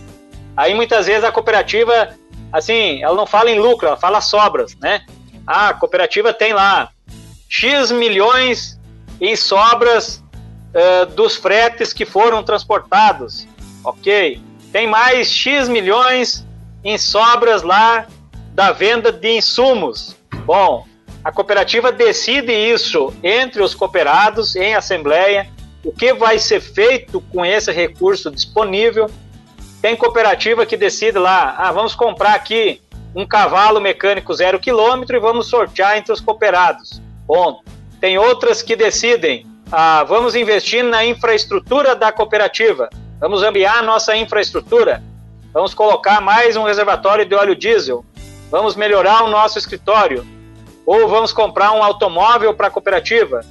Aí 0.56 0.74
muitas 0.74 1.06
vezes 1.06 1.24
a 1.24 1.32
cooperativa, 1.32 2.10
assim, 2.52 3.02
ela 3.02 3.14
não 3.14 3.26
fala 3.26 3.50
em 3.50 3.58
lucro, 3.58 3.86
ela 3.86 3.96
fala 3.96 4.20
sobras, 4.20 4.76
né? 4.76 5.02
Ah, 5.46 5.68
a 5.68 5.74
cooperativa 5.74 6.32
tem 6.32 6.52
lá 6.52 6.90
X 7.48 7.90
milhões 7.90 8.78
em 9.20 9.34
sobras 9.34 10.22
uh, 10.74 11.06
dos 11.06 11.36
fretes 11.36 11.92
que 11.92 12.04
foram 12.04 12.42
transportados 12.42 13.46
ok? 13.88 14.40
Tem 14.72 14.86
mais 14.86 15.30
X 15.30 15.68
milhões 15.68 16.46
em 16.84 16.98
sobras 16.98 17.62
lá 17.62 18.06
da 18.52 18.72
venda 18.72 19.10
de 19.10 19.36
insumos. 19.36 20.16
Bom, 20.44 20.86
a 21.24 21.32
cooperativa 21.32 21.90
decide 21.90 22.52
isso 22.52 23.12
entre 23.22 23.62
os 23.62 23.74
cooperados 23.74 24.56
em 24.56 24.74
assembleia, 24.74 25.48
o 25.84 25.92
que 25.92 26.12
vai 26.12 26.38
ser 26.38 26.60
feito 26.60 27.20
com 27.32 27.44
esse 27.44 27.72
recurso 27.72 28.30
disponível. 28.30 29.10
Tem 29.80 29.96
cooperativa 29.96 30.66
que 30.66 30.76
decide 30.76 31.18
lá, 31.18 31.54
ah, 31.56 31.72
vamos 31.72 31.94
comprar 31.94 32.34
aqui 32.34 32.80
um 33.14 33.26
cavalo 33.26 33.80
mecânico 33.80 34.34
zero 34.34 34.58
quilômetro 34.58 35.16
e 35.16 35.20
vamos 35.20 35.48
sortear 35.48 35.96
entre 35.96 36.12
os 36.12 36.20
cooperados. 36.20 37.00
Ponto. 37.26 37.62
Tem 38.00 38.18
outras 38.18 38.62
que 38.62 38.76
decidem, 38.76 39.46
ah, 39.72 40.04
vamos 40.04 40.34
investir 40.34 40.84
na 40.84 41.04
infraestrutura 41.04 41.94
da 41.94 42.12
cooperativa, 42.12 42.88
vamos 43.20 43.42
ampliar 43.42 43.82
nossa 43.82 44.16
infraestrutura, 44.16 45.02
vamos 45.52 45.74
colocar 45.74 46.20
mais 46.20 46.56
um 46.56 46.64
reservatório 46.64 47.26
de 47.26 47.34
óleo 47.34 47.56
diesel, 47.56 48.04
vamos 48.50 48.76
melhorar 48.76 49.24
o 49.24 49.28
nosso 49.28 49.58
escritório, 49.58 50.26
ou 50.86 51.08
vamos 51.08 51.32
comprar 51.32 51.72
um 51.72 51.82
automóvel 51.82 52.54
para 52.54 52.68
a 52.68 52.70
cooperativa, 52.70 53.44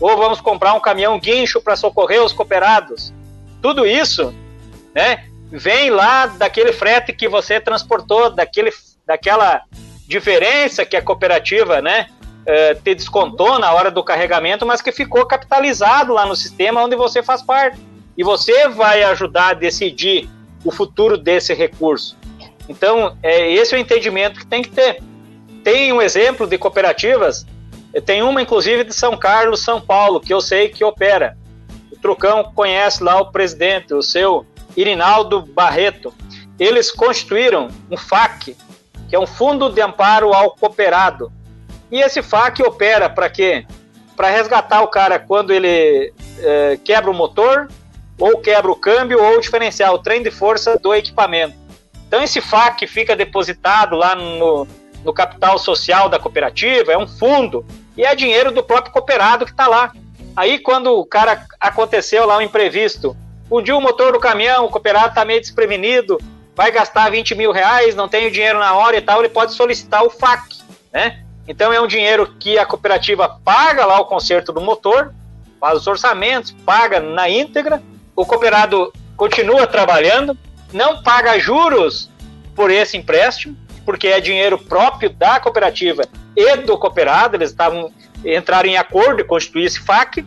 ou 0.00 0.16
vamos 0.16 0.40
comprar 0.40 0.74
um 0.74 0.80
caminhão 0.80 1.18
guincho 1.18 1.60
para 1.60 1.76
socorrer 1.76 2.22
os 2.22 2.32
cooperados. 2.32 3.12
Tudo 3.62 3.86
isso, 3.86 4.34
né, 4.94 5.24
vem 5.50 5.90
lá 5.90 6.26
daquele 6.26 6.72
frete 6.72 7.12
que 7.12 7.28
você 7.28 7.58
transportou, 7.58 8.30
daquele, 8.30 8.70
daquela 9.06 9.62
diferença 10.06 10.84
que 10.84 10.96
a 10.96 11.02
cooperativa, 11.02 11.80
né, 11.80 12.08
eh, 12.46 12.74
te 12.74 12.94
descontou 12.94 13.58
na 13.58 13.72
hora 13.72 13.90
do 13.90 14.04
carregamento, 14.04 14.66
mas 14.66 14.82
que 14.82 14.92
ficou 14.92 15.24
capitalizado 15.24 16.12
lá 16.12 16.26
no 16.26 16.36
sistema 16.36 16.82
onde 16.82 16.94
você 16.94 17.22
faz 17.22 17.42
parte. 17.42 17.93
E 18.16 18.22
você 18.22 18.68
vai 18.68 19.02
ajudar 19.02 19.48
a 19.48 19.54
decidir 19.54 20.28
o 20.64 20.70
futuro 20.70 21.18
desse 21.18 21.52
recurso. 21.52 22.16
Então, 22.68 23.16
é, 23.22 23.52
esse 23.52 23.74
é 23.74 23.78
o 23.78 23.80
entendimento 23.80 24.40
que 24.40 24.46
tem 24.46 24.62
que 24.62 24.70
ter. 24.70 25.02
Tem 25.62 25.92
um 25.92 26.00
exemplo 26.00 26.46
de 26.46 26.56
cooperativas, 26.58 27.46
tem 28.04 28.22
uma 28.22 28.42
inclusive 28.42 28.84
de 28.84 28.94
São 28.94 29.16
Carlos, 29.16 29.60
São 29.60 29.80
Paulo, 29.80 30.20
que 30.20 30.32
eu 30.32 30.40
sei 30.40 30.68
que 30.68 30.84
opera. 30.84 31.36
O 31.92 31.96
Trucão 31.96 32.44
conhece 32.54 33.02
lá 33.02 33.20
o 33.20 33.30
presidente, 33.30 33.94
o 33.94 34.02
seu 34.02 34.46
Irinaldo 34.76 35.42
Barreto. 35.42 36.12
Eles 36.58 36.90
constituíram 36.90 37.68
um 37.90 37.96
FAC, 37.96 38.56
que 39.08 39.16
é 39.16 39.18
um 39.18 39.26
Fundo 39.26 39.70
de 39.70 39.80
Amparo 39.80 40.32
ao 40.32 40.52
Cooperado. 40.52 41.32
E 41.90 42.00
esse 42.00 42.22
FAC 42.22 42.62
opera 42.62 43.08
para 43.08 43.28
quê? 43.28 43.66
Para 44.16 44.30
resgatar 44.30 44.82
o 44.82 44.88
cara 44.88 45.18
quando 45.18 45.52
ele 45.52 46.12
é, 46.40 46.78
quebra 46.82 47.10
o 47.10 47.14
motor, 47.14 47.68
ou 48.18 48.38
quebra 48.38 48.70
o 48.70 48.76
câmbio, 48.76 49.22
ou 49.22 49.36
o 49.36 49.40
diferencial, 49.40 49.94
o 49.94 49.98
trem 49.98 50.22
de 50.22 50.30
força 50.30 50.78
do 50.78 50.94
equipamento. 50.94 51.56
Então 52.06 52.22
esse 52.22 52.40
FAC 52.40 52.86
fica 52.86 53.16
depositado 53.16 53.96
lá 53.96 54.14
no, 54.14 54.66
no 55.04 55.12
capital 55.12 55.58
social 55.58 56.08
da 56.08 56.18
cooperativa, 56.18 56.92
é 56.92 56.98
um 56.98 57.06
fundo, 57.06 57.64
e 57.96 58.04
é 58.04 58.14
dinheiro 58.14 58.52
do 58.52 58.62
próprio 58.62 58.92
cooperado 58.92 59.44
que 59.44 59.50
está 59.50 59.66
lá. 59.66 59.92
Aí 60.36 60.58
quando 60.58 60.98
o 60.98 61.04
cara 61.04 61.44
aconteceu 61.58 62.26
lá 62.26 62.38
um 62.38 62.42
imprevisto, 62.42 63.16
fundiu 63.48 63.76
o 63.76 63.80
motor 63.80 64.12
do 64.12 64.20
caminhão, 64.20 64.64
o 64.64 64.68
cooperado 64.68 65.08
está 65.08 65.24
meio 65.24 65.40
desprevenido, 65.40 66.18
vai 66.56 66.70
gastar 66.70 67.10
20 67.10 67.34
mil 67.34 67.52
reais, 67.52 67.94
não 67.94 68.08
tem 68.08 68.26
o 68.26 68.30
dinheiro 68.30 68.58
na 68.58 68.74
hora 68.74 68.96
e 68.96 69.00
tal, 69.00 69.20
ele 69.20 69.28
pode 69.28 69.52
solicitar 69.52 70.04
o 70.04 70.10
FAC, 70.10 70.56
né? 70.92 71.20
Então 71.46 71.72
é 71.72 71.80
um 71.80 71.86
dinheiro 71.86 72.34
que 72.38 72.58
a 72.58 72.64
cooperativa 72.64 73.40
paga 73.44 73.84
lá 73.84 74.00
o 74.00 74.06
conserto 74.06 74.52
do 74.52 74.60
motor, 74.60 75.12
faz 75.60 75.78
os 75.78 75.86
orçamentos, 75.86 76.52
paga 76.64 77.00
na 77.00 77.28
íntegra, 77.28 77.82
o 78.16 78.24
cooperado 78.24 78.92
continua 79.16 79.66
trabalhando, 79.66 80.36
não 80.72 81.02
paga 81.02 81.38
juros 81.38 82.10
por 82.54 82.70
esse 82.70 82.96
empréstimo, 82.96 83.56
porque 83.84 84.08
é 84.08 84.20
dinheiro 84.20 84.58
próprio 84.58 85.10
da 85.10 85.38
cooperativa 85.38 86.02
e 86.36 86.56
do 86.56 86.78
cooperado, 86.78 87.36
eles 87.36 87.50
estavam 87.50 87.92
entraram 88.24 88.68
em 88.68 88.76
acordo 88.76 89.20
e 89.20 89.24
constituir 89.24 89.64
esse 89.64 89.80
FAC, 89.80 90.24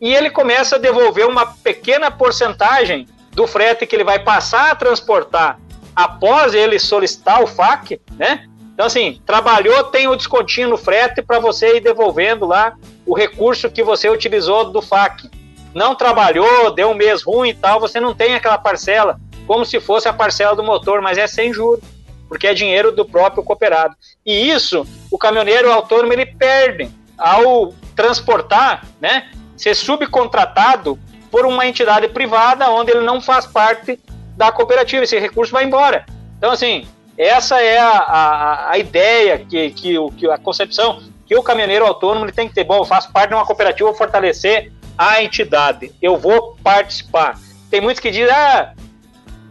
e 0.00 0.14
ele 0.14 0.30
começa 0.30 0.76
a 0.76 0.78
devolver 0.78 1.26
uma 1.26 1.46
pequena 1.46 2.10
porcentagem 2.10 3.06
do 3.32 3.46
frete 3.46 3.86
que 3.86 3.96
ele 3.96 4.04
vai 4.04 4.18
passar 4.18 4.70
a 4.70 4.74
transportar 4.74 5.58
após 5.94 6.54
ele 6.54 6.78
solicitar 6.78 7.42
o 7.42 7.46
FAC, 7.46 8.00
né? 8.16 8.46
Então, 8.74 8.86
assim, 8.86 9.20
trabalhou, 9.26 9.84
tem 9.84 10.08
o 10.08 10.16
descontinho 10.16 10.70
no 10.70 10.78
frete 10.78 11.20
para 11.22 11.38
você 11.38 11.76
ir 11.76 11.80
devolvendo 11.80 12.46
lá 12.46 12.74
o 13.06 13.14
recurso 13.14 13.70
que 13.70 13.82
você 13.82 14.08
utilizou 14.08 14.70
do 14.70 14.80
FAC. 14.80 15.30
Não 15.74 15.94
trabalhou, 15.94 16.70
deu 16.70 16.90
um 16.90 16.94
mês 16.94 17.22
ruim 17.22 17.50
e 17.50 17.54
tal, 17.54 17.80
você 17.80 17.98
não 17.98 18.14
tem 18.14 18.34
aquela 18.34 18.58
parcela 18.58 19.18
como 19.46 19.64
se 19.64 19.80
fosse 19.80 20.08
a 20.08 20.12
parcela 20.12 20.54
do 20.54 20.62
motor, 20.62 21.00
mas 21.00 21.18
é 21.18 21.26
sem 21.26 21.52
juros, 21.52 21.84
porque 22.28 22.46
é 22.46 22.54
dinheiro 22.54 22.92
do 22.92 23.04
próprio 23.04 23.42
cooperado. 23.42 23.96
E 24.24 24.50
isso, 24.50 24.86
o 25.10 25.18
caminhoneiro 25.18 25.70
autônomo 25.70 26.12
ele 26.12 26.26
perde 26.26 26.90
ao 27.18 27.74
transportar, 27.94 28.86
né, 29.00 29.30
ser 29.56 29.74
subcontratado 29.74 30.98
por 31.30 31.46
uma 31.46 31.66
entidade 31.66 32.08
privada 32.08 32.70
onde 32.70 32.90
ele 32.90 33.04
não 33.04 33.20
faz 33.20 33.46
parte 33.46 33.98
da 34.36 34.50
cooperativa, 34.50 35.04
esse 35.04 35.18
recurso 35.18 35.52
vai 35.52 35.64
embora. 35.64 36.06
Então, 36.38 36.50
assim, 36.50 36.86
essa 37.16 37.60
é 37.60 37.78
a, 37.78 37.90
a, 37.90 38.70
a 38.72 38.78
ideia, 38.78 39.38
que, 39.38 39.70
que, 39.70 39.94
que 40.16 40.30
a 40.30 40.38
concepção 40.38 41.02
que 41.26 41.36
o 41.36 41.42
caminhoneiro 41.42 41.86
autônomo 41.86 42.24
ele 42.24 42.32
tem 42.32 42.48
que 42.48 42.54
ter. 42.54 42.64
Bom, 42.64 42.78
eu 42.78 42.84
faço 42.84 43.12
parte 43.12 43.28
de 43.28 43.34
uma 43.34 43.46
cooperativa, 43.46 43.88
vou 43.88 43.96
fortalecer 43.96 44.72
a 44.96 45.22
entidade, 45.22 45.92
eu 46.00 46.16
vou 46.16 46.56
participar. 46.62 47.38
Tem 47.70 47.80
muitos 47.80 48.00
que 48.00 48.10
dizem, 48.10 48.34
ah, 48.34 48.72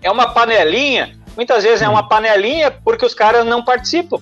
é 0.01 0.11
uma 0.11 0.33
panelinha. 0.33 1.17
Muitas 1.35 1.63
vezes 1.63 1.81
é 1.81 1.89
uma 1.89 2.07
panelinha 2.07 2.71
porque 2.71 3.05
os 3.05 3.13
caras 3.13 3.45
não 3.45 3.63
participam, 3.63 4.19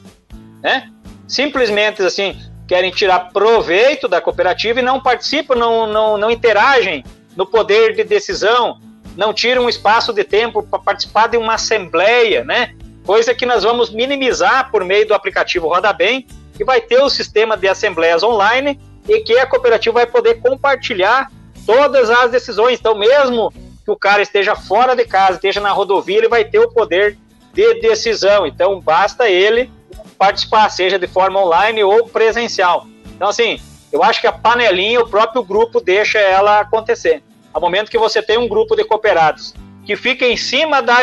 né? 0.61 0.89
Simplesmente 1.27 2.01
assim, 2.01 2.39
querem 2.67 2.91
tirar 2.91 3.31
proveito 3.31 4.07
da 4.07 4.21
cooperativa 4.21 4.79
e 4.79 4.83
não 4.83 4.99
participam, 4.99 5.55
não, 5.55 5.87
não, 5.87 6.17
não 6.17 6.31
interagem 6.31 7.03
no 7.35 7.45
poder 7.45 7.95
de 7.95 8.03
decisão, 8.03 8.79
não 9.15 9.33
tiram 9.33 9.65
um 9.65 9.69
espaço 9.69 10.13
de 10.13 10.23
tempo 10.23 10.63
para 10.63 10.79
participar 10.79 11.27
de 11.27 11.37
uma 11.37 11.55
assembleia, 11.55 12.43
né? 12.43 12.75
Coisa 13.05 13.33
que 13.33 13.45
nós 13.45 13.63
vamos 13.63 13.89
minimizar 13.89 14.69
por 14.69 14.85
meio 14.85 15.07
do 15.07 15.13
aplicativo 15.13 15.67
Roda 15.67 15.91
Bem, 15.91 16.27
que 16.55 16.63
vai 16.63 16.79
ter 16.79 17.01
o 17.01 17.09
sistema 17.09 17.57
de 17.57 17.67
assembleias 17.67 18.21
online 18.21 18.79
e 19.07 19.21
que 19.21 19.37
a 19.37 19.45
cooperativa 19.45 19.93
vai 19.93 20.05
poder 20.05 20.35
compartilhar 20.35 21.31
todas 21.65 22.09
as 22.09 22.31
decisões. 22.31 22.79
Então, 22.79 22.97
mesmo 22.97 23.51
que 23.83 23.91
o 23.91 23.95
cara 23.95 24.21
esteja 24.21 24.55
fora 24.55 24.95
de 24.95 25.05
casa, 25.05 25.33
esteja 25.33 25.59
na 25.59 25.71
rodovia, 25.71 26.17
ele 26.17 26.27
vai 26.27 26.45
ter 26.45 26.59
o 26.59 26.69
poder 26.69 27.17
de 27.53 27.75
decisão. 27.75 28.45
Então, 28.45 28.79
basta 28.79 29.29
ele 29.29 29.71
participar, 30.17 30.69
seja 30.69 30.99
de 30.99 31.07
forma 31.07 31.41
online 31.41 31.83
ou 31.83 32.07
presencial. 32.07 32.87
Então, 33.15 33.29
assim, 33.29 33.59
eu 33.91 34.03
acho 34.03 34.21
que 34.21 34.27
a 34.27 34.31
panelinha, 34.31 34.99
o 34.99 35.09
próprio 35.09 35.43
grupo 35.43 35.81
deixa 35.81 36.19
ela 36.19 36.59
acontecer. 36.59 37.23
Ao 37.53 37.59
momento 37.59 37.89
que 37.89 37.97
você 37.97 38.21
tem 38.21 38.37
um 38.37 38.47
grupo 38.47 38.75
de 38.75 38.83
cooperados 38.83 39.53
que 39.85 39.95
fica 39.95 40.25
em 40.25 40.37
cima 40.37 40.81
da, 40.81 40.99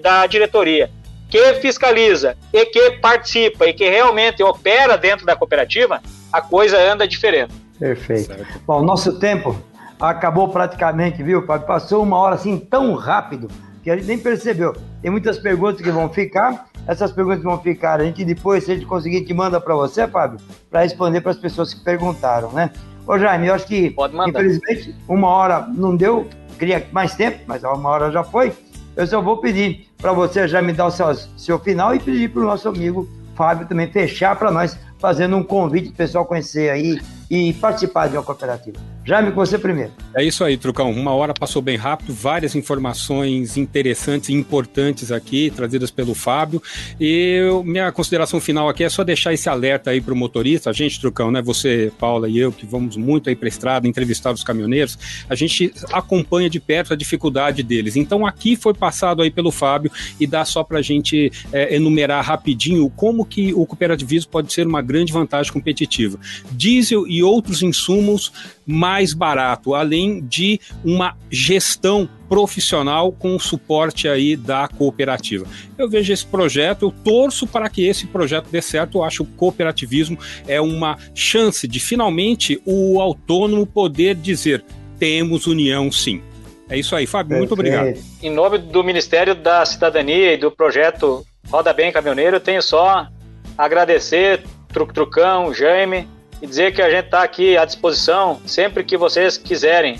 da 0.00 0.26
diretoria, 0.26 0.90
que 1.28 1.54
fiscaliza 1.54 2.36
e 2.52 2.66
que 2.66 2.92
participa 2.92 3.66
e 3.66 3.72
que 3.72 3.88
realmente 3.88 4.42
opera 4.42 4.96
dentro 4.96 5.26
da 5.26 5.36
cooperativa, 5.36 6.00
a 6.32 6.40
coisa 6.40 6.78
anda 6.78 7.06
diferente. 7.06 7.54
Perfeito. 7.78 8.34
Certo. 8.34 8.60
Bom, 8.66 8.82
nosso 8.82 9.18
tempo 9.18 9.56
acabou 10.00 10.48
praticamente, 10.48 11.22
viu, 11.22 11.44
Fábio? 11.46 11.66
Passou 11.66 12.02
uma 12.02 12.16
hora 12.18 12.34
assim 12.34 12.58
tão 12.58 12.94
rápido 12.94 13.48
que 13.82 13.90
a 13.90 13.96
gente 13.96 14.06
nem 14.06 14.18
percebeu. 14.18 14.74
Tem 15.00 15.10
muitas 15.10 15.38
perguntas 15.38 15.80
que 15.80 15.90
vão 15.90 16.08
ficar. 16.08 16.66
Essas 16.86 17.12
perguntas 17.12 17.42
vão 17.42 17.60
ficar. 17.60 18.00
A 18.00 18.04
gente 18.04 18.24
depois, 18.24 18.64
se 18.64 18.72
a 18.72 18.74
gente 18.74 18.86
conseguir, 18.86 19.24
te 19.24 19.34
manda 19.34 19.60
para 19.60 19.74
você, 19.74 20.06
Fábio, 20.08 20.40
para 20.70 20.82
responder 20.82 21.20
para 21.20 21.30
as 21.30 21.38
pessoas 21.38 21.72
que 21.72 21.84
perguntaram, 21.84 22.50
né? 22.52 22.70
Ô, 23.06 23.18
Jaime, 23.18 23.46
eu 23.46 23.54
acho 23.54 23.66
que, 23.66 23.94
infelizmente, 24.26 24.94
uma 25.08 25.28
hora 25.28 25.66
não 25.68 25.96
deu. 25.96 26.28
Queria 26.58 26.86
mais 26.92 27.14
tempo, 27.14 27.38
mas 27.46 27.62
uma 27.62 27.88
hora 27.88 28.10
já 28.10 28.24
foi. 28.24 28.52
Eu 28.96 29.06
só 29.06 29.22
vou 29.22 29.38
pedir 29.38 29.87
para 29.98 30.12
você 30.12 30.46
já 30.46 30.62
me 30.62 30.72
dar 30.72 30.86
o 30.86 30.90
seu, 30.90 31.14
seu 31.36 31.58
final 31.58 31.94
e 31.94 31.98
pedir 31.98 32.30
para 32.30 32.42
o 32.42 32.46
nosso 32.46 32.68
amigo 32.68 33.08
Fábio 33.34 33.66
também 33.66 33.90
fechar 33.90 34.36
para 34.36 34.50
nós, 34.50 34.78
fazendo 34.98 35.36
um 35.36 35.44
convite 35.44 35.88
para 35.88 35.94
o 35.94 35.96
pessoal 35.96 36.24
conhecer 36.24 36.70
aí 36.70 37.00
e 37.30 37.52
participar 37.52 38.08
de 38.08 38.16
uma 38.16 38.22
cooperativa. 38.22 38.78
Jaime, 39.04 39.30
com 39.30 39.36
você 39.36 39.58
primeiro. 39.58 39.92
É 40.14 40.22
isso 40.22 40.44
aí, 40.44 40.58
Trucão. 40.58 40.90
Uma 40.90 41.12
hora 41.14 41.32
passou 41.32 41.62
bem 41.62 41.76
rápido, 41.76 42.12
várias 42.12 42.54
informações 42.54 43.56
interessantes 43.56 44.28
e 44.28 44.34
importantes 44.34 45.10
aqui, 45.10 45.50
trazidas 45.50 45.90
pelo 45.90 46.14
Fábio. 46.14 46.62
E 47.00 47.40
minha 47.64 47.90
consideração 47.90 48.38
final 48.38 48.68
aqui 48.68 48.84
é 48.84 48.88
só 48.90 49.02
deixar 49.02 49.32
esse 49.32 49.48
alerta 49.48 49.90
aí 49.90 50.00
para 50.00 50.12
o 50.12 50.16
motorista, 50.16 50.68
a 50.68 50.72
gente, 50.74 51.00
Trucão, 51.00 51.30
né? 51.30 51.40
Você, 51.40 51.90
Paula 51.98 52.28
e 52.28 52.38
eu, 52.38 52.52
que 52.52 52.66
vamos 52.66 52.96
muito 52.96 53.30
aí 53.30 53.36
para 53.36 53.48
estrada, 53.48 53.88
entrevistar 53.88 54.30
os 54.32 54.44
caminhoneiros, 54.44 54.98
a 55.28 55.34
gente 55.34 55.72
acompanha 55.92 56.50
de 56.50 56.60
perto 56.60 56.92
a 56.92 56.96
dificuldade 56.96 57.62
deles. 57.62 57.96
Então 57.96 58.26
aqui 58.26 58.56
foi 58.56 58.74
passado 58.74 59.22
aí 59.22 59.30
pelo 59.30 59.50
Fábio 59.50 59.90
e 60.20 60.26
dá 60.26 60.44
só 60.44 60.62
para 60.62 60.80
a 60.80 60.82
gente 60.82 61.32
é, 61.50 61.74
enumerar 61.74 62.24
rapidinho 62.24 62.90
como 62.90 63.24
que 63.24 63.54
o 63.54 63.64
cooperativismo 63.64 64.30
pode 64.30 64.52
ser 64.52 64.66
uma 64.66 64.82
grande 64.82 65.12
vantagem 65.12 65.50
competitiva. 65.50 66.18
Diesel 66.52 67.06
e 67.06 67.17
outros 67.22 67.62
insumos 67.62 68.32
mais 68.66 69.12
barato, 69.12 69.74
além 69.74 70.20
de 70.20 70.60
uma 70.84 71.16
gestão 71.30 72.08
profissional 72.28 73.10
com 73.10 73.34
o 73.34 73.40
suporte 73.40 74.06
aí 74.06 74.36
da 74.36 74.68
cooperativa. 74.68 75.46
Eu 75.78 75.88
vejo 75.88 76.12
esse 76.12 76.26
projeto, 76.26 76.86
eu 76.86 76.90
torço 76.90 77.46
para 77.46 77.68
que 77.70 77.86
esse 77.86 78.06
projeto 78.06 78.48
dê 78.50 78.60
certo. 78.60 78.98
Eu 78.98 79.04
acho 79.04 79.24
que 79.24 79.32
o 79.32 79.36
cooperativismo 79.36 80.18
é 80.46 80.60
uma 80.60 80.98
chance 81.14 81.66
de 81.66 81.80
finalmente 81.80 82.60
o 82.66 83.00
autônomo 83.00 83.66
poder 83.66 84.14
dizer: 84.14 84.62
temos 84.98 85.46
união 85.46 85.90
sim. 85.90 86.22
É 86.70 86.78
isso 86.78 86.94
aí, 86.94 87.06
Fábio, 87.06 87.38
muito 87.38 87.54
obrigado. 87.54 87.98
Em 88.22 88.30
nome 88.30 88.58
do 88.58 88.84
Ministério 88.84 89.34
da 89.34 89.64
Cidadania 89.64 90.34
e 90.34 90.36
do 90.36 90.50
projeto 90.50 91.24
Roda 91.48 91.72
Bem 91.72 91.90
Caminhoneiro, 91.90 92.36
eu 92.36 92.40
tenho 92.40 92.60
só 92.60 93.08
agradecer 93.56 94.42
Truc 94.68 94.92
Trucão, 94.92 95.54
Jaime, 95.54 96.06
e 96.40 96.46
dizer 96.46 96.72
que 96.72 96.80
a 96.80 96.90
gente 96.90 97.06
está 97.06 97.22
aqui 97.22 97.56
à 97.56 97.64
disposição 97.64 98.40
sempre 98.46 98.84
que 98.84 98.96
vocês 98.96 99.36
quiserem 99.36 99.98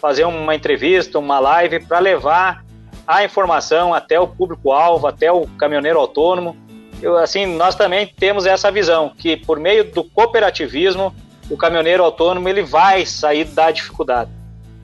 fazer 0.00 0.24
uma 0.24 0.54
entrevista, 0.54 1.18
uma 1.18 1.38
live 1.38 1.80
para 1.80 1.98
levar 1.98 2.64
a 3.06 3.24
informação 3.24 3.94
até 3.94 4.18
o 4.18 4.26
público-alvo, 4.26 5.06
até 5.06 5.30
o 5.30 5.46
caminhoneiro 5.58 5.98
autônomo. 5.98 6.56
Eu, 7.00 7.16
assim, 7.16 7.46
nós 7.46 7.74
também 7.74 8.06
temos 8.06 8.46
essa 8.46 8.70
visão 8.70 9.12
que 9.16 9.36
por 9.36 9.60
meio 9.60 9.84
do 9.92 10.02
cooperativismo 10.02 11.14
o 11.48 11.56
caminhoneiro 11.56 12.02
autônomo 12.02 12.48
ele 12.48 12.62
vai 12.62 13.06
sair 13.06 13.44
da 13.44 13.70
dificuldade. 13.70 14.30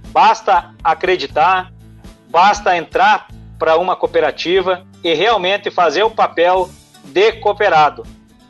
Basta 0.09 0.73
acreditar, 0.85 1.73
basta 2.29 2.77
entrar 2.77 3.27
para 3.59 3.77
uma 3.77 3.97
cooperativa 3.97 4.85
e 5.03 5.15
realmente 5.15 5.71
fazer 5.71 6.03
o 6.03 6.11
papel 6.11 6.69
de 7.05 7.33
cooperado. 7.33 8.05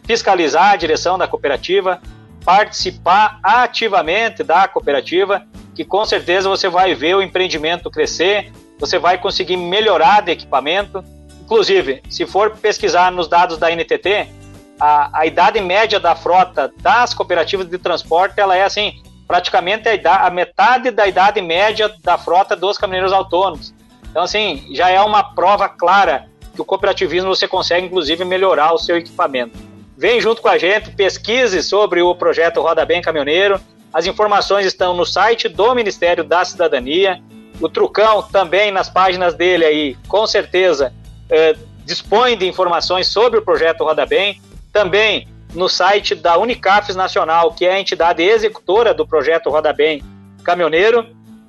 Fiscalizar 0.04 0.72
a 0.72 0.76
direção 0.76 1.16
da 1.16 1.28
cooperativa, 1.28 2.00
participar 2.44 3.38
ativamente 3.42 4.42
da 4.42 4.66
cooperativa, 4.68 5.42
que 5.74 5.84
com 5.84 6.04
certeza 6.04 6.48
você 6.48 6.68
vai 6.68 6.94
ver 6.94 7.16
o 7.16 7.22
empreendimento 7.22 7.90
crescer, 7.90 8.52
você 8.78 8.98
vai 8.98 9.18
conseguir 9.18 9.56
melhorar 9.56 10.22
de 10.22 10.32
equipamento. 10.32 11.04
Inclusive, 11.40 12.02
se 12.10 12.26
for 12.26 12.50
pesquisar 12.56 13.10
nos 13.12 13.28
dados 13.28 13.58
da 13.58 13.70
NTT, 13.70 14.28
a, 14.80 15.20
a 15.20 15.26
idade 15.26 15.60
média 15.60 16.00
da 16.00 16.14
frota 16.14 16.72
das 16.80 17.14
cooperativas 17.14 17.68
de 17.68 17.78
transporte 17.78 18.40
ela 18.40 18.56
é 18.56 18.64
assim 18.64 19.00
praticamente 19.28 19.88
a, 19.88 19.94
idade, 19.94 20.26
a 20.26 20.30
metade 20.30 20.90
da 20.90 21.06
idade 21.06 21.40
média 21.40 21.90
da 22.02 22.18
frota 22.18 22.54
dos 22.56 22.76
caminhoneiros 22.76 23.12
autônomos. 23.12 23.72
Então, 24.10 24.22
assim, 24.22 24.66
já 24.72 24.90
é 24.90 25.00
uma 25.00 25.22
prova 25.22 25.68
clara 25.70 26.28
que 26.54 26.60
o 26.60 26.64
cooperativismo 26.64 27.34
você 27.34 27.48
consegue, 27.48 27.86
inclusive, 27.86 28.26
melhorar 28.26 28.74
o 28.74 28.78
seu 28.78 28.98
equipamento. 28.98 29.56
Vem 30.02 30.20
junto 30.20 30.42
com 30.42 30.48
a 30.48 30.58
gente, 30.58 30.90
pesquise 30.90 31.62
sobre 31.62 32.02
o 32.02 32.12
projeto 32.12 32.60
Roda 32.60 32.84
Bem 32.84 33.00
Caminhoneiro. 33.00 33.60
As 33.94 34.04
informações 34.04 34.66
estão 34.66 34.96
no 34.96 35.06
site 35.06 35.48
do 35.48 35.72
Ministério 35.76 36.24
da 36.24 36.44
Cidadania. 36.44 37.22
O 37.60 37.68
Trucão 37.68 38.20
também 38.20 38.72
nas 38.72 38.90
páginas 38.90 39.32
dele 39.32 39.64
aí, 39.64 39.96
com 40.08 40.26
certeza, 40.26 40.92
eh, 41.30 41.54
dispõe 41.84 42.36
de 42.36 42.48
informações 42.48 43.06
sobre 43.06 43.38
o 43.38 43.42
projeto 43.42 43.84
Roda 43.84 44.04
Bem. 44.04 44.42
Também 44.72 45.28
no 45.54 45.68
site 45.68 46.16
da 46.16 46.36
Unicafes 46.36 46.96
Nacional, 46.96 47.52
que 47.52 47.64
é 47.64 47.74
a 47.74 47.78
entidade 47.78 48.24
executora 48.24 48.92
do 48.92 49.06
projeto 49.06 49.50
Roda 49.50 49.72
Bem 49.72 50.02
Caminhoneiro, 50.42 51.06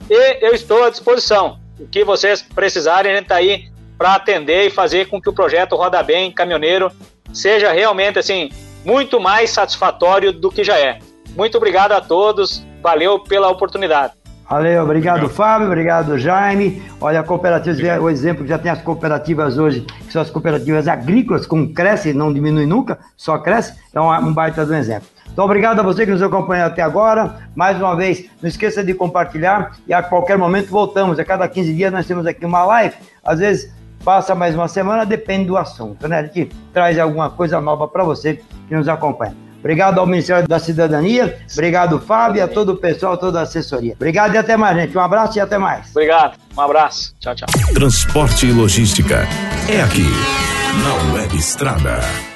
e 0.07 0.45
eu 0.45 0.53
estou 0.53 0.83
à 0.83 0.91
disposição. 0.91 1.57
O 1.79 1.87
que 1.87 2.03
vocês 2.03 2.43
precisarem, 2.43 3.13
a 3.13 3.15
gente 3.15 3.23
está 3.23 3.37
aí 3.37 3.71
para 3.97 4.13
atender 4.13 4.67
e 4.67 4.69
fazer 4.69 5.07
com 5.07 5.19
que 5.19 5.27
o 5.29 5.33
projeto 5.33 5.75
Roda 5.75 6.03
Bem 6.03 6.31
Caminhoneiro 6.31 6.91
seja 7.33 7.71
realmente 7.71 8.19
assim 8.19 8.49
muito 8.85 9.19
mais 9.19 9.49
satisfatório 9.49 10.31
do 10.31 10.51
que 10.51 10.63
já 10.63 10.77
é. 10.77 10.99
Muito 11.35 11.57
obrigado 11.57 11.93
a 11.93 12.01
todos, 12.01 12.65
valeu 12.81 13.19
pela 13.19 13.49
oportunidade. 13.49 14.13
Valeu, 14.49 14.83
obrigado 14.83 15.29
Fábio, 15.29 15.67
obrigado 15.67 16.17
Jaime. 16.17 16.83
Olha, 17.01 17.21
a 17.21 17.23
cooperativa, 17.23 17.99
o 17.99 18.09
exemplo 18.09 18.43
que 18.43 18.49
já 18.49 18.59
tem 18.59 18.71
as 18.71 18.81
cooperativas 18.81 19.57
hoje, 19.57 19.81
que 19.81 20.11
são 20.11 20.21
as 20.21 20.29
cooperativas 20.29 20.87
agrícolas, 20.87 21.47
como 21.47 21.73
cresce, 21.73 22.13
não 22.13 22.31
diminui 22.31 22.65
nunca, 22.65 22.99
só 23.17 23.37
cresce, 23.39 23.73
é 23.93 23.99
um, 23.99 24.11
um 24.11 24.33
baita 24.33 24.65
do 24.65 24.75
exemplo. 24.75 25.07
Então, 25.33 25.45
obrigado 25.45 25.79
a 25.79 25.83
você 25.83 26.05
que 26.05 26.11
nos 26.11 26.21
acompanhou 26.21 26.67
até 26.67 26.83
agora. 26.83 27.49
Mais 27.55 27.75
uma 27.77 27.95
vez, 27.95 28.29
não 28.39 28.47
esqueça 28.47 28.83
de 28.83 28.93
compartilhar 28.93 29.75
e 29.87 29.93
a 29.93 30.03
qualquer 30.03 30.37
momento 30.37 30.69
voltamos. 30.69 31.17
A 31.17 31.25
cada 31.25 31.47
15 31.47 31.73
dias 31.73 31.91
nós 31.91 32.05
temos 32.05 32.27
aqui 32.27 32.45
uma 32.45 32.63
live. 32.63 32.95
Às 33.25 33.39
vezes 33.39 33.73
passa 34.03 34.35
mais 34.35 34.55
uma 34.55 34.67
semana, 34.67 35.05
depende 35.05 35.45
do 35.45 35.57
assunto, 35.57 36.07
né? 36.07 36.19
A 36.19 36.23
gente 36.23 36.51
traz 36.73 36.99
alguma 36.99 37.29
coisa 37.29 37.59
nova 37.59 37.87
para 37.87 38.03
você 38.03 38.41
que 38.67 38.75
nos 38.75 38.87
acompanha. 38.87 39.35
Obrigado 39.59 39.97
ao 39.97 40.05
Ministério 40.05 40.45
da 40.45 40.59
Cidadania. 40.59 41.39
Obrigado, 41.53 41.97
Fábio, 41.97 42.43
a 42.43 42.47
todo 42.49 42.73
o 42.73 42.75
pessoal, 42.75 43.17
toda 43.17 43.39
a 43.39 43.43
assessoria. 43.43 43.93
Obrigado 43.93 44.35
e 44.35 44.37
até 44.37 44.57
mais, 44.57 44.75
gente. 44.75 44.97
Um 44.97 45.01
abraço 45.01 45.37
e 45.37 45.41
até 45.41 45.57
mais. 45.57 45.89
Obrigado. 45.91 46.37
Um 46.55 46.61
abraço. 46.61 47.15
Tchau, 47.17 47.33
tchau. 47.33 47.47
Transporte 47.73 48.45
e 48.45 48.51
logística. 48.51 49.25
É 49.69 49.81
aqui, 49.81 50.05
na 50.83 51.13
Web 51.13 51.37
Estrada. 51.37 52.32